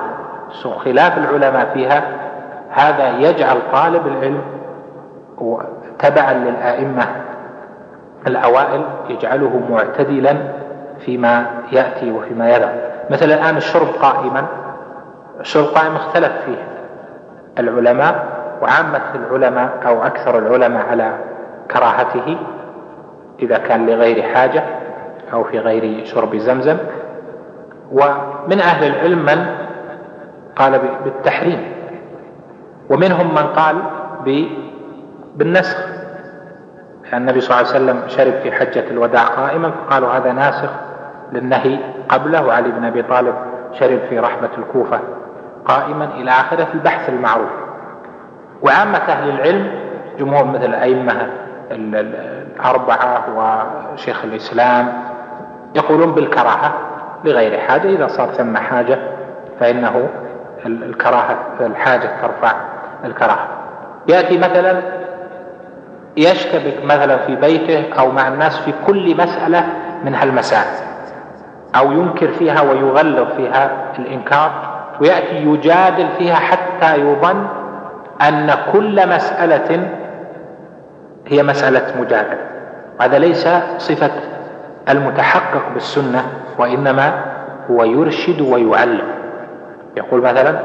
خلاف 0.84 1.18
العلماء 1.18 1.70
فيها 1.74 2.02
هذا 2.70 3.18
يجعل 3.18 3.58
طالب 3.72 4.06
العلم 4.06 4.42
تبعا 5.98 6.32
للآئمة 6.32 7.06
الأوائل 8.26 8.84
يجعله 9.08 9.60
معتدلا 9.70 10.36
فيما 10.98 11.46
يأتي 11.72 12.12
وفيما 12.12 12.50
يذهب 12.50 12.90
مثل 13.10 13.26
الآن 13.26 13.56
الشرب 13.56 13.86
قائما. 14.02 14.46
الشرب 15.40 15.64
قائم 15.64 15.94
اختلف 15.94 16.32
فيه 16.46 16.68
العلماء 17.58 18.26
وعامة 18.62 19.14
العلماء 19.14 19.70
أو 19.86 20.02
أكثر 20.02 20.38
العلماء 20.38 20.86
على 20.86 21.12
كراهته 21.70 22.38
إذا 23.42 23.58
كان 23.58 23.86
لغير 23.86 24.22
حاجة 24.22 24.64
أو 25.32 25.44
في 25.44 25.58
غير 25.58 26.04
شرب 26.04 26.36
زمزم. 26.36 26.76
ومن 27.92 28.60
أهل 28.60 28.86
العلم 28.86 29.18
من 29.18 29.46
قال 30.56 30.80
بالتحريم 31.04 31.72
ومنهم 32.90 33.30
من 33.30 33.46
قال 33.46 33.76
بالنسخ. 35.38 35.76
كان 37.10 37.20
النبي 37.20 37.40
صلى 37.40 37.60
الله 37.60 37.68
عليه 37.68 37.84
وسلم 37.84 38.02
شرب 38.08 38.32
في 38.42 38.52
حجة 38.52 38.90
الوداع 38.90 39.22
قائما 39.24 39.70
فقالوا 39.70 40.12
هذا 40.12 40.32
ناسخ 40.32 40.70
للنهي 41.32 41.78
قبله. 42.08 42.46
وعلي 42.46 42.70
بن 42.70 42.84
أبي 42.84 43.02
طالب 43.02 43.34
شرب 43.72 44.00
في 44.08 44.18
رحبة 44.18 44.50
الكوفة 44.58 45.00
قائما 45.64 46.04
إلى 46.04 46.30
آخره 46.30 46.66
البحث 46.74 47.08
المعروف. 47.08 47.50
وعامة 48.62 48.98
أهل 48.98 49.30
العلم 49.30 49.70
جمهور 50.18 50.44
مثل 50.44 50.64
الأئمة 50.64 51.28
الأربعة 51.70 53.24
وشيخ 53.92 54.24
الإسلام 54.24 54.92
يقولون 55.74 56.12
بالكراهة 56.12 56.72
لغير 57.24 57.58
حاجة. 57.60 57.88
إذا 57.88 58.06
صار 58.06 58.28
ثم 58.28 58.56
حاجة 58.56 58.98
فإنه 59.60 60.08
الكراهة 60.66 61.38
الحاجة 61.60 62.10
ترفع 62.22 62.52
الكراهة. 63.04 63.48
يأتي 64.08 64.38
مثلا 64.38 64.82
يشتبك 66.16 66.84
مثلا 66.84 67.16
في 67.16 67.36
بيته 67.36 67.94
أو 67.98 68.10
مع 68.10 68.28
الناس 68.28 68.56
في 68.58 68.72
كل 68.86 69.16
مسألة 69.16 69.66
من 70.04 70.14
هالمسائل. 70.14 70.88
أو 71.76 71.92
ينكر 71.92 72.28
فيها 72.28 72.60
ويغلظ 72.60 73.32
فيها 73.36 73.70
الإنكار 73.98 74.50
ويأتي 75.00 75.36
يجادل 75.36 76.08
فيها 76.18 76.34
حتى 76.34 76.96
يظن 76.96 77.46
أن 78.28 78.54
كل 78.72 79.08
مسألة 79.08 79.88
هي 81.26 81.42
مسألة 81.42 82.00
مجادلة. 82.00 82.38
هذا 83.00 83.18
ليس 83.18 83.48
صفة 83.78 84.10
المتحقق 84.88 85.62
بالسنة 85.74 86.26
وإنما 86.58 87.24
هو 87.70 87.84
يرشد 87.84 88.40
ويعلم. 88.40 89.08
يقول 89.96 90.20
مثلا 90.20 90.60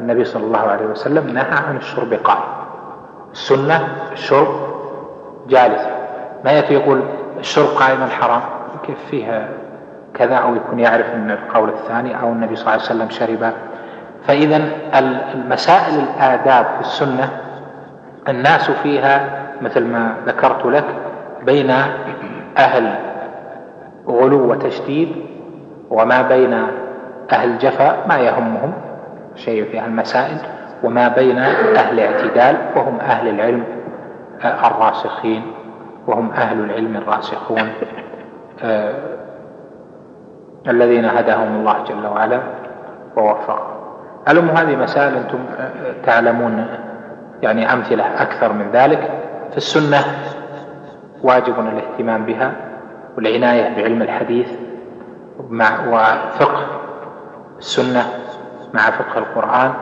النبي 0.00 0.24
صلى 0.24 0.44
الله 0.44 0.58
عليه 0.58 0.86
وسلم 0.86 1.30
نهى 1.30 1.58
عن 1.68 1.76
الشرب 1.76 2.14
قائم. 2.14 2.42
السنة 3.32 3.88
الشرب 4.12 4.67
جالسا 5.48 5.90
ما 6.44 6.50
يأتي 6.50 6.74
يقول 6.74 7.02
الشرب 7.38 7.66
قائما 7.66 8.06
حرام 8.06 8.40
كيف 8.86 8.98
فيها 9.10 9.48
كذا 10.14 10.34
أو 10.34 10.54
يكون 10.54 10.78
يعرف 10.78 11.14
من 11.14 11.30
القول 11.30 11.68
الثاني 11.68 12.20
أو 12.20 12.32
النبي 12.32 12.56
صلى 12.56 12.62
الله 12.62 12.72
عليه 12.72 12.82
وسلم 12.82 13.10
شرب 13.10 13.52
فإذا 14.26 14.62
المسائل 15.34 15.98
الآداب 15.98 16.64
في 16.64 16.80
السنة 16.80 17.30
الناس 18.28 18.70
فيها 18.70 19.44
مثل 19.62 19.84
ما 19.84 20.14
ذكرت 20.26 20.66
لك 20.66 20.84
بين 21.42 21.70
أهل 22.58 22.94
غلو 24.08 24.50
وتشديد 24.50 25.08
وما 25.90 26.22
بين 26.22 26.66
أهل 27.32 27.58
جفاء 27.58 28.04
ما 28.08 28.18
يهمهم 28.18 28.72
شيء 29.36 29.64
في 29.64 29.84
المسائل 29.84 30.36
وما 30.84 31.08
بين 31.08 31.38
أهل 31.38 32.00
اعتدال 32.00 32.56
وهم 32.76 33.00
أهل 33.00 33.28
العلم. 33.28 33.64
الراسخين 34.44 35.52
وهم 36.06 36.32
أهل 36.32 36.64
العلم 36.64 36.96
الراسخون 36.96 37.72
آه، 38.62 38.94
الذين 40.68 41.04
هداهم 41.04 41.60
الله 41.60 41.84
جل 41.84 42.06
وعلا 42.06 42.40
ووفقهم. 43.16 43.78
علم 44.28 44.48
هذه 44.48 44.76
مسائل 44.76 45.16
أنتم 45.16 45.38
آه، 45.58 45.94
تعلمون 46.06 46.66
يعني 47.42 47.72
أمثلة 47.72 48.22
أكثر 48.22 48.52
من 48.52 48.70
ذلك؟ 48.72 49.10
في 49.50 49.56
السنة 49.56 49.98
واجب 51.22 51.60
الاهتمام 51.60 52.24
بها 52.24 52.52
والعناية 53.16 53.76
بعلم 53.76 54.02
الحديث 54.02 54.48
مع 55.48 55.80
وفقه 55.88 56.66
السنة 57.58 58.02
مع 58.74 58.90
فقه 58.90 59.18
القرآن 59.18 59.72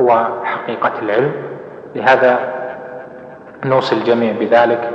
هو 0.00 0.28
حقيقة 0.44 0.92
العلم. 1.02 1.32
لهذا 1.94 2.57
نوصي 3.64 3.96
الجميع 3.96 4.32
بذلك 4.40 4.90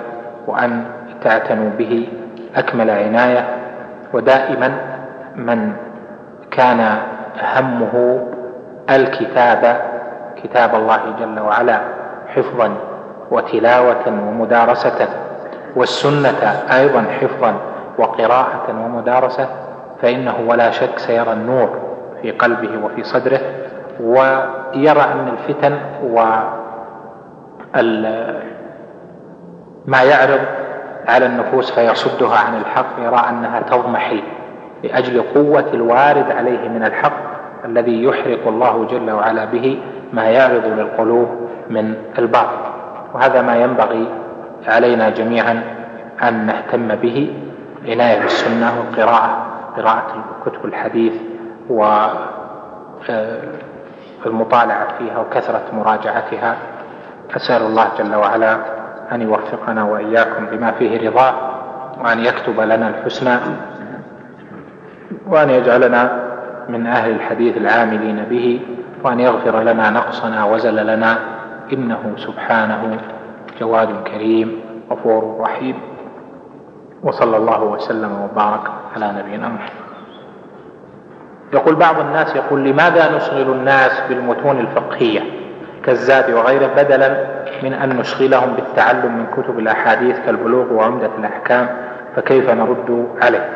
وأن 0.47 0.85
تعتنوا 1.21 1.69
به 1.77 2.07
أكمل 2.55 2.89
عناية. 2.89 3.45
ودائما 4.13 4.77
من 5.35 5.73
كان 6.51 6.97
همه 7.55 8.25
الكتاب 8.89 9.81
كتاب 10.43 10.75
الله 10.75 10.99
جل 11.19 11.39
وعلا 11.39 11.79
حفظا 12.27 12.75
وتلاوة 13.31 14.07
ومدارسة 14.07 15.07
والسنة 15.75 16.63
أيضا 16.71 17.01
حفظا 17.21 17.55
وقراءة 17.97 18.69
ومدارسة 18.69 19.47
فإنه 20.01 20.35
ولا 20.47 20.71
شك 20.71 20.99
سيرى 20.99 21.33
النور 21.33 21.69
في 22.21 22.31
قلبه 22.31 22.85
وفي 22.85 23.03
صدره. 23.03 23.39
ويرى 23.99 25.01
أن 25.01 25.27
الفتن 25.27 25.77
و 26.03 26.19
ما 29.85 30.03
يعرض 30.03 30.39
على 31.07 31.25
النفوس 31.25 31.71
فيصدها 31.71 32.37
عن 32.37 32.57
الحق 32.57 32.99
يرى 32.99 33.25
أنها 33.29 33.59
تضمحل 33.59 34.23
لأجل 34.83 35.21
قوة 35.21 35.65
الوارد 35.73 36.31
عليه 36.31 36.69
من 36.69 36.83
الحق 36.85 37.13
الذي 37.65 38.03
يحرق 38.03 38.47
الله 38.47 38.85
جل 38.85 39.11
وعلا 39.11 39.45
به 39.45 39.81
ما 40.13 40.23
يعرض 40.23 40.65
للقلوب 40.65 41.49
من 41.69 41.95
الباطل. 42.19 42.57
وهذا 43.13 43.41
ما 43.41 43.55
ينبغي 43.55 44.07
علينا 44.67 45.09
جميعا 45.09 45.63
أن 46.23 46.45
نهتم 46.45 46.95
به 46.95 47.33
عناية 47.85 48.21
بالسنة 48.21 48.73
والقراءة 48.79 49.45
قراءة 49.77 50.25
كتب 50.45 50.65
الحديث 50.65 51.13
والمطالعة 54.25 54.87
فيها 54.97 55.19
وكثرة 55.19 55.63
مراجعتها. 55.73 56.57
أسأل 57.35 57.61
الله 57.61 57.87
جل 57.97 58.15
وعلا 58.15 58.57
أن 59.13 59.21
يوفقنا 59.21 59.83
وإياكم 59.83 60.45
بما 60.45 60.71
فيه 60.71 61.09
رضاه 61.09 61.33
وأن 62.03 62.19
يكتب 62.19 62.59
لنا 62.59 62.89
الحسنى 62.89 63.37
وأن 65.27 65.49
يجعلنا 65.49 66.23
من 66.69 66.87
أهل 66.87 67.11
الحديث 67.11 67.57
العاملين 67.57 68.25
به 68.29 68.61
وأن 69.03 69.19
يغفر 69.19 69.61
لنا 69.61 69.89
نقصنا 69.89 70.45
وزللنا 70.45 71.17
إنه 71.73 72.13
سبحانه 72.17 72.97
جواد 73.59 74.03
كريم 74.03 74.61
غفور 74.91 75.37
رحيم. 75.39 75.75
وصلى 77.03 77.37
الله 77.37 77.63
وسلم 77.63 78.21
وبارك 78.21 78.61
على 78.95 79.13
نبينا 79.19 79.47
محمد. 79.47 79.83
يقول 81.53 81.75
بعض 81.75 81.99
الناس 81.99 82.35
يقول 82.35 82.63
لماذا 82.63 83.17
نشغل 83.17 83.51
الناس 83.51 84.01
بالمتون 84.09 84.59
الفقهية؟ 84.59 85.42
كالزاد 85.83 86.31
وغيره 86.31 86.67
بدلا 86.67 87.25
من 87.63 87.73
أن 87.73 87.97
نشغلهم 87.97 88.53
بالتعلم 88.53 89.17
من 89.17 89.25
كتب 89.25 89.59
الأحاديث 89.59 90.19
كالبلوغ 90.25 90.73
وعمدة 90.73 91.09
الأحكام 91.17 91.69
فكيف 92.15 92.49
نرد 92.49 93.07
عليه؟ 93.21 93.49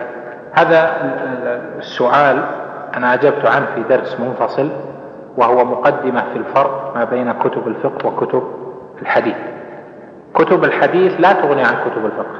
هذا 0.53 0.91
السؤال 1.77 2.43
أنا 2.97 3.13
أجبت 3.13 3.45
عنه 3.45 3.65
في 3.75 3.83
درس 3.89 4.19
منفصل 4.19 4.69
وهو 5.37 5.65
مقدمة 5.65 6.23
في 6.33 6.37
الفرق 6.37 6.93
ما 6.95 7.03
بين 7.03 7.31
كتب 7.31 7.67
الفقه 7.67 8.07
وكتب 8.07 8.43
الحديث. 9.01 9.35
كتب 10.33 10.63
الحديث 10.63 11.13
لا 11.19 11.33
تغني 11.33 11.61
عن 11.61 11.75
كتب 11.85 12.05
الفقه. 12.05 12.35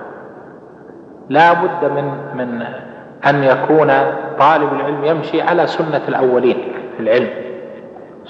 لا 1.30 1.54
بد 1.54 1.92
من 1.92 2.12
من 2.36 2.62
أن 3.28 3.44
يكون 3.44 3.88
طالب 4.40 4.74
العلم 4.74 5.06
يمشي 5.06 5.42
على 5.42 5.68
سنة 5.68 6.02
الأولين 6.08 6.58
في 6.98 7.04
العلم. 7.04 7.47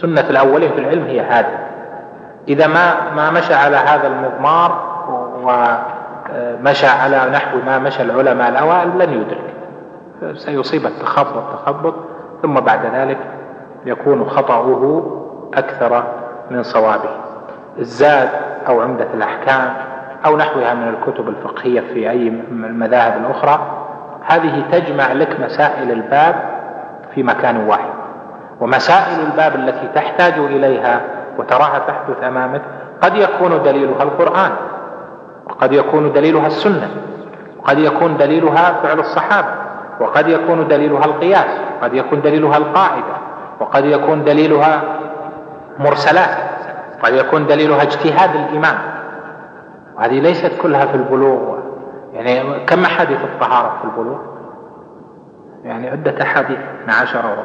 سنة 0.01 0.29
الأولين 0.29 0.71
في 0.71 0.79
العلم 0.79 1.03
هي 1.03 1.21
هذه. 1.21 1.59
إذا 2.47 2.67
ما 2.67 3.11
ما 3.15 3.31
مشى 3.31 3.53
على 3.53 3.77
هذا 3.77 4.07
المضمار 4.07 4.87
ومشى 5.43 6.87
على 6.87 7.29
نحو 7.31 7.57
ما 7.65 7.79
مشى 7.79 8.03
العلماء 8.03 8.49
الأوائل 8.49 8.99
لن 8.99 9.13
يدرك. 9.13 9.53
سيصيب 10.35 10.85
التخبط 10.85 11.53
تخبط 11.53 11.93
ثم 12.41 12.53
بعد 12.53 12.85
ذلك 12.85 13.17
يكون 13.85 14.29
خطأه 14.29 15.03
أكثر 15.53 16.03
من 16.51 16.63
صوابه. 16.63 17.09
الزاد 17.79 18.29
أو 18.67 18.81
عمدة 18.81 19.07
الأحكام 19.13 19.73
أو 20.25 20.37
نحوها 20.37 20.73
من 20.73 20.87
الكتب 20.87 21.29
الفقهية 21.29 21.81
في 21.81 22.09
أي 22.09 22.27
المذاهب 22.51 23.21
الأخرى 23.25 23.59
هذه 24.25 24.63
تجمع 24.71 25.13
لك 25.13 25.39
مسائل 25.39 25.91
الباب 25.91 26.35
في 27.15 27.23
مكان 27.23 27.57
واحد. 27.57 27.96
ومسائل 28.59 29.19
الباب 29.19 29.55
التي 29.55 29.87
تحتاج 29.95 30.33
إليها 30.33 31.01
وتراها 31.37 31.79
تحدث 31.79 32.23
أمامك 32.23 32.61
قد 33.01 33.15
يكون 33.15 33.63
دليلها 33.63 34.03
القرآن 34.03 34.51
وقد 35.45 35.73
يكون 35.73 36.13
دليلها 36.13 36.47
السنة 36.47 36.89
وقد 37.59 37.79
يكون 37.79 38.17
دليلها 38.17 38.73
فعل 38.83 38.99
الصحابة 38.99 39.47
وقد 39.99 40.27
يكون 40.27 40.67
دليلها 40.67 41.05
القياس 41.05 41.59
وقد 41.81 41.93
يكون 41.93 42.21
دليلها 42.21 42.57
القاعدة 42.57 43.17
وقد 43.59 43.85
يكون 43.85 44.23
دليلها 44.23 44.81
مرسلات 45.79 46.37
قد 47.03 47.13
يكون 47.13 47.47
دليلها 47.47 47.81
اجتهاد 47.81 48.35
الإمام. 48.35 48.77
وهذه 49.97 50.19
ليست 50.19 50.51
كلها 50.61 50.85
في 50.85 50.95
البلوغ 50.95 51.57
يعني 52.13 52.65
كم 52.65 52.83
أحاديث 52.83 53.23
الطهارة 53.23 53.77
في 53.77 53.83
البلوغ؟ 53.85 54.17
يعني 55.63 55.89
عدة 55.89 56.23
أحاديث 56.23 56.57
12 56.83 57.19
أو 57.19 57.43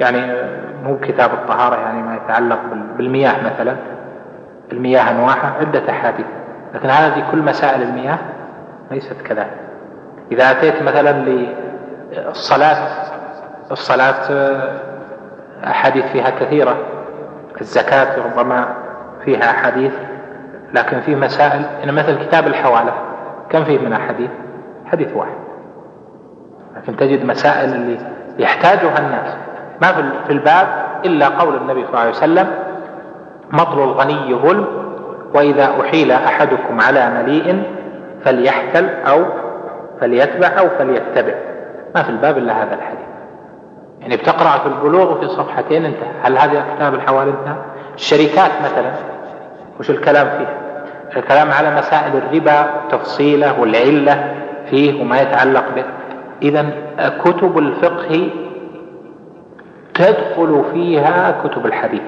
يعني 0.00 0.32
مو 0.84 0.98
كتاب 0.98 1.30
الطهارة 1.32 1.76
يعني 1.76 2.02
ما 2.02 2.14
يتعلق 2.14 2.60
بالمياه 2.96 3.34
مثلا. 3.44 3.76
المياه 4.72 5.10
أنواعها 5.10 5.54
عدة 5.60 5.90
أحاديث. 5.90 6.26
لكن 6.74 6.90
هذه 6.90 7.24
كل 7.30 7.38
مسائل 7.38 7.82
المياه 7.82 8.18
ليست 8.90 9.22
كذلك 9.24 9.56
إذا 10.32 10.50
أتيت 10.50 10.82
مثلا 10.82 11.12
للصلاة 12.12 12.76
الصلاة 13.70 14.52
أحاديث 15.64 16.04
فيها 16.04 16.30
كثيرة. 16.30 16.76
الزكاة 17.60 18.24
ربما 18.24 18.74
فيها 19.24 19.50
أحاديث 19.50 19.92
لكن 20.74 21.00
فيه 21.00 21.16
مسائل 21.16 21.64
إن 21.84 21.94
مثل 21.94 22.26
كتاب 22.26 22.46
الحوالة 22.46 22.92
كم 23.50 23.64
فيه 23.64 23.78
من 23.78 23.92
أحاديث؟ 23.92 24.30
حديث 24.86 25.08
واحد. 25.16 25.36
لكن 26.76 26.96
تجد 26.96 27.24
مسائل 27.24 27.72
اللي 27.74 27.98
يحتاجها 28.38 28.98
الناس. 28.98 29.34
ما 29.82 30.12
في 30.26 30.32
الباب 30.32 30.68
إلا 31.04 31.28
قول 31.28 31.56
النبي 31.56 31.80
صلى 31.80 31.88
الله 31.88 32.00
عليه 32.00 32.10
وسلم 32.10 32.50
مطل 33.52 33.82
الغني 33.82 34.34
ظلم 34.34 34.66
وإذا 35.34 35.70
أحيل 35.80 36.12
أحدكم 36.12 36.80
على 36.80 37.10
مليء 37.10 37.62
فليحتل 38.24 38.88
أو 38.88 39.24
فليتبع 40.00 40.48
أو 40.58 40.68
فليتبع. 40.78 41.34
ما 41.94 42.02
في 42.02 42.10
الباب 42.10 42.38
إلا 42.38 42.62
هذا 42.62 42.74
الحديث. 42.74 43.04
يعني 44.00 44.16
بتقرأ 44.16 44.58
في 44.58 44.66
البلوغ 44.66 45.20
في 45.20 45.28
صفحتين 45.28 45.84
انتهى 45.84 46.10
هل 46.22 46.38
هذا 46.38 46.64
كتاب 46.76 46.94
الحوالي 46.94 47.30
انتهى 47.30 47.56
الشركات 47.94 48.50
مثلا 48.64 48.92
وش 49.80 49.90
الكلام 49.90 50.26
فيها؟ 50.26 50.54
الكلام 51.16 51.50
على 51.52 51.76
مسائل 51.76 52.16
الربا 52.16 52.66
تفصيله 52.90 53.60
والعلة 53.60 54.34
فيه 54.70 55.02
وما 55.02 55.20
يتعلق 55.20 55.64
به. 55.74 55.84
اذا 56.42 56.66
كتب 57.24 57.58
الفقه 57.58 58.30
تدخل 59.94 60.64
فيها 60.72 61.42
كتب 61.44 61.66
الحديث. 61.66 62.02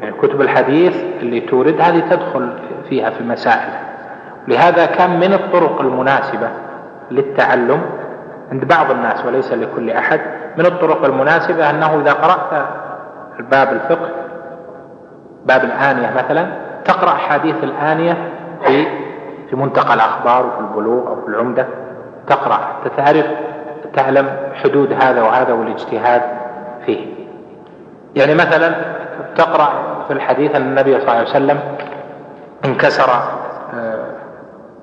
يعني 0.00 0.16
كتب 0.22 0.40
الحديث 0.40 1.04
اللي 1.20 1.40
تورد 1.40 1.80
هذه 1.80 2.00
تدخل 2.10 2.52
فيها 2.88 3.10
في 3.10 3.20
المسائل. 3.20 3.72
لهذا 4.48 4.86
كان 4.86 5.20
من 5.20 5.32
الطرق 5.32 5.80
المناسبة 5.80 6.48
للتعلم 7.10 7.82
عند 8.52 8.64
بعض 8.64 8.90
الناس 8.90 9.26
وليس 9.26 9.52
لكل 9.52 9.90
أحد 9.90 10.20
من 10.58 10.66
الطرق 10.66 11.04
المناسبة 11.04 11.70
أنه 11.70 12.00
إذا 12.00 12.12
قرأت 12.12 12.66
الباب 13.40 13.72
الفقه 13.72 14.10
باب 15.46 15.64
الآنية 15.64 16.12
مثلا 16.16 16.46
تقرأ 16.84 17.14
حديث 17.14 17.64
الآنية 17.64 18.16
في 18.64 18.86
في 19.50 19.56
منتقى 19.56 19.94
الأخبار 19.94 20.46
وفي 20.46 20.60
البلوغ 20.60 21.08
أو 21.08 21.20
في 21.20 21.28
العمدة 21.28 21.66
تقرأ 22.26 22.60
تعرف 22.96 23.26
تعلم 23.96 24.36
حدود 24.54 24.92
هذا 24.92 25.22
وهذا 25.22 25.52
والاجتهاد 25.52 26.22
فيه. 26.86 27.06
يعني 28.16 28.34
مثلا 28.34 28.74
تقرأ 29.36 29.72
في 30.06 30.12
الحديث 30.12 30.54
أن 30.54 30.62
النبي 30.62 30.92
صلى 30.92 31.00
الله 31.00 31.12
عليه 31.12 31.28
وسلم 31.28 31.60
انكسر 32.64 33.10
آه، 33.74 34.06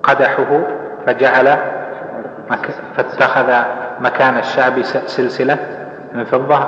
قدحه 0.02 0.60
فجعل 1.06 1.58
فاتخذ 2.96 3.52
مكان 4.00 4.38
الشعب 4.38 4.82
سلسلة 4.82 5.58
من 6.14 6.24
فضة 6.24 6.58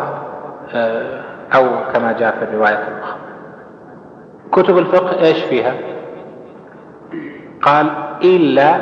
آه، 0.74 1.20
أو 1.54 1.64
كما 1.92 2.12
جاء 2.12 2.36
في 2.38 2.44
الرواية 2.44 2.74
الأخرى. 2.88 3.18
كتب 4.52 4.78
الفقه 4.78 5.20
إيش 5.24 5.42
فيها؟ 5.42 5.74
قال 7.62 7.90
إلا 8.22 8.76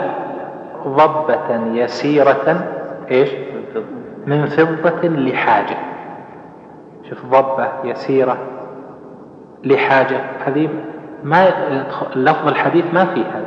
ضبة 0.86 1.66
يسيرة 1.72 2.64
إيش؟ 3.10 3.30
من 4.26 4.46
فضة 4.46 5.08
لحاجة. 5.08 5.76
شوف 7.10 7.26
ضبة 7.26 7.68
يسيرة 7.84 8.38
لحاجة. 9.64 10.20
هذه 10.46 10.68
ما 11.24 11.48
لفظ 12.16 12.48
الحديث 12.48 12.84
ما 12.92 13.04
فيه 13.04 13.24
هذا. 13.24 13.46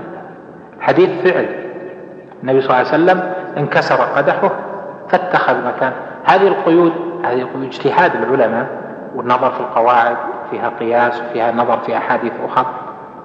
حديث 0.80 1.10
فعل. 1.10 1.46
النبي 2.44 2.62
صلى 2.62 2.70
الله 2.70 2.92
عليه 2.92 3.04
وسلم 3.04 3.34
انكسر 3.58 3.96
قدحه 3.96 4.52
فاتخذ 5.10 5.68
مكان. 5.68 5.94
هذه 6.26 6.48
القيود 6.48 6.94
هذه 7.24 7.48
اجتهاد 7.64 8.16
العلماء 8.16 8.68
والنظر 9.16 9.52
في 9.52 9.60
القواعد 9.60 10.18
فيها 10.52 10.70
قياس 10.70 11.22
وفيها 11.22 11.52
نظر 11.52 11.78
في 11.78 11.98
أحاديث 11.98 12.34
أخرى. 12.46 12.66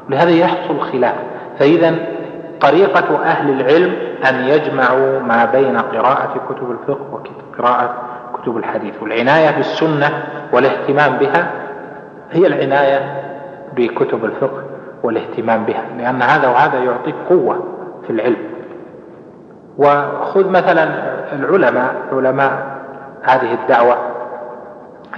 لهذا 0.09 0.31
يحصل 0.31 0.81
خلاف. 0.81 1.15
فإذا 1.59 2.20
طريقة 2.61 3.23
أهل 3.25 3.51
العلم 3.61 3.95
أن 4.29 4.35
يجمعوا 4.35 5.21
ما 5.21 5.45
بين 5.45 5.79
قراءة 5.79 6.35
كتب 6.49 6.71
الفقه 6.71 7.13
وقراءة 7.13 7.95
كتب 8.35 8.57
الحديث. 8.57 9.03
والعناية 9.03 9.57
بالسنة 9.57 10.11
والاهتمام 10.53 11.19
بها 11.19 11.51
هي 12.31 12.47
العناية 12.47 13.23
بكتب 13.77 14.25
الفقه 14.25 14.63
والاهتمام 15.03 15.65
بها 15.65 15.85
لأن 15.99 16.23
هذا 16.23 16.49
وهذا 16.49 16.79
يعطيك 16.79 17.15
قوة 17.29 17.65
في 18.07 18.11
العلم. 18.13 18.51
وخذ 19.79 20.51
مثلا 20.51 20.85
العلماء 21.33 21.95
علماء 22.13 22.81
هذه 23.23 23.55
الدعوة 23.55 23.97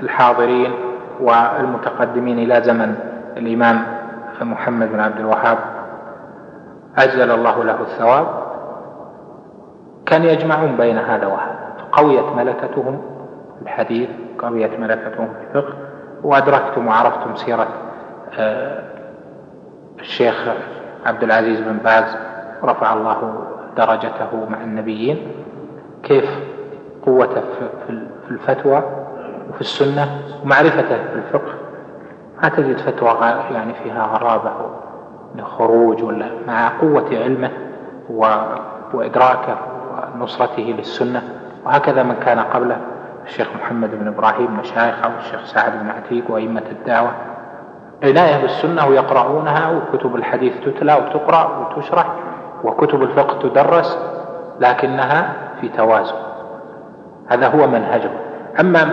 الحاضرين 0.02 0.72
والمتقدمين 1.20 2.38
إلى 2.38 2.62
زمن 2.62 2.94
الإمام 3.36 3.82
محمد 4.42 4.92
بن 4.92 5.00
عبد 5.00 5.18
الوهاب. 5.18 5.58
أجزل 6.98 7.30
الله 7.30 7.64
له 7.64 7.80
الثواب. 7.80 8.26
كان 10.06 10.24
يجمعون 10.24 10.76
بين 10.76 10.98
هذا 10.98 11.26
وهذا. 11.26 11.58
قويت 11.92 12.24
ملكتهم 12.24 13.02
في 13.56 13.62
الحديث 13.62 14.08
قويت 14.38 14.80
ملكتهم 14.80 15.28
في 15.28 15.58
الفقه 15.58 15.74
وأدركتم 16.22 16.86
وعرفتم 16.86 17.36
سيرة 17.36 17.68
آه، 18.38 18.82
الشيخ 19.98 20.48
عبد 21.06 21.22
العزيز 21.22 21.60
بن 21.60 21.76
باز 21.78 22.16
رفع 22.64 22.92
الله 22.92 23.34
درجته 23.76 24.46
مع 24.48 24.60
النبيين. 24.60 25.32
كيف 26.02 26.30
قوته 27.06 27.42
في 27.86 28.30
الفتوى 28.30 28.82
وفي 29.50 29.60
السنة 29.60 30.06
ومعرفته 30.44 30.96
في 30.96 31.14
الفقه؟ 31.14 31.52
ما 32.42 32.48
تجد 32.48 32.76
فتوى 32.76 33.18
يعني 33.50 33.74
فيها 33.74 34.06
غرابة. 34.06 34.52
لخروج 35.34 36.02
ولا 36.02 36.26
مع 36.46 36.68
قوة 36.80 37.08
علمه 37.12 37.50
وإدراكه 38.94 39.56
ونصرته 40.14 40.74
للسنة. 40.78 41.22
وهكذا 41.66 42.02
من 42.02 42.14
كان 42.14 42.38
قبله 42.40 42.76
الشيخ 43.26 43.48
محمد 43.56 43.90
بن 43.94 44.08
إبراهيم 44.08 44.58
مشايخه 44.60 45.14
والشيخ 45.14 45.44
سعد 45.44 45.72
بن 45.72 45.90
عتيق 45.90 46.30
وأئمة 46.30 46.62
الدعوة. 46.70 47.10
عناية 48.02 48.42
بالسنة 48.42 48.86
ويقرؤونها 48.86 49.70
وكتب 49.70 50.16
الحديث 50.16 50.52
تتلى 50.64 50.94
وتقرأ 50.94 51.58
وتشرح 51.58 52.06
وكتب 52.64 53.02
الفقه 53.02 53.48
تدرس 53.48 53.98
لكنها 54.60 55.32
في 55.60 55.68
توازن. 55.68 56.16
هذا 57.28 57.48
هو 57.48 57.66
منهجه. 57.66 58.10
أما 58.60 58.90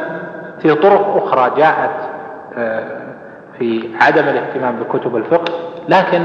في 0.59 0.75
طرق 0.75 1.23
أخرى 1.23 1.51
جاءت 1.57 2.09
آه، 2.57 2.98
في 3.59 3.89
عدم 4.01 4.23
الاهتمام 4.23 4.75
بكتب 4.75 5.15
الفقه 5.15 5.53
لكن 5.89 6.21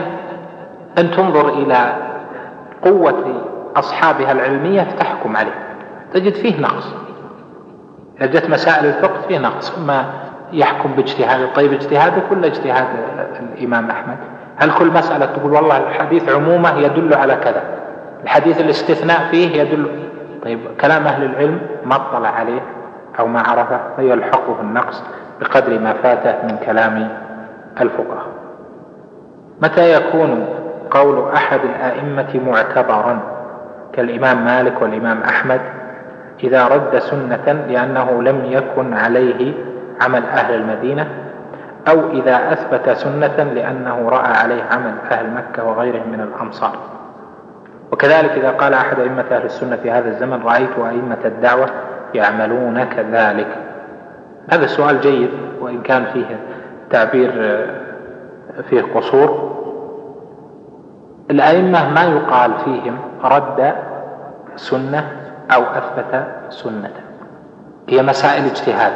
أن 0.99 1.11
تنظر 1.11 1.49
إلى 1.49 1.95
قوة 2.83 3.43
أصحابها 3.77 4.33
العلمية 4.33 4.83
فتحكم 4.83 5.37
عليه. 5.37 5.55
تجد 6.13 6.35
فيه 6.35 6.61
نقص. 6.61 6.95
إذا 8.21 8.27
جت 8.27 8.51
مسائل 8.51 8.87
الفقه 8.87 9.21
فيه 9.29 9.39
نقص 9.39 9.79
ما 9.79 10.05
يحكم 10.53 10.93
باجتهاد 10.93 11.53
طيب 11.55 11.73
اجتهاده 11.73 12.23
كل 12.31 12.45
اجتهاد 12.45 12.87
الإمام 13.41 13.91
أحمد. 13.91 14.17
هل 14.57 14.71
كل 14.73 14.87
مسألة 14.87 15.27
تقول 15.27 15.53
والله 15.53 15.77
الحديث 15.77 16.29
عمومة 16.29 16.79
يدل 16.79 17.15
على 17.15 17.35
كذا 17.35 17.63
الحديث 18.25 18.61
الاستثناء 18.61 19.29
فيه 19.31 19.63
يدل 19.63 19.89
طيب 20.43 20.61
كلام 20.81 21.07
أهل 21.07 21.25
العلم 21.25 21.61
ما 21.85 21.97
اطلع 21.97 22.29
عليه 22.29 22.61
أو 23.19 23.27
ما 23.27 23.41
عرفه 23.41 23.81
فيلحقه 23.97 24.61
النقص 24.61 25.03
بقدر 25.41 25.79
ما 25.79 25.93
فاته 25.93 26.47
من 26.47 26.57
كلام 26.67 27.09
الفقهاء. 27.81 28.27
متى 29.63 29.95
يكون 29.95 30.47
قول 30.91 31.33
أحد 31.35 31.61
الآئمة 31.65 32.41
معتبرا 32.47 33.21
كالإمام 33.93 34.45
مالك 34.45 34.83
والإمام 34.83 35.23
أحمد؟ 35.23 35.61
إذا 36.45 36.69
رد 36.69 36.99
سنة 36.99 37.65
لأنه 37.69 38.23
لم 38.23 38.45
يكن 38.45 38.95
عليه 38.95 39.55
عمل 40.01 40.25
أهل 40.25 40.55
المدينة 40.55 41.09
أو 41.89 42.11
إذا 42.11 42.53
أثبت 42.53 42.91
سنة 42.91 43.53
لأنه 43.55 44.09
رأى 44.09 44.33
عليه 44.33 44.63
عمل 44.63 44.95
أهل 45.11 45.31
مكة 45.31 45.65
وغيرهم 45.65 46.13
من 46.13 46.21
الأمصار 46.21 46.77
وكذلك 47.93 48.31
إذا 48.31 48.51
قال 48.51 48.75
أحد 48.75 49.01
أئمة 49.01 49.25
أهل 49.31 49.45
السنة 49.45 49.77
في 49.77 49.91
هذا 49.91 50.09
الزمن 50.09 50.43
رأيت 50.43 50.79
أئمة 50.79 51.19
الدعوة 51.25 51.67
يعملون 52.15 52.85
كذلك. 52.85 53.49
هذا 54.51 54.65
السؤال 54.65 55.01
جيد 55.01 55.31
وإن 55.61 55.83
كان 55.83 56.05
فيه 56.05 56.39
تعبير 56.95 57.31
فيه 58.71 58.83
قصور. 58.95 59.55
الأئمة 61.31 61.89
ما 61.89 62.05
يقال 62.05 62.53
فيهم 62.65 62.99
رد 63.25 63.75
سنة 64.57 65.11
أو 65.55 65.63
أثبت 65.63 66.27
سنة. 66.49 66.91
هي 67.89 68.03
مسائل 68.03 68.45
اجتهاد 68.45 68.93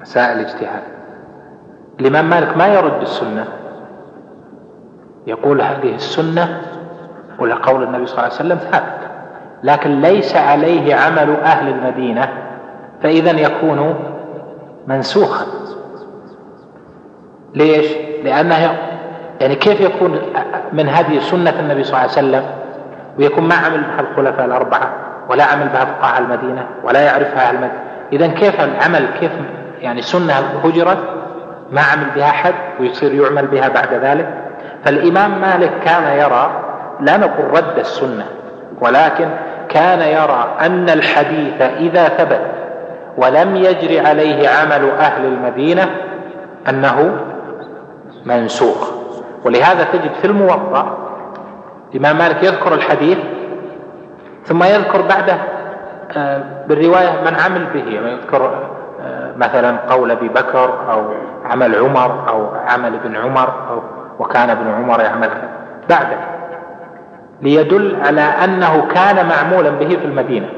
مسائل 0.00 0.38
اجتهاد. 0.38 0.82
الإمام 2.00 2.30
مالك 2.30 2.56
ما 2.56 2.66
يرد 2.66 3.00
السنة. 3.00 3.44
يقول 5.26 5.62
هذه 5.62 5.94
السنة 5.94 6.60
ولقول 7.38 7.82
النبي 7.82 8.06
صلى 8.06 8.18
الله 8.18 8.24
عليه 8.24 8.34
وسلم 8.34 8.58
ثابت. 8.58 8.98
لكن 9.62 10.00
ليس 10.00 10.36
عليه 10.36 10.94
عمل 10.94 11.36
أهل 11.36 11.68
المدينة 11.68 12.28
فإذا 13.02 13.30
يكون 13.30 13.94
منسوخا. 14.86 15.46
ليش؟ 17.54 17.86
لأنه 18.24 18.78
يعني 19.40 19.54
كيف 19.54 19.80
يكون 19.80 20.20
من 20.72 20.88
هذه 20.88 21.18
سنة 21.18 21.60
النبي 21.60 21.84
صلى 21.84 21.90
الله 21.90 21.98
عليه 22.00 22.12
وسلم 22.12 22.42
ويكون 23.18 23.48
ما 23.48 23.54
عمل 23.54 23.80
بها 23.80 24.00
الخلفاء 24.00 24.46
الأربعة 24.46 24.92
ولا 25.28 25.44
عمل 25.44 25.68
بها 25.68 25.84
فقهاء 25.84 26.20
المدينة 26.20 26.66
ولا 26.84 27.00
يعرفها 27.00 27.48
أهل 27.48 27.54
المدينة؟ 27.54 27.82
إذا 28.12 28.26
كيف 28.26 28.60
العمل؟ 28.60 29.06
كيف 29.20 29.32
يعني 29.80 30.02
سنة 30.02 30.32
هجرت؟ 30.64 30.98
ما 31.72 31.80
عمل 31.80 32.06
بها 32.16 32.28
أحد 32.28 32.54
ويصير 32.80 33.14
يعمل 33.14 33.46
بها 33.46 33.68
بعد 33.68 33.94
ذلك؟ 33.94 34.28
فالإمام 34.84 35.40
مالك 35.40 35.72
كان 35.84 36.18
يرى 36.18 36.50
لا 37.00 37.16
نقول 37.16 37.50
رد 37.50 37.78
السنة 37.78 38.24
ولكن 38.80 39.28
كان 39.68 40.00
يرى 40.00 40.56
أن 40.60 40.90
الحديث 40.90 41.60
إذا 41.60 42.08
ثبت 42.08 42.40
ولم 43.16 43.56
يجري 43.56 44.00
عليه 44.00 44.48
عمل 44.48 44.90
أهل 44.90 45.24
المدينة 45.24 45.90
أنه 46.68 47.16
منسوخ. 48.26 48.90
ولهذا 49.44 49.84
تجد 49.84 50.12
في 50.20 50.24
الموضع 50.24 50.84
الإمام 51.94 52.18
مالك 52.18 52.42
يذكر 52.42 52.74
الحديث 52.74 53.18
ثم 54.44 54.62
يذكر 54.64 55.02
بعده 55.02 55.36
آه، 56.16 56.42
بالرواية 56.66 57.20
من 57.24 57.34
عمل 57.34 57.64
به 57.74 57.84
يذكر 57.84 58.68
آه، 59.00 59.32
مثلا 59.36 59.78
قول 59.88 60.10
أبي 60.10 60.28
بكر 60.28 60.92
أو 60.92 61.14
عمل 61.44 61.74
عمر 61.74 62.28
أو 62.28 62.46
عمل 62.68 62.94
ابن 62.94 63.16
عمر 63.16 63.48
أو 63.70 63.82
وكان 64.18 64.50
ابن 64.50 64.70
عمر 64.70 65.00
يعمل 65.00 65.30
بعده 65.90 66.16
ليدل 67.42 67.96
على 68.04 68.20
أنه 68.20 68.86
كان 68.94 69.28
معمولا 69.28 69.70
به 69.70 69.88
في 69.88 70.04
المدينة. 70.04 70.48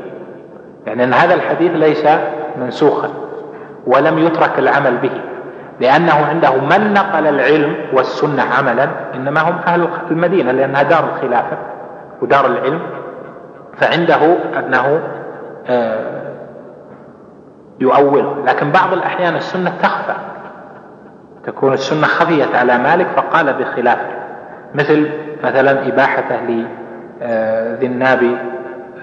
يعني 0.86 1.04
أن 1.04 1.12
هذا 1.14 1.34
الحديث 1.34 1.72
ليس 1.72 2.06
منسوخا 2.56 3.08
ولم 3.86 4.18
يترك 4.18 4.58
العمل 4.58 4.96
به. 4.96 5.20
لأنه 5.80 6.26
عنده 6.26 6.55
من 6.55 6.92
نقل 6.92 7.26
العلم 7.26 7.76
والسنة 7.92 8.42
عملا 8.42 8.88
إنما 9.14 9.40
هم 9.40 9.59
أهل 9.66 9.88
المدينة 10.10 10.52
لأنها 10.52 10.82
دار 10.82 11.05
الخلافة 11.05 11.59
ودار 12.22 12.46
العلم. 12.46 12.80
فعنده 13.76 14.36
أنه 14.59 15.01
آه، 15.68 16.22
يؤول. 17.80 18.46
لكن 18.46 18.70
بعض 18.70 18.92
الأحيان 18.92 19.36
السنة 19.36 19.72
تخفى. 19.82 20.14
تكون 21.46 21.72
السنة 21.72 22.06
خفيت 22.06 22.55
على 22.55 22.78
مالك 22.78 23.06
فقال 23.16 23.52
بخلافه. 23.52 24.09
مثل 24.74 25.10
مثلا 25.44 25.88
إباحته 25.88 26.36
لذي 26.36 26.66
آه، 27.22 27.82
الناب 27.82 28.38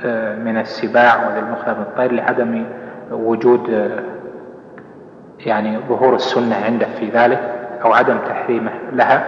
آه، 0.06 0.36
من 0.36 0.58
السباع 0.58 1.28
وللمخلف 1.28 1.78
من 1.78 1.84
الطير 1.84 2.12
لعدم 2.12 2.66
وجود 3.12 3.92
يعني 5.46 5.80
ظهور 5.90 6.16
السنة 6.16 6.56
عنده 6.66 6.88
في 7.00 7.10
ذلك 7.10 7.40
أو 7.86 7.94
عدم 7.94 8.18
تحريمه 8.18 8.72
لها. 8.94 9.24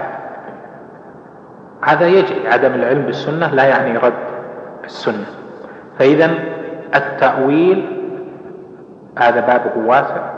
هذا 1.84 2.07
يجري 2.07 2.48
عدم 2.48 2.73
العلم 2.73 3.02
بالسنة 3.06 3.48
لا 3.48 3.64
يعني 3.64 3.98
رد 3.98 4.14
السنة. 4.84 5.26
فإذا 5.99 6.31
التأويل 6.95 7.99
هذا 9.19 9.40
بابه 9.40 9.88
واسع 9.88 10.34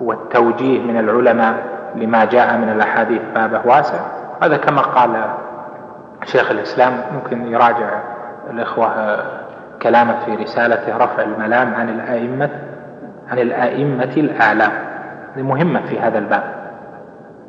والتوجيه 0.00 0.80
من 0.80 0.98
العلماء 0.98 1.54
لما 1.96 2.24
جاء 2.24 2.56
من 2.56 2.68
الأحاديث 2.68 3.22
بابه 3.34 3.60
واسع. 3.64 4.00
هذا 4.42 4.56
كما 4.56 4.82
قال 4.82 5.24
شيخ 6.24 6.50
الإسلام 6.50 6.92
ممكن 7.14 7.46
يراجع 7.46 8.00
الإخوة 8.50 9.16
كلامه 9.82 10.14
في 10.24 10.34
رسالته 10.34 10.96
رفع 10.96 11.22
الملام 11.22 11.74
عن 11.74 11.88
الأئمة 11.88 12.50
عن 13.28 13.38
الأئمة 13.38 14.12
الأعلام. 14.16 14.89
مهمة 15.36 15.80
في 15.80 16.00
هذا 16.00 16.18
الباب. 16.18 16.42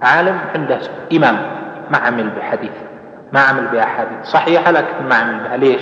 عالم 0.02 0.38
عنده 0.56 0.80
إمام 1.14 1.38
ما 1.92 1.98
عمل 1.98 2.30
بحديث 2.30 2.72
ما 3.34 3.40
عمل 3.40 3.68
بأحاديث. 3.68 4.24
صحيحة 4.24 4.72
لكن 4.72 5.06
ما 5.10 5.16
عمل 5.16 5.40
بها. 5.44 5.58
ليش؟ 5.58 5.82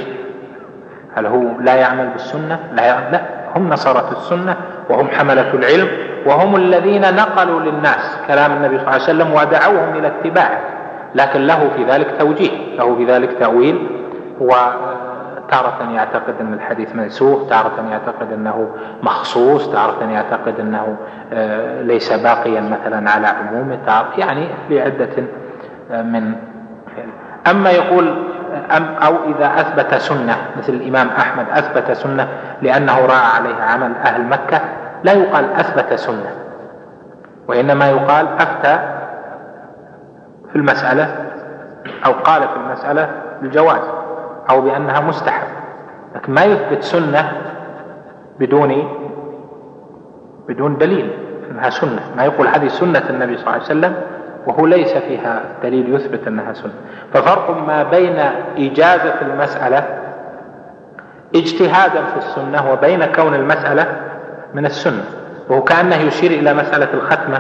هل 1.15 1.25
هو 1.25 1.59
لا 1.59 1.75
يعمل 1.75 2.07
بالسنة؟ 2.07 2.59
لا, 2.73 2.85
يعمل. 2.85 3.11
لا. 3.11 3.21
هم 3.55 3.69
نصرة 3.69 4.11
السنة 4.17 4.55
وهم 4.89 5.07
حملة 5.07 5.53
العلم 5.53 5.87
وهم 6.25 6.55
الذين 6.55 7.15
نقلوا 7.15 7.59
للناس 7.59 8.17
كلام 8.27 8.51
النبي 8.51 8.77
صلى 8.79 8.87
الله 8.87 8.93
عليه 8.93 9.03
وسلم 9.03 9.33
ودعوهم 9.33 9.95
إلى 9.95 10.07
اتباعه. 10.07 10.59
لكن 11.15 11.41
له 11.47 11.69
في 11.75 11.83
ذلك 11.83 12.15
توجيه 12.19 12.75
له 12.77 12.95
في 12.95 13.05
ذلك 13.05 13.39
تأويل 13.39 13.87
تارة 15.51 15.91
يعتقد 15.91 16.35
أن 16.41 16.53
الحديث 16.53 16.95
منسوخ 16.95 17.49
تارة 17.49 17.85
يعتقد 17.91 18.33
أنه 18.33 18.69
مخصوص 19.03 19.71
تارة 19.71 20.03
يعتقد 20.03 20.59
أنه 20.59 20.97
آه، 21.33 21.81
ليس 21.81 22.13
باقيا 22.13 22.61
مثلا 22.61 23.11
على 23.11 23.27
عمومه 23.27 24.05
يعني 24.17 24.49
لعدة 24.69 25.23
آه، 25.91 26.01
من 26.01 26.35
أما 27.51 27.69
يقول 27.71 28.29
أم 28.77 28.83
أو 28.83 29.15
إذا 29.23 29.45
أثبت 29.61 29.95
سنة 29.95 30.37
مثل 30.57 30.73
الإمام 30.73 31.07
أحمد 31.07 31.45
أثبت 31.49 31.91
سنة 31.91 32.27
لأنه 32.61 33.05
رأى 33.05 33.25
عليها 33.35 33.63
عمل 33.63 33.95
أهل 33.95 34.25
مكة 34.25 34.61
لا 35.03 35.13
يقال 35.13 35.53
أثبت 35.53 35.93
سنة 35.93 36.31
وإنما 37.47 37.89
يقال 37.89 38.27
أفتى 38.39 38.79
في 40.49 40.55
المسألة 40.55 41.15
أو 42.05 42.11
قال 42.11 42.41
في 42.41 42.55
المسألة 42.55 43.09
بالجواز. 43.41 43.98
أو 44.49 44.61
بأنها 44.61 44.99
مستحب 44.99 45.47
لكن 46.15 46.33
ما 46.33 46.43
يثبت 46.43 46.83
سنة 46.83 47.31
بدون 48.39 48.89
بدون 50.47 50.77
دليل 50.77 51.11
أنها 51.51 51.69
سنة. 51.69 52.01
ما 52.17 52.23
يقول 52.23 52.47
هذه 52.47 52.67
سنة 52.67 53.03
النبي 53.09 53.37
صلى 53.37 53.43
الله 53.43 53.53
عليه 53.53 53.63
وسلم 53.63 53.95
وهو 54.47 54.65
ليس 54.65 54.97
فيها 54.97 55.41
دليل 55.63 55.95
يثبت 55.95 56.27
أنها 56.27 56.53
سنة. 56.53 56.73
ففرق 57.13 57.63
ما 57.67 57.83
بين 57.83 58.19
إجازة 58.57 59.21
المسألة 59.21 59.83
اجتهادا 61.35 62.03
في 62.03 62.17
السنة 62.17 62.71
وبين 62.71 63.05
كون 63.05 63.35
المسألة 63.35 63.85
من 64.53 64.65
السنة 64.65 65.03
وهو 65.49 65.63
كأنه 65.63 65.95
يشير 65.95 66.31
إلى 66.31 66.53
مسألة 66.53 66.93
الختمة 66.93 67.39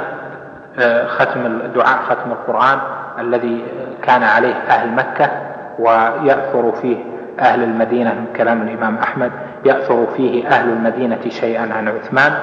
آه، 0.79 1.07
ختم 1.07 1.45
الدعاء 1.45 1.99
ختم 2.09 2.31
القرآن 2.31 2.79
الذي 3.19 3.63
كان 4.03 4.23
عليه 4.23 4.53
أهل 4.53 4.91
مكة. 4.91 5.48
ويأثر 5.79 6.71
فيه 6.71 6.97
أهل 7.39 7.63
المدينة 7.63 8.13
من 8.13 8.25
كلام 8.35 8.61
الإمام 8.61 8.97
أحمد 8.97 9.31
يأثر 9.65 10.07
فيه 10.17 10.47
أهل 10.47 10.69
المدينة 10.69 11.29
شيئا 11.29 11.73
عن 11.73 11.87
عثمان 11.87 12.33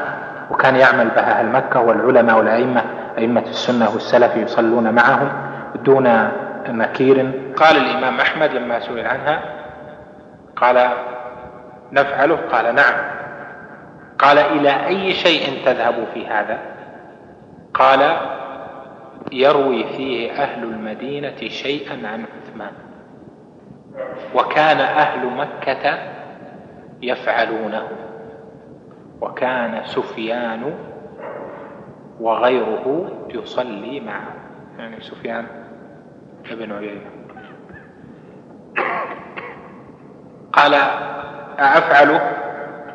وكان 0.51 0.77
يعمل 0.77 1.09
بها 1.09 1.41
أهل 1.41 1.47
مكة 1.47 1.81
والعلماء 1.81 2.39
والأئمة 2.39 2.83
أئمة 3.19 3.41
السنة 3.41 3.91
والسلف 3.93 4.37
يصلون 4.37 4.95
معهم 4.95 5.29
دون 5.85 6.29
نكير. 6.69 7.31
قال 7.57 7.77
الإمام 7.77 8.21
أحمد 8.21 8.51
لما 8.51 8.81
سئل 8.81 9.07
عنها 9.07 9.41
قال 10.57 10.89
نفعله؟ 11.93 12.37
قال 12.53 12.75
نعم. 12.75 12.95
قال 14.19 14.39
إلى 14.39 14.87
أي 14.87 15.13
شيء 15.13 15.65
تذهب 15.65 15.95
في 16.15 16.27
هذا؟ 16.27 16.59
قال 17.75 18.17
يروي 19.33 19.85
فيه 19.85 20.33
أهل 20.33 20.63
المدينة 20.63 21.49
شيئا 21.49 21.93
عن 21.93 22.25
عثمان. 22.25 22.73
وكان 24.35 24.81
أهل 24.81 25.27
مكة 25.27 25.99
يفعلونه 27.03 27.89
وكان 29.21 29.83
سفيان 29.85 30.75
وغيره 32.21 33.11
يصلي 33.29 34.01
معه. 34.01 34.33
يعني 34.79 35.01
سفيان 35.01 35.47
ابن 36.51 36.73
عيينة 36.73 37.11
قال 40.53 40.75
أفعل 41.59 42.21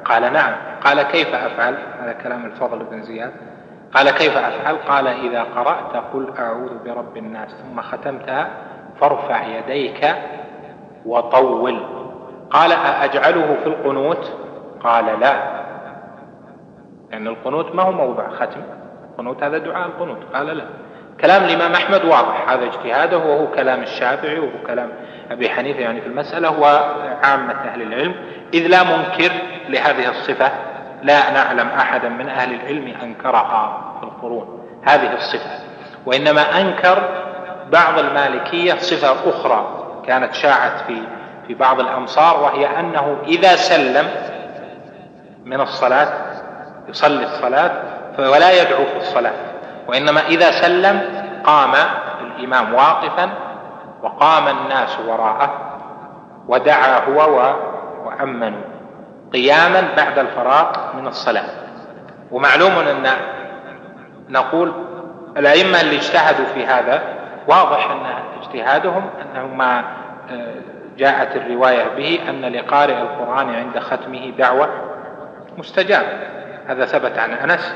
قال 0.05 0.33
نعم. 0.33 0.53
قال 0.83 1.01
كيف 1.01 1.35
أفعل؟ 1.35 1.77
هذا 2.01 2.13
كلام 2.13 2.45
الفضل 2.45 2.85
بن 2.85 3.01
زياد. 3.01 3.31
قال 3.93 4.09
كيف 4.09 4.37
أفعل؟ 4.37 4.75
قال 4.75 5.07
إذا 5.07 5.43
قرأت 5.43 5.95
قل 6.13 6.33
أعوذ 6.39 6.83
برب 6.85 7.17
الناس 7.17 7.49
ثم 7.49 7.81
ختمتها 7.81 8.49
فارفع 8.99 9.43
يديك 9.43 10.15
وطول. 11.05 11.79
قال 12.51 12.71
أأجعله 12.71 13.57
في 13.63 13.67
القنوت؟ 13.67 14.31
قال 14.83 15.19
لا. 15.19 15.61
لأن 17.11 17.27
القنوت 17.27 17.75
ما 17.75 17.83
هو 17.83 17.91
موضع 17.91 18.29
ختم. 18.29 18.61
القنوت 19.11 19.43
هذا 19.43 19.57
دعاء 19.57 19.87
القنوت. 19.87 20.17
قال 20.33 20.47
لا. 20.47 20.63
كلام 21.21 21.43
الإمام 21.43 21.71
أحمد 21.71 22.05
واضح. 22.05 22.49
هذا 22.49 22.65
اجتهاده 22.65 23.17
وهو 23.17 23.47
كلام 23.47 23.81
الشافعي 23.81 24.39
وهو 24.39 24.63
كلام 24.67 24.89
أبي 25.31 25.49
حنيفة 25.49 25.79
يعني 25.79 26.01
في 26.01 26.07
المسألة 26.07 26.59
وعامة 26.59 27.53
أهل 27.53 27.81
العلم. 27.81 28.15
إذ 28.53 28.67
لا 28.67 28.83
منكر 28.83 29.31
لهذه 29.69 30.09
الصفة. 30.09 30.51
لا 31.03 31.31
نعلم 31.31 31.67
أحدا 31.67 32.09
من 32.09 32.29
أهل 32.29 32.53
العلم 32.53 32.93
أنكرها 33.03 33.95
في 33.99 34.03
القرون. 34.05 34.63
هذه 34.83 35.13
الصفة. 35.13 35.49
وإنما 36.05 36.41
أنكر 36.61 37.03
بعض 37.71 37.99
المالكية 37.99 38.73
صفة 38.73 39.29
أخرى. 39.29 39.80
كانت 40.07 40.33
شاعت 40.33 40.81
في 40.87 41.01
في 41.47 41.53
بعض 41.53 41.79
الأمصار 41.79 42.43
وهي 42.43 42.79
أنه 42.79 43.17
إذا 43.27 43.55
سلم 43.55 44.07
من 45.45 45.61
الصلاة 45.61 46.07
يصلي 46.87 47.23
الصلاة 47.23 47.71
ولا 48.19 48.61
يدعو 48.61 48.85
في 48.85 48.97
الصلاة 48.97 49.33
وإنما 49.87 50.21
إذا 50.27 50.51
سلم 50.51 51.01
قام 51.43 51.73
الإمام 52.21 52.73
واقفا 52.73 53.29
وقام 54.03 54.47
الناس 54.47 54.99
وراءه 55.07 55.51
ودعا 56.47 56.99
هو 56.99 57.55
وأمنوا 58.05 58.61
قياما 59.33 59.87
بعد 59.97 60.19
الفراغ 60.19 60.95
من 60.95 61.07
الصلاة. 61.07 61.49
ومعلوم 62.31 62.71
أن 62.71 63.07
نقول 64.29 64.73
الأئمة 65.37 65.81
اللي 65.81 65.95
اجتهدوا 65.95 66.45
في 66.53 66.65
هذا 66.65 67.01
واضح 67.47 67.91
أن 67.91 68.05
اجتهادهم 68.51 69.09
أنه 69.21 69.47
ما 69.47 69.79
آه، 70.31 70.55
جاءت 70.97 71.35
الرواية 71.35 71.95
به 71.97 72.29
أن 72.29 72.41
لقارئ 72.41 73.01
القرآن 73.01 73.49
عند 73.49 73.79
ختمه 73.79 74.29
دعوة 74.29 74.69
مستجابة 75.57 76.07
هذا 76.67 76.85
ثبت 76.85 77.17
عن 77.17 77.31
أنس 77.31 77.75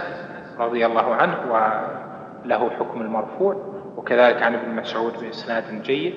رضي 0.60 0.86
الله 0.86 1.16
عنه 1.16 1.38
وله 1.50 2.70
حكم 2.80 3.02
المرفوع 3.02 3.56
وكذلك 3.98 4.44
عن 4.44 4.54
ابن 4.56 4.76
مسعود 4.76 5.14
بإسناد 5.22 5.84
جيد 5.84 6.14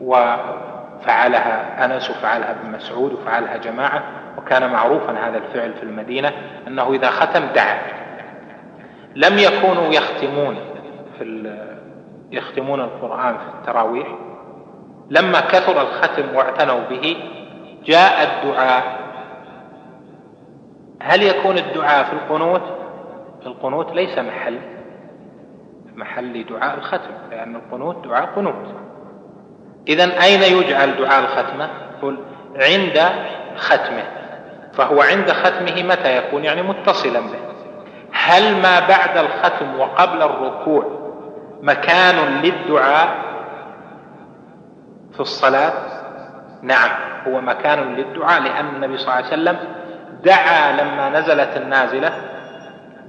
وفعلها 0.00 1.84
أنس 1.84 2.10
وفعلها 2.10 2.50
ابن 2.50 2.70
مسعود 2.72 3.12
وفعلها 3.12 3.56
جماعة 3.56 4.02
وكان 4.38 4.72
معروفا 4.72 5.28
هذا 5.28 5.38
الفعل 5.38 5.74
في 5.74 5.82
المدينة 5.82 6.32
أنه 6.66 6.92
إذا 6.92 7.10
ختم 7.10 7.46
دعا. 7.54 7.78
لم 9.14 9.38
يكونوا 9.38 9.92
يختمون 9.92 10.56
في 11.18 11.24
يختمون 12.32 12.80
القرآن 12.80 13.38
في 13.38 13.44
التراويح. 13.58 14.06
لما 15.10 15.40
كثر 15.40 15.82
الختم 15.82 16.34
واعتنوا 16.34 16.80
به 16.90 17.16
جاء 17.84 18.22
الدعاء. 18.22 19.00
هل 21.02 21.22
يكون 21.22 21.58
الدعاء 21.58 22.04
في 22.04 22.12
القنوت؟ 22.12 22.62
القنوت 23.46 23.92
ليس 23.92 24.18
محل. 24.18 24.58
محل 25.94 26.44
دعاء 26.44 26.78
الختم 26.78 27.10
لأن 27.30 27.56
القنوت 27.56 28.04
دعاء 28.04 28.26
قنوت. 28.36 28.74
إذا 29.88 30.22
أين 30.22 30.42
يجعل 30.42 30.96
دعاء 30.96 31.24
الختمة 31.24 31.70
قل 32.02 32.18
عند 32.56 33.12
ختمه. 33.56 34.04
فهو 34.72 35.00
عند 35.02 35.32
ختمه 35.32 35.82
متى 35.82 36.16
يكون؟ 36.16 36.44
يعني 36.44 36.62
متصلا 36.62 37.20
به. 37.20 37.38
هل 38.12 38.56
ما 38.56 38.80
بعد 38.80 39.16
الختم 39.16 39.80
وقبل 39.80 40.22
الركوع 40.22 41.09
مكان 41.62 42.42
للدعاء 42.42 43.08
في 45.12 45.20
الصلاة؟ 45.20 45.72
نعم 46.62 46.90
هو 47.26 47.40
مكان 47.40 47.94
للدعاء 47.94 48.42
لأن 48.42 48.66
النبي 48.66 48.98
صلى 48.98 49.04
الله 49.08 49.16
عليه 49.16 49.26
وسلم 49.26 49.58
دعا 50.24 50.72
لما 50.72 51.08
نزلت 51.08 51.56
النازلة 51.56 52.12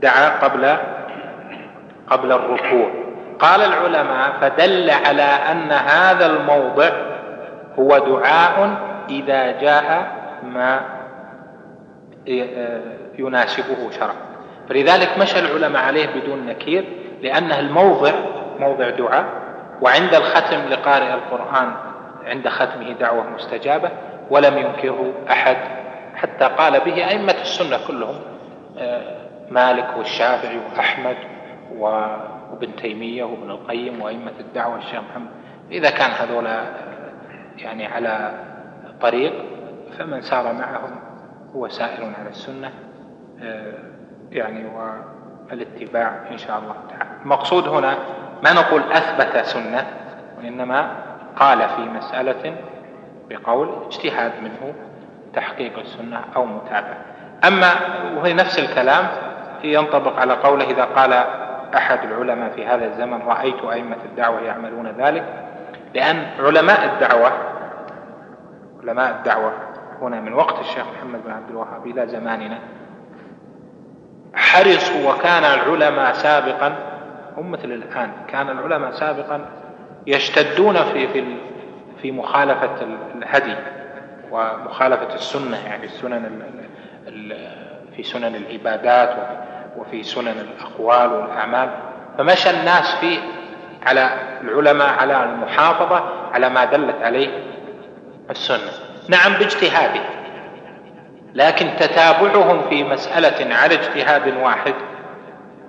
دعا 0.01 0.29
قبل 0.29 0.77
قبل 2.07 2.31
الركوع. 2.31 2.91
قال 3.39 3.61
العلماء 3.61 4.31
فدل 4.41 4.89
على 4.89 5.21
أن 5.21 5.71
هذا 5.71 6.25
الموضع 6.25 6.89
هو 7.79 7.97
دعاء 7.97 8.77
إذا 9.09 9.61
جاء 9.61 10.11
ما 10.43 10.81
يناسبه 13.19 13.91
شرعا 13.91 14.15
فلذلك 14.69 15.17
مشى 15.17 15.39
العلماء 15.39 15.83
عليه 15.83 16.07
بدون 16.07 16.45
نكير 16.45 16.85
لأنه 17.21 17.59
الموضع 17.59 18.11
موضع 18.59 18.89
دعاء 18.89 19.25
وعند 19.81 20.13
الختم 20.13 20.59
لقارئ 20.69 21.13
القرآن 21.13 21.73
عند 22.25 22.47
ختمه 22.47 22.91
دعوة 22.91 23.29
مستجابة 23.29 23.91
ولم 24.29 24.57
ينكره 24.57 25.13
أحد. 25.29 25.57
حتى 26.15 26.45
قال 26.45 26.79
به 26.79 27.09
أئمة 27.09 27.35
السنة 27.41 27.87
كلهم 27.87 28.15
آه، 28.77 29.17
مالك 29.51 29.97
والشافعي 29.97 30.57
وأحمد 30.57 31.17
وابن 31.77 32.75
تيمية 32.75 33.23
وابن 33.23 33.51
القيم 33.51 34.01
وأئمة 34.01 34.31
الدعوة 34.39 34.77
الشيخ 34.77 35.01
محمد. 35.11 35.29
إذا 35.71 35.89
كان 35.89 36.11
هذولا 36.11 36.63
يعني 37.57 37.85
على 37.85 38.31
طريق 39.01 39.33
فمن 39.97 40.21
سار 40.21 40.53
معهم 40.53 40.99
هو 41.55 41.67
سائر 41.67 42.13
على 42.19 42.29
السنة 42.29 42.71
آه، 43.43 43.73
يعني 44.31 44.65
والاتباع 45.49 46.21
إن 46.31 46.37
شاء 46.37 46.59
الله 46.59 46.75
تعالى. 46.89 47.21
المقصود 47.23 47.67
هنا 47.67 47.95
ما 48.43 48.53
نقول 48.53 48.81
أثبت 48.91 49.45
سنة 49.45 49.87
وإنما 50.37 50.91
قال 51.35 51.69
في 51.69 51.81
مسألة 51.81 52.55
بقول 53.29 53.85
اجتهاد 53.85 54.31
منه 54.41 54.73
تحقيق 55.33 55.79
السنة 55.79 56.21
أو 56.35 56.45
متابعة. 56.45 56.97
أما 57.47 57.71
وهي 58.17 58.33
نفس 58.33 58.59
الكلام 58.59 59.07
ينطبق 59.63 60.19
على 60.19 60.33
قوله 60.33 60.65
إذا 60.65 60.83
قال 60.83 61.13
أحد 61.75 61.99
العلماء 62.03 62.49
في 62.49 62.65
هذا 62.65 62.85
الزمن 62.85 63.21
رأيت 63.21 63.63
أئمة 63.63 63.97
الدعوة 64.05 64.41
يعملون 64.41 64.87
ذلك 64.87 65.23
لأن 65.95 66.27
علماء 66.39 66.85
الدعوة 66.85 67.31
علماء 68.83 69.11
الدعوة 69.11 69.53
هنا 70.01 70.21
من 70.21 70.33
وقت 70.33 70.59
الشيخ 70.59 70.85
محمد 70.97 71.23
بن 71.25 71.31
عبد 71.31 71.49
الوهاب 71.49 71.87
إلى 71.87 72.07
زماننا 72.07 72.59
حرصوا 74.33 75.11
وكان 75.11 75.43
العلماء 75.43 76.13
سابقا 76.13 76.75
هم 77.37 77.51
مثل 77.51 77.71
الآن 77.71 78.11
كان. 78.27 78.49
العلماء 78.49 78.91
سابقا 78.91 79.45
يشتدون 80.07 80.83
في 80.83 81.07
في 81.07 81.37
في 82.01 82.11
مخالفة 82.11 82.75
الهدي 83.15 83.55
ومخالفة 84.31 85.15
السنة 85.15 85.57
يعني 85.67 85.85
السنن 85.85 86.41
في 87.95 88.03
سنن 88.03 88.35
العبادات 88.35 89.15
وفي 89.77 90.03
سنن 90.03 90.27
الأقوال 90.39 91.11
والأعمال. 91.13 91.69
فمشى 92.17 92.49
الناس 92.49 92.95
في 92.95 93.19
على 93.85 94.09
العلماء 94.41 94.89
على 94.89 95.23
المحافظة 95.23 96.03
على 96.33 96.49
ما 96.49 96.65
دلت 96.65 97.01
عليه 97.01 97.29
السنة. 98.29 98.71
نعم 99.09 99.33
باجتهاده 99.33 100.01
لكن 101.33 101.67
تتابعهم 101.79 102.69
في 102.69 102.83
مسألة 102.83 103.55
على 103.55 103.73
اجتهاد 103.73 104.37
واحد 104.37 104.73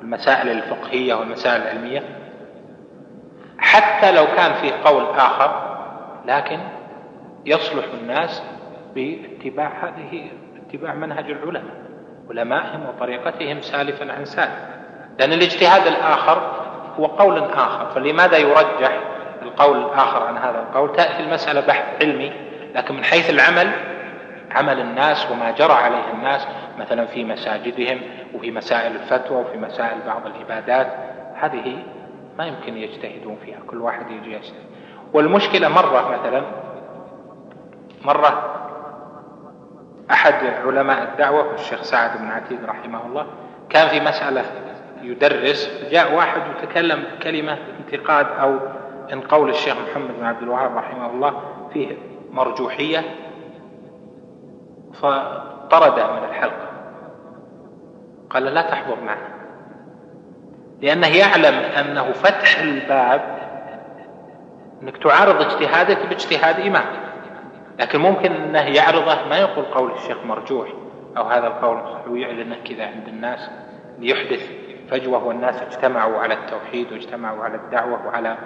المسائل 0.02 0.48
الفقهية 0.48 1.14
والمسائل 1.14 1.62
العلمية؟ 1.62 2.02
حتى 3.58 4.12
لو 4.12 4.26
كان 4.36 4.54
في 4.54 4.72
قول 4.84 5.04
آخر 5.04 5.76
لكن 6.26 6.58
يصلح 7.46 7.84
الناس 8.00 8.42
باتباع 8.94 9.72
هذه 9.82 10.30
اتباع 10.66 10.94
منهج 10.94 11.30
العلماء 11.30 11.82
علمائهم 12.30 12.86
وطريقتهم 12.88 13.60
سالفا 13.60 14.12
عن 14.12 14.24
سالف. 14.24 14.58
لأن 15.18 15.32
الاجتهاد 15.32 15.86
الآخر 15.86 16.52
هو 16.98 17.06
قول 17.06 17.38
آخر 17.38 17.90
فلماذا 17.94 18.38
يرجح 18.38 19.00
القول 19.42 19.78
الآخر 19.78 20.22
عن 20.22 20.38
هذا 20.38 20.60
القول؟ 20.60 20.96
تأتي 20.96 21.22
المسألة 21.22 21.60
بحث 21.60 22.02
علمي 22.02 22.32
لكن 22.74 22.94
من 22.94 23.04
حيث 23.04 23.30
العمل 23.30 23.72
عمل 24.50 24.80
الناس 24.80 25.30
وما 25.30 25.50
جرى 25.50 25.72
عليه 25.72 26.10
الناس 26.14 26.46
مثلا 26.78 27.06
في 27.06 27.24
مساجدهم 27.24 28.00
وفي 28.34 28.50
مسائل 28.50 28.92
الفتوى 28.96 29.40
وفي 29.40 29.58
مسائل 29.58 29.98
بعض 30.06 30.26
العبادات 30.26 30.92
هذه 31.34 31.82
ما 32.38 32.46
يمكن 32.46 32.76
يجتهدون 32.76 33.36
فيها 33.44 33.58
كل 33.66 33.80
واحد 33.80 34.10
يجي 34.10 34.32
يجتهد 34.32 34.66
والمشكلة 35.14 35.68
مرة 35.68 36.18
مثلا 36.18 36.42
مرة 38.04 38.58
أحد 40.10 40.34
علماء 40.66 41.02
الدعوة 41.12 41.54
الشيخ 41.54 41.82
سعد 41.82 42.18
بن 42.18 42.28
عتيق 42.28 42.58
رحمه 42.66 43.06
الله 43.06 43.26
كان 43.70 43.88
في 43.88 44.00
مسألة 44.00 44.44
يدرس 45.02 45.88
جاء 45.90 46.14
واحد 46.14 46.40
وتكلم 46.50 47.04
كلمة 47.22 47.58
انتقاد 47.80 48.26
أو 48.26 48.58
إن 49.12 49.20
قول 49.20 49.50
الشيخ 49.50 49.76
محمد 49.90 50.10
بن 50.18 50.24
عبد 50.24 50.42
الوهاب 50.42 50.76
رحمه 50.76 51.10
الله 51.10 51.40
فيه 51.72 51.96
مرجوحية 52.30 53.02
فطرده 55.72 56.12
من 56.12 56.24
الحلقة 56.24 56.68
قال 58.30 58.44
لا 58.44 58.62
تحضر 58.62 59.00
معنا 59.00 59.32
لأنه 60.80 61.16
يعلم 61.16 61.54
أنه 61.54 62.12
فتح 62.12 62.58
الباب 62.58 63.38
أنك 64.82 64.96
تعارض 64.96 65.40
اجتهادك 65.40 66.06
باجتهاد 66.06 66.60
إمام. 66.60 66.84
لكن 67.78 68.00
ممكن 68.00 68.32
أنه 68.32 68.60
يعرضه 68.60 69.28
ما 69.28 69.38
يقول 69.38 69.64
قول 69.64 69.92
الشيخ 69.92 70.18
مرجوح 70.24 70.68
أو 71.16 71.22
هذا 71.22 71.46
القول 71.46 71.78
ويعلنه 72.08 72.56
كذا 72.64 72.86
عند 72.86 73.08
الناس 73.08 73.50
ليحدث 73.98 74.50
فجوة 74.90 75.24
والناس 75.24 75.62
اجتمعوا 75.62 76.18
على 76.18 76.34
التوحيد 76.34 76.92
واجتمعوا 76.92 77.44
على 77.44 77.56
الدعوة 77.56 78.06
وعلى 78.06 78.36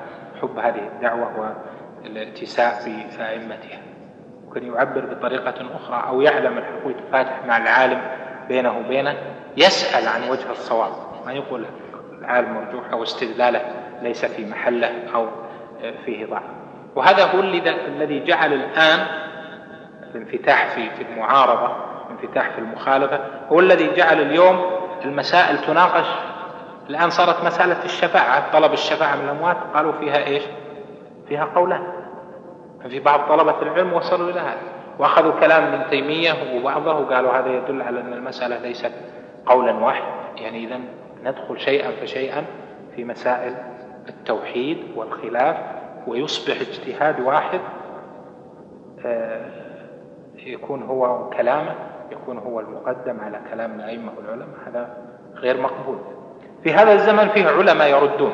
حب 0.43 0.59
هذه 0.59 0.89
الدعوة 0.95 1.57
والاتساع 2.03 2.71
في 2.71 3.07
أئمتها. 3.21 3.79
ممكن 4.57 4.75
يعبر 4.75 5.01
بطريقة 5.01 5.55
أخرى 5.77 6.05
أو 6.09 6.21
يعلم 6.21 6.59
الحق 6.59 6.87
يتفاتح 6.87 7.45
مع 7.47 7.57
العالم 7.57 8.01
بينه 8.49 8.79
وبينه 8.79 9.17
يسأل 9.57 10.09
عن 10.09 10.31
وجه 10.31 10.51
الصواب. 10.51 10.93
ما 11.27 11.33
يقول 11.33 11.67
العالم 12.19 12.55
مرجوح 12.55 12.93
أو 12.93 13.03
استدلاله 13.03 13.61
ليس 14.03 14.25
في 14.25 14.47
محله 14.47 14.93
أو 15.15 15.29
فيه 16.05 16.27
ضعف. 16.27 16.43
وهذا 16.95 17.25
هو 17.25 17.41
الذي 17.41 18.25
جعل 18.25 18.53
الآن 18.53 19.07
الانفتاح 20.15 20.69
في 20.69 21.03
المعارضة 21.11 21.77
الانفتاح 22.07 22.51
في 22.51 22.59
المخالفة 22.59 23.21
هو 23.49 23.61
الذي 23.61 23.95
جعل 23.95 24.21
اليوم 24.21 24.71
المسائل 25.05 25.59
تناقش. 25.59 26.07
الآن 26.91 27.11
صارت 27.11 27.45
مسألة 27.45 27.85
الشفاعة 27.85 28.53
طلب 28.53 28.73
الشفاعة 28.73 29.17
من 29.17 29.25
الأموات 29.25 29.57
قالوا 29.75 29.93
فيها 29.93 30.27
إيش؟ 30.27 30.43
فيها 31.29 31.45
قولان. 31.45 31.96
في 32.89 33.01
بعض 33.01 33.29
طلبة 33.29 33.63
العلم 33.63 33.93
وصلوا 33.93 34.31
إلى 34.31 34.41
هذا 34.41 34.61
وأخذوا 34.99 35.41
كلام 35.41 35.65
ابن 35.65 35.91
تيمية 35.91 36.33
وبعضه 36.55 37.01
وقالوا 37.01 37.33
هذا 37.33 37.49
يدل 37.49 37.83
على 37.83 38.01
أن 38.01 38.13
المسألة 38.13 38.59
ليست 38.59 38.93
قولا 39.47 39.73
واحد 39.73 40.03
يعني 40.37 40.65
إذا 40.65 40.81
ندخل 41.25 41.61
شيئا 41.61 41.91
فشيئا 41.91 42.45
في 42.97 43.05
مسائل 43.05 43.55
التوحيد 44.09 44.79
والخلاف 44.97 45.57
ويصبح 46.07 46.61
اجتهاد 46.61 47.21
واحد 47.21 47.61
آه، 49.07 49.47
يكون 50.37 50.83
هو 50.83 51.31
كلامه 51.31 51.75
يكون 52.13 52.39
هو 52.39 52.61
المقدم 52.61 53.21
على 53.21 53.41
كلام 53.51 53.75
الأئمة 53.75 54.13
والعلماء. 54.17 54.49
هذا 54.67 54.97
غير 55.35 55.61
مقبول. 55.61 55.99
في 56.63 56.73
هذا 56.73 56.93
الزمن 56.93 57.29
فيه 57.29 57.47
علماء 57.47 57.89
يردون 57.89 58.33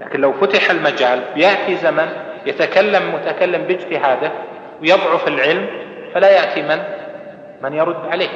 لكن 0.00 0.20
لو 0.20 0.32
فتح 0.32 0.70
المجال 0.70 1.22
يأتي 1.36 1.76
زمن 1.76 2.08
يتكلم 2.46 3.14
متكلم 3.14 3.62
باجتهاده 3.62 4.32
ويضعف 4.80 5.28
العلم 5.28 5.66
فلا 6.14 6.30
يأتي 6.30 6.62
من؟ 6.62 6.82
من 7.62 7.72
يرد 7.72 8.06
عليه. 8.06 8.28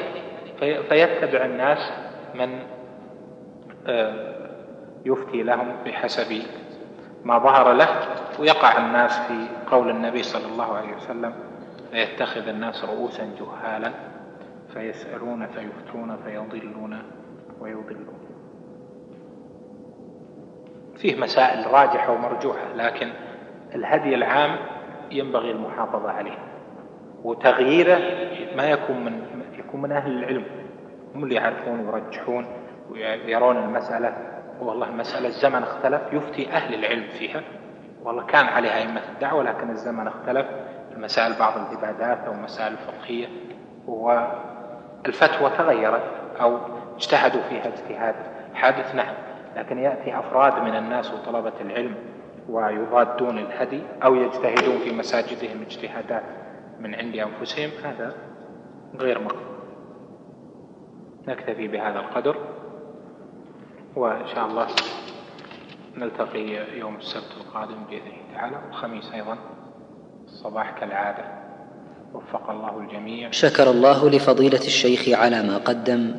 فيتبع 0.89 1.45
الناس 1.45 1.93
من 2.35 2.59
آه، 3.87 4.35
يفتي 5.05 5.43
لهم 5.43 5.77
بحسب 5.87 6.43
ما 7.25 7.39
ظهر 7.39 7.73
له 7.73 7.89
ويقع 8.39 8.79
الناس 8.79 9.19
في 9.19 9.47
قول 9.71 9.91
النبي 9.91 10.23
صلى 10.23 10.47
الله 10.53 10.77
عليه 10.77 10.97
وسلم 10.97 11.35
فيتخذ 11.91 12.49
الناس 12.49 12.85
رؤوسا 12.85 13.31
جهالا 13.41 13.91
فيسألون 14.75 15.47
فيفتون 15.47 16.17
فيضلون 16.25 17.03
ويضلون. 17.61 18.19
فيه 20.97 21.17
مسائل 21.17 21.67
راجحة 21.71 22.13
ومرجوحة 22.13 22.75
لكن 22.77 23.13
الهدي 23.75 24.15
العام 24.15 24.57
ينبغي 25.11 25.51
المحافظة 25.51 26.11
عليه 26.11 26.39
وتغييره 27.25 27.99
ما 28.57 28.71
يكون 28.71 29.05
من 29.05 29.23
يكون 29.59 29.83
من 29.83 29.93
أهل 29.93 30.13
العلم 30.19 30.45
هم 31.15 31.25
اللي 31.25 31.35
يعرفون 31.35 31.81
ويرجحون 31.89 32.47
ويرون 32.91 33.57
المسألة. 33.57 34.17
والله 34.61 34.89
المسألة 34.89 35.29
الزمن 35.29 35.63
اختلف 35.63 36.03
يفتي 36.13 36.51
أهل 36.51 36.75
العلم 36.75 37.05
فيها. 37.19 37.43
والله 38.03 38.27
كان 38.27 38.47
عليها 38.47 38.79
أئمة 38.79 39.01
الدعوة 39.15 39.43
لكن 39.43 39.71
الزمن 39.71 40.07
اختلف. 40.07 40.47
المسائل 40.97 41.33
بعض 41.39 41.53
العبادات 41.59 42.19
أو 42.27 42.33
مسائل 42.33 42.77
فقهية 42.77 43.27
والفتوى 43.87 45.51
تغيرت 45.59 46.03
أو 46.41 46.59
اجتهدوا 46.97 47.43
فيها 47.43 47.69
اجتهاد 47.69 48.15
حادث 48.55 48.95
نعم 48.95 49.15
لكن 49.57 49.79
يأتي 49.79 50.19
أفراد 50.19 50.63
من 50.63 50.77
الناس 50.77 51.15
وطلبة 51.15 51.53
العلم 51.61 51.95
ويضادون 52.49 53.39
الهدي 53.39 53.83
أو 54.05 54.15
يجتهدون 54.15 54.79
في 54.79 54.93
مساجدهم 54.93 55.62
اجتهادات 55.62 56.23
من 56.81 56.95
عند 56.95 57.16
أنفسهم 57.16 57.71
هذا 57.85 58.15
غير 58.97 59.21
مقبول. 59.21 59.55
نكتفي 61.29 61.69
بهذا 61.69 61.99
القدر 61.99 62.37
وإن 63.97 64.27
شاء 64.27 64.47
الله 64.47 64.66
نلتقي 65.97 66.79
يوم 66.79 66.97
السبت 66.97 67.33
القادم 67.41 67.85
بإذنه 67.91 68.35
تعالى 68.35 68.57
والخميس 68.66 69.12
أيضا 69.12 69.39
الصباح 70.25 70.79
كالعادة. 70.81 71.25
وفق 72.15 72.51
الله 72.51 72.79
الجميع. 72.81 73.31
شكر 73.31 73.71
الله 73.71 74.11
لفضيلة 74.11 74.59
الشيخ 74.59 75.19
على 75.19 75.43
ما 75.43 75.59
قدم 75.59 76.15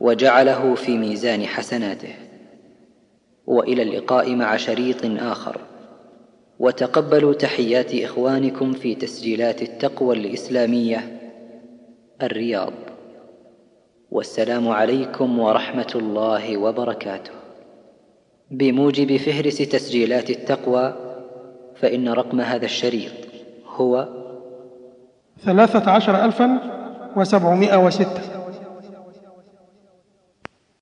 وجعله 0.00 0.74
في 0.74 0.98
ميزان 0.98 1.46
حسناته. 1.46 2.25
وإلى 3.46 3.82
اللقاء 3.82 4.34
مع 4.34 4.56
شريط 4.56 5.04
آخر. 5.04 5.60
وتقبلوا 6.58 7.32
تحيات 7.34 7.94
إخوانكم 7.94 8.72
في 8.72 8.94
تسجيلات 8.94 9.62
التقوى 9.62 10.16
الإسلامية 10.16 11.18
الرياض. 12.22 12.72
والسلام 14.10 14.68
عليكم 14.68 15.38
ورحمة 15.38 15.92
الله 15.94 16.56
وبركاته. 16.56 17.30
بموجب 18.50 19.16
فهرس 19.16 19.56
تسجيلات 19.56 20.30
التقوى 20.30 20.94
فإن 21.76 22.08
رقم 22.08 22.40
هذا 22.40 22.64
الشريط 22.64 23.12
هو 23.66 24.08
ثلاثة 25.44 25.90
عشر 25.90 26.24
الفا 26.24 26.60
وسبعمائة 27.16 27.76
وستة. 27.86 28.35